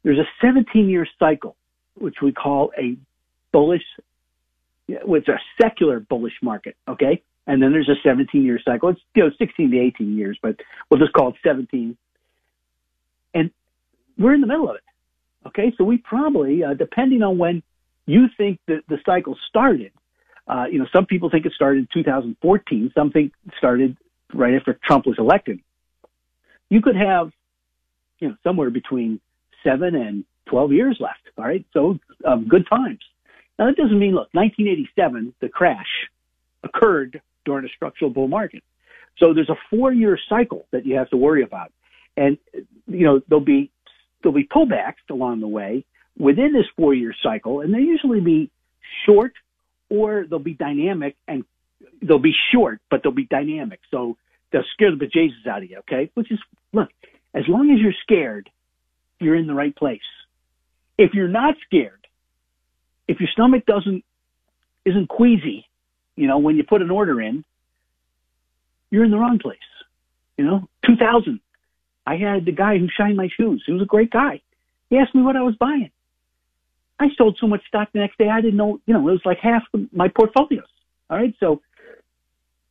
There's 0.03 0.19
a 0.19 0.29
17 0.41 0.89
year 0.89 1.07
cycle, 1.19 1.57
which 1.95 2.17
we 2.23 2.33
call 2.33 2.73
a 2.79 2.97
bullish 3.53 3.83
it's 4.99 5.29
a 5.29 5.39
secular 5.61 6.01
bullish 6.01 6.35
market, 6.43 6.77
okay? 6.89 7.23
And 7.47 7.63
then 7.63 7.73
there's 7.73 7.89
a 7.89 7.97
17 8.03 8.45
year 8.45 8.61
cycle. 8.65 8.91
It's, 8.91 9.01
you 9.15 9.25
know, 9.25 9.31
16 9.39 9.71
to 9.71 9.79
18 9.79 10.17
years, 10.17 10.39
but 10.43 10.57
we'll 10.89 11.01
just 11.01 11.13
call 11.13 11.31
it 11.31 11.35
17. 11.45 11.97
And 13.35 13.51
we're 14.19 14.35
in 14.35 14.41
the 14.41 14.47
middle 14.47 14.69
of 14.69 14.77
it. 14.77 14.83
Okay, 15.47 15.73
so 15.79 15.85
we 15.85 15.97
probably, 15.97 16.63
uh, 16.63 16.75
depending 16.75 17.23
on 17.23 17.39
when 17.39 17.63
you 18.07 18.27
think 18.37 18.61
that 18.69 18.83
the 18.89 18.99
cycle 19.07 19.37
started, 19.49 19.93
uh, 20.47 20.65
you 20.71 20.79
know, 20.79 20.87
some 20.93 21.07
people 21.07 21.31
think 21.31 21.47
it 21.47 21.53
started 21.53 21.81
in 21.81 21.89
2014. 21.93 22.93
Some 22.95 23.11
think 23.11 23.33
it 23.47 23.55
started 23.57 23.97
right 24.35 24.55
after 24.55 24.79
Trump 24.85 25.07
was 25.07 25.17
elected. 25.19 25.61
You 26.69 26.83
could 26.83 26.97
have, 26.97 27.31
you 28.19 28.29
know, 28.29 28.37
somewhere 28.43 28.71
between 28.71 29.21
seven 29.65 29.95
and 29.95 30.25
12 30.47 30.73
years 30.73 30.97
left. 31.01 31.21
All 31.39 31.45
right. 31.45 31.65
So 31.73 31.99
um, 32.25 32.49
good 32.49 32.67
times. 32.69 33.01
Now 33.61 33.67
that 33.67 33.77
doesn't 33.77 33.99
mean, 33.99 34.15
look, 34.15 34.31
1987, 34.33 35.35
the 35.43 35.51
crash 35.51 35.87
occurred 36.65 37.21
during 37.45 37.67
a 37.67 37.69
structural 37.69 38.11
bull 38.11 38.27
market. 38.27 38.65
So 39.19 39.35
there's 39.35 39.51
a 39.51 39.57
four 39.69 39.93
year 39.93 40.19
cycle 40.31 40.65
that 40.73 40.87
you 40.87 40.97
have 40.97 41.11
to 41.11 41.19
worry 41.19 41.43
about. 41.43 41.71
And, 42.17 42.39
you 42.87 43.05
know, 43.05 43.21
there'll 43.29 43.45
be, 43.45 43.71
there'll 44.23 44.35
be 44.35 44.49
pullbacks 44.49 45.11
along 45.11 45.41
the 45.41 45.49
way 45.49 45.85
within 46.19 46.55
this 46.55 46.65
four 46.75 46.95
year 46.95 47.15
cycle, 47.23 47.61
and 47.61 47.73
they 47.75 47.81
usually 47.81 48.21
be 48.21 48.51
short 49.05 49.35
or 49.91 50.25
they'll 50.29 50.39
be 50.39 50.55
dynamic 50.55 51.17
and 51.29 51.45
they'll 52.01 52.19
be 52.19 52.35
short, 52.55 52.81
but 52.91 53.03
they'll 53.03 53.13
be 53.13 53.27
dynamic. 53.27 53.81
So 53.91 54.17
they'll 54.53 54.65
scare 54.73 54.91
the 54.91 55.05
bejesus 55.05 55.47
out 55.47 55.63
of 55.63 55.71
you, 55.71 55.79
okay? 55.81 56.11
Which 56.15 56.33
is, 56.33 56.39
look, 56.73 56.89
as 57.35 57.45
long 57.47 57.71
as 57.71 57.79
you're 57.79 57.93
scared, 58.05 58.49
you're 59.19 59.37
in 59.37 59.47
the 59.47 59.55
right 59.55 59.77
place. 59.77 60.01
If 60.97 61.13
you're 61.13 61.29
not 61.29 61.57
scared, 61.67 62.00
if 63.11 63.19
your 63.19 63.29
stomach 63.33 63.67
doesn't, 63.67 64.05
isn't 64.85 65.09
queasy, 65.09 65.67
you 66.15 66.29
know, 66.29 66.39
when 66.39 66.57
you 66.57 66.63
put 66.63 66.81
an 66.81 66.91
order 66.91 67.21
in, 67.21 67.45
you're 68.91 69.05
in 69.05 69.11
the 69.11 69.19
wrong 69.19 69.41
place. 69.41 69.59
You 70.39 70.45
know, 70.45 70.69
2000, 70.87 71.41
I 72.07 72.17
had 72.17 72.45
the 72.45 72.53
guy 72.53 72.79
who 72.79 72.87
shined 72.89 73.17
my 73.17 73.29
shoes. 73.37 73.65
He 73.67 73.73
was 73.73 73.83
a 73.83 73.87
great 73.87 74.13
guy. 74.13 74.43
He 74.91 74.97
asked 74.97 75.13
me 75.15 75.23
what 75.23 75.35
I 75.35 75.43
was 75.43 75.57
buying. 75.57 75.91
I 77.01 77.09
sold 77.17 77.37
so 77.41 77.49
much 77.49 77.67
stock 77.67 77.89
the 77.93 77.99
next 77.99 78.17
day, 78.17 78.29
I 78.29 78.41
didn't 78.41 78.57
know, 78.57 78.81
you 78.87 78.95
know, 78.95 79.01
it 79.09 79.13
was 79.13 79.23
like 79.25 79.39
half 79.39 79.63
my 79.93 80.07
portfolios. 80.09 80.65
All 81.09 81.17
right. 81.17 81.35
So 81.41 81.63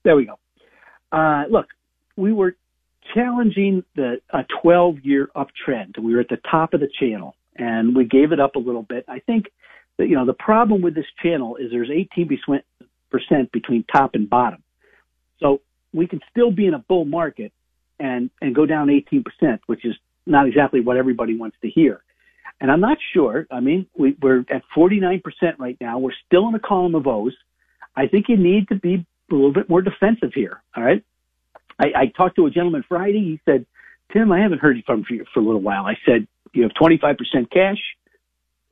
there 0.03 0.15
we 0.15 0.25
go. 0.25 0.39
Uh, 1.11 1.45
look, 1.49 1.67
we 2.15 2.31
were 2.31 2.55
challenging 3.13 3.83
the 3.95 4.21
a 4.29 4.45
12 4.61 4.99
year 5.03 5.29
uptrend. 5.35 5.99
We 5.99 6.13
were 6.13 6.21
at 6.21 6.29
the 6.29 6.39
top 6.49 6.73
of 6.73 6.79
the 6.79 6.89
channel 6.99 7.35
and 7.57 7.93
we 7.93 8.05
gave 8.05 8.31
it 8.31 8.39
up 8.39 8.55
a 8.55 8.59
little 8.59 8.83
bit. 8.83 9.03
I 9.09 9.19
think 9.19 9.47
you 10.07 10.15
know, 10.15 10.25
the 10.25 10.33
problem 10.33 10.81
with 10.81 10.95
this 10.95 11.05
channel 11.21 11.57
is 11.57 11.71
there's 11.71 11.89
18% 11.89 13.51
between 13.51 13.83
top 13.91 14.11
and 14.13 14.29
bottom. 14.29 14.63
So 15.39 15.61
we 15.93 16.07
can 16.07 16.21
still 16.29 16.51
be 16.51 16.67
in 16.67 16.73
a 16.73 16.79
bull 16.79 17.05
market 17.05 17.51
and, 17.99 18.29
and 18.41 18.55
go 18.55 18.65
down 18.65 18.87
18%, 18.87 19.59
which 19.65 19.85
is 19.85 19.95
not 20.25 20.47
exactly 20.47 20.79
what 20.79 20.97
everybody 20.97 21.37
wants 21.37 21.57
to 21.61 21.69
hear. 21.69 22.01
And 22.61 22.71
I'm 22.71 22.81
not 22.81 22.97
sure. 23.13 23.47
I 23.51 23.61
mean, 23.61 23.87
we, 23.97 24.15
we're 24.21 24.45
at 24.49 24.63
49% 24.75 25.21
right 25.57 25.77
now. 25.79 25.99
We're 25.99 26.11
still 26.25 26.47
in 26.49 26.55
a 26.55 26.59
column 26.59 26.95
of 26.95 27.07
O's. 27.07 27.35
I 27.95 28.07
think 28.07 28.25
you 28.27 28.37
need 28.37 28.67
to 28.69 28.75
be 28.75 29.05
a 29.31 29.33
little 29.33 29.53
bit 29.53 29.69
more 29.69 29.81
defensive 29.81 30.31
here. 30.33 30.61
All 30.75 30.83
right. 30.83 31.03
I, 31.79 31.85
I 31.95 32.05
talked 32.07 32.35
to 32.35 32.45
a 32.45 32.51
gentleman 32.51 32.83
Friday. 32.87 33.19
He 33.19 33.41
said, 33.45 33.65
Tim, 34.11 34.31
I 34.31 34.41
haven't 34.41 34.59
heard 34.59 34.81
from 34.85 35.05
you 35.09 35.25
for 35.33 35.39
a 35.39 35.43
little 35.43 35.61
while. 35.61 35.85
I 35.85 35.95
said, 36.05 36.27
you 36.53 36.63
have 36.63 36.71
25% 36.71 37.15
cash, 37.51 37.77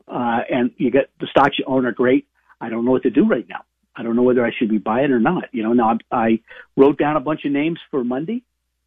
uh, 0.07 0.39
and 0.49 0.71
you 0.77 0.91
get 0.91 1.09
the 1.19 1.27
stocks 1.27 1.57
you 1.59 1.65
own 1.67 1.85
are 1.85 1.91
great. 1.91 2.27
I 2.59 2.69
don't 2.69 2.85
know 2.85 2.91
what 2.91 3.03
to 3.03 3.09
do 3.09 3.27
right 3.27 3.47
now. 3.47 3.63
I 3.95 4.03
don't 4.03 4.15
know 4.15 4.23
whether 4.23 4.45
I 4.45 4.51
should 4.57 4.69
be 4.69 4.77
buying 4.77 5.11
or 5.11 5.19
not. 5.19 5.45
You 5.51 5.63
know, 5.63 5.73
now 5.73 5.97
I, 6.11 6.15
I 6.15 6.39
wrote 6.75 6.97
down 6.97 7.17
a 7.17 7.19
bunch 7.19 7.45
of 7.45 7.51
names 7.51 7.79
for 7.89 8.03
Monday. 8.03 8.43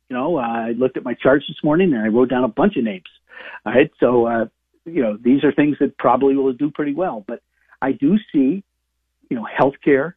You 0.08 0.16
know, 0.16 0.38
uh, 0.38 0.42
I 0.42 0.70
looked 0.72 0.96
at 0.96 1.04
my 1.04 1.14
charts 1.14 1.44
this 1.48 1.62
morning 1.62 1.92
and 1.92 2.02
I 2.02 2.08
wrote 2.08 2.30
down 2.30 2.44
a 2.44 2.48
bunch 2.48 2.76
of 2.76 2.84
names. 2.84 3.04
All 3.64 3.72
right. 3.72 3.90
So, 3.98 4.26
uh, 4.26 4.46
you 4.84 5.02
know, 5.02 5.16
these 5.16 5.44
are 5.44 5.52
things 5.52 5.76
that 5.80 5.96
probably 5.98 6.36
will 6.36 6.52
do 6.52 6.70
pretty 6.70 6.94
well, 6.94 7.24
but 7.26 7.42
I 7.82 7.92
do 7.92 8.16
see, 8.32 8.62
you 9.28 9.36
know, 9.36 9.46
healthcare 9.58 10.14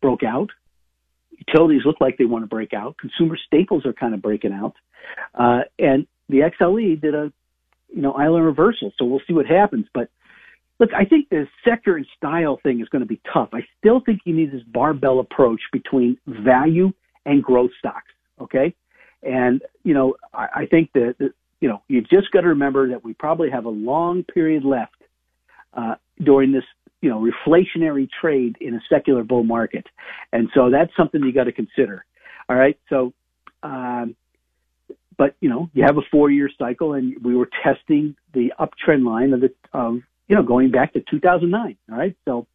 broke 0.00 0.22
out. 0.22 0.50
Utilities 1.46 1.82
look 1.84 1.96
like 2.00 2.18
they 2.18 2.24
want 2.24 2.42
to 2.42 2.48
break 2.48 2.74
out. 2.74 2.96
Consumer 2.98 3.38
staples 3.46 3.86
are 3.86 3.92
kind 3.92 4.14
of 4.14 4.22
breaking 4.22 4.52
out. 4.52 4.74
Uh, 5.34 5.60
and 5.78 6.06
the 6.28 6.40
XLE 6.60 7.00
did 7.00 7.14
a, 7.14 7.32
you 7.88 8.02
know, 8.02 8.12
island 8.12 8.44
reversal. 8.44 8.92
So 8.98 9.04
we'll 9.04 9.22
see 9.26 9.32
what 9.32 9.46
happens. 9.46 9.86
But 9.92 10.10
look, 10.80 10.90
I 10.98 11.04
think 11.04 11.28
the 11.28 11.46
sector 11.64 11.96
and 11.96 12.06
style 12.16 12.58
thing 12.62 12.80
is 12.80 12.88
going 12.88 13.02
to 13.02 13.06
be 13.06 13.20
tough. 13.32 13.50
I 13.52 13.60
still 13.78 14.00
think 14.04 14.22
you 14.24 14.34
need 14.34 14.50
this 14.50 14.62
barbell 14.72 15.20
approach 15.20 15.60
between 15.72 16.18
value 16.26 16.92
and 17.26 17.42
growth 17.42 17.70
stocks. 17.78 18.10
Okay. 18.40 18.74
And, 19.22 19.62
you 19.84 19.92
know, 19.92 20.16
I, 20.32 20.46
I 20.54 20.66
think 20.66 20.90
that, 20.94 21.14
that, 21.18 21.32
you 21.60 21.68
know, 21.68 21.82
you've 21.88 22.08
just 22.08 22.30
got 22.32 22.40
to 22.40 22.48
remember 22.48 22.88
that 22.88 23.04
we 23.04 23.12
probably 23.12 23.50
have 23.50 23.66
a 23.66 23.70
long 23.70 24.24
period 24.24 24.64
left 24.64 24.96
uh, 25.74 25.96
during 26.24 26.50
this 26.50 26.64
you 27.02 27.08
know, 27.08 27.20
reflationary 27.20 28.08
trade 28.20 28.56
in 28.60 28.74
a 28.74 28.80
secular 28.90 29.24
bull 29.24 29.44
market. 29.44 29.86
And 30.32 30.48
so 30.54 30.70
that's 30.70 30.94
something 30.96 31.22
you 31.22 31.32
got 31.32 31.44
to 31.44 31.52
consider. 31.52 32.04
All 32.48 32.56
right. 32.56 32.78
So, 32.88 33.12
um, 33.62 34.16
but 35.16 35.34
you 35.40 35.48
know, 35.48 35.70
you 35.72 35.84
have 35.84 35.98
a 35.98 36.02
four 36.10 36.30
year 36.30 36.50
cycle 36.58 36.94
and 36.94 37.14
we 37.22 37.36
were 37.36 37.48
testing 37.62 38.16
the 38.32 38.52
uptrend 38.58 39.06
line 39.06 39.32
of 39.32 39.40
the, 39.40 39.52
of, 39.72 40.00
you 40.30 40.36
know, 40.36 40.44
going 40.44 40.70
back 40.70 40.92
to 40.92 41.00
2009. 41.10 41.76
All 41.90 41.98
right. 41.98 42.16
So 42.24 42.46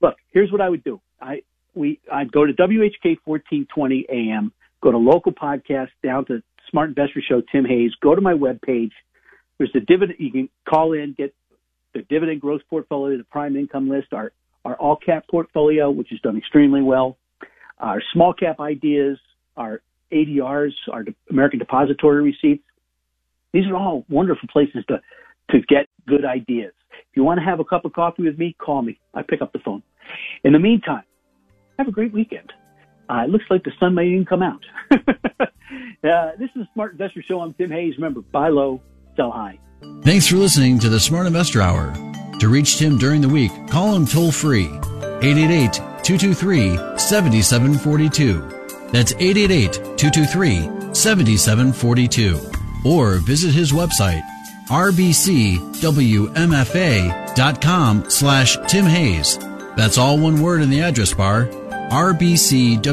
look, 0.00 0.16
here's 0.32 0.50
what 0.50 0.62
I 0.62 0.68
would 0.68 0.82
do. 0.82 1.00
I, 1.20 1.42
we, 1.74 2.00
I'd 2.10 2.32
go 2.32 2.46
to 2.46 2.54
WHK 2.54 3.18
1420 3.24 4.06
AM, 4.10 4.52
go 4.80 4.90
to 4.90 4.96
local 4.96 5.32
podcast 5.32 5.90
down 6.02 6.24
to 6.26 6.42
Smart 6.70 6.88
Investor 6.88 7.22
Show, 7.26 7.42
Tim 7.52 7.66
Hayes, 7.66 7.92
go 8.00 8.14
to 8.14 8.20
my 8.22 8.32
webpage. 8.32 8.92
There's 9.58 9.72
the 9.74 9.80
dividend. 9.80 10.18
You 10.18 10.32
can 10.32 10.48
call 10.66 10.94
in, 10.94 11.14
get 11.16 11.34
the 11.92 12.00
dividend 12.00 12.40
growth 12.40 12.62
portfolio, 12.70 13.18
the 13.18 13.24
prime 13.24 13.56
income 13.56 13.90
list, 13.90 14.14
our, 14.14 14.32
our 14.64 14.76
all 14.76 14.96
cap 14.96 15.26
portfolio, 15.30 15.90
which 15.90 16.08
has 16.10 16.20
done 16.20 16.38
extremely 16.38 16.80
well, 16.80 17.18
our 17.78 18.02
small 18.14 18.32
cap 18.32 18.58
ideas, 18.58 19.18
our 19.54 19.82
ADRs, 20.10 20.72
our 20.90 21.04
American 21.28 21.58
Depository 21.58 22.22
Receipts. 22.22 22.64
These 23.52 23.66
are 23.66 23.76
all 23.76 24.06
wonderful 24.08 24.48
places 24.50 24.84
to, 24.88 25.00
to 25.50 25.60
get 25.60 25.88
good 26.06 26.24
ideas. 26.24 26.72
If 27.10 27.16
you 27.16 27.24
want 27.24 27.40
to 27.40 27.44
have 27.44 27.60
a 27.60 27.64
cup 27.64 27.84
of 27.84 27.92
coffee 27.92 28.22
with 28.22 28.38
me, 28.38 28.54
call 28.58 28.82
me. 28.82 28.98
I 29.14 29.22
pick 29.22 29.40
up 29.40 29.52
the 29.52 29.58
phone. 29.60 29.82
In 30.44 30.52
the 30.52 30.58
meantime, 30.58 31.04
have 31.78 31.88
a 31.88 31.92
great 31.92 32.12
weekend. 32.12 32.52
Uh, 33.08 33.24
it 33.24 33.30
looks 33.30 33.44
like 33.48 33.64
the 33.64 33.72
sun 33.80 33.94
may 33.94 34.06
even 34.08 34.26
come 34.26 34.42
out. 34.42 34.60
uh, 34.90 34.96
this 36.38 36.50
is 36.54 36.62
the 36.62 36.68
Smart 36.74 36.92
Investor 36.92 37.22
Show. 37.26 37.40
I'm 37.40 37.54
Tim 37.54 37.70
Hayes. 37.70 37.94
Remember, 37.96 38.20
buy 38.20 38.48
low, 38.48 38.82
sell 39.16 39.30
high. 39.30 39.58
Thanks 40.02 40.26
for 40.26 40.36
listening 40.36 40.78
to 40.80 40.88
the 40.88 41.00
Smart 41.00 41.26
Investor 41.26 41.62
Hour. 41.62 41.94
To 42.40 42.48
reach 42.48 42.76
Tim 42.76 42.98
during 42.98 43.20
the 43.20 43.28
week, 43.28 43.52
call 43.68 43.94
him 43.94 44.06
toll 44.06 44.30
free 44.30 44.66
888 44.66 45.72
223 46.04 46.76
7742. 46.98 48.40
That's 48.92 49.12
888 49.12 49.72
223 49.72 50.94
7742. 50.94 52.40
Or 52.84 53.16
visit 53.16 53.52
his 53.52 53.72
website 53.72 54.22
rbcwmfa.com 54.68 55.64
slash 58.10 58.56
Tim 58.68 58.84
Hayes. 58.86 59.38
That's 59.76 59.98
all 59.98 60.18
one 60.18 60.40
word 60.40 60.62
in 60.62 60.70
the 60.70 60.80
address 60.80 61.12
bar 61.14 61.48
rbcwfma.com 61.88 62.90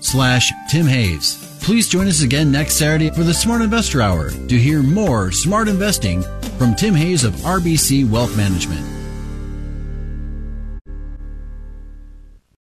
slash 0.00 0.52
Tim 0.70 0.86
Hayes. 0.86 1.58
Please 1.62 1.88
join 1.88 2.06
us 2.06 2.22
again 2.22 2.50
next 2.50 2.74
Saturday 2.76 3.10
for 3.10 3.22
the 3.22 3.34
Smart 3.34 3.62
Investor 3.62 4.00
Hour 4.00 4.30
to 4.30 4.58
hear 4.58 4.82
more 4.82 5.30
smart 5.32 5.68
investing 5.68 6.22
from 6.58 6.74
Tim 6.74 6.94
Hayes 6.94 7.24
of 7.24 7.34
RBC 7.34 8.08
Wealth 8.10 8.36
Management. 8.36 8.97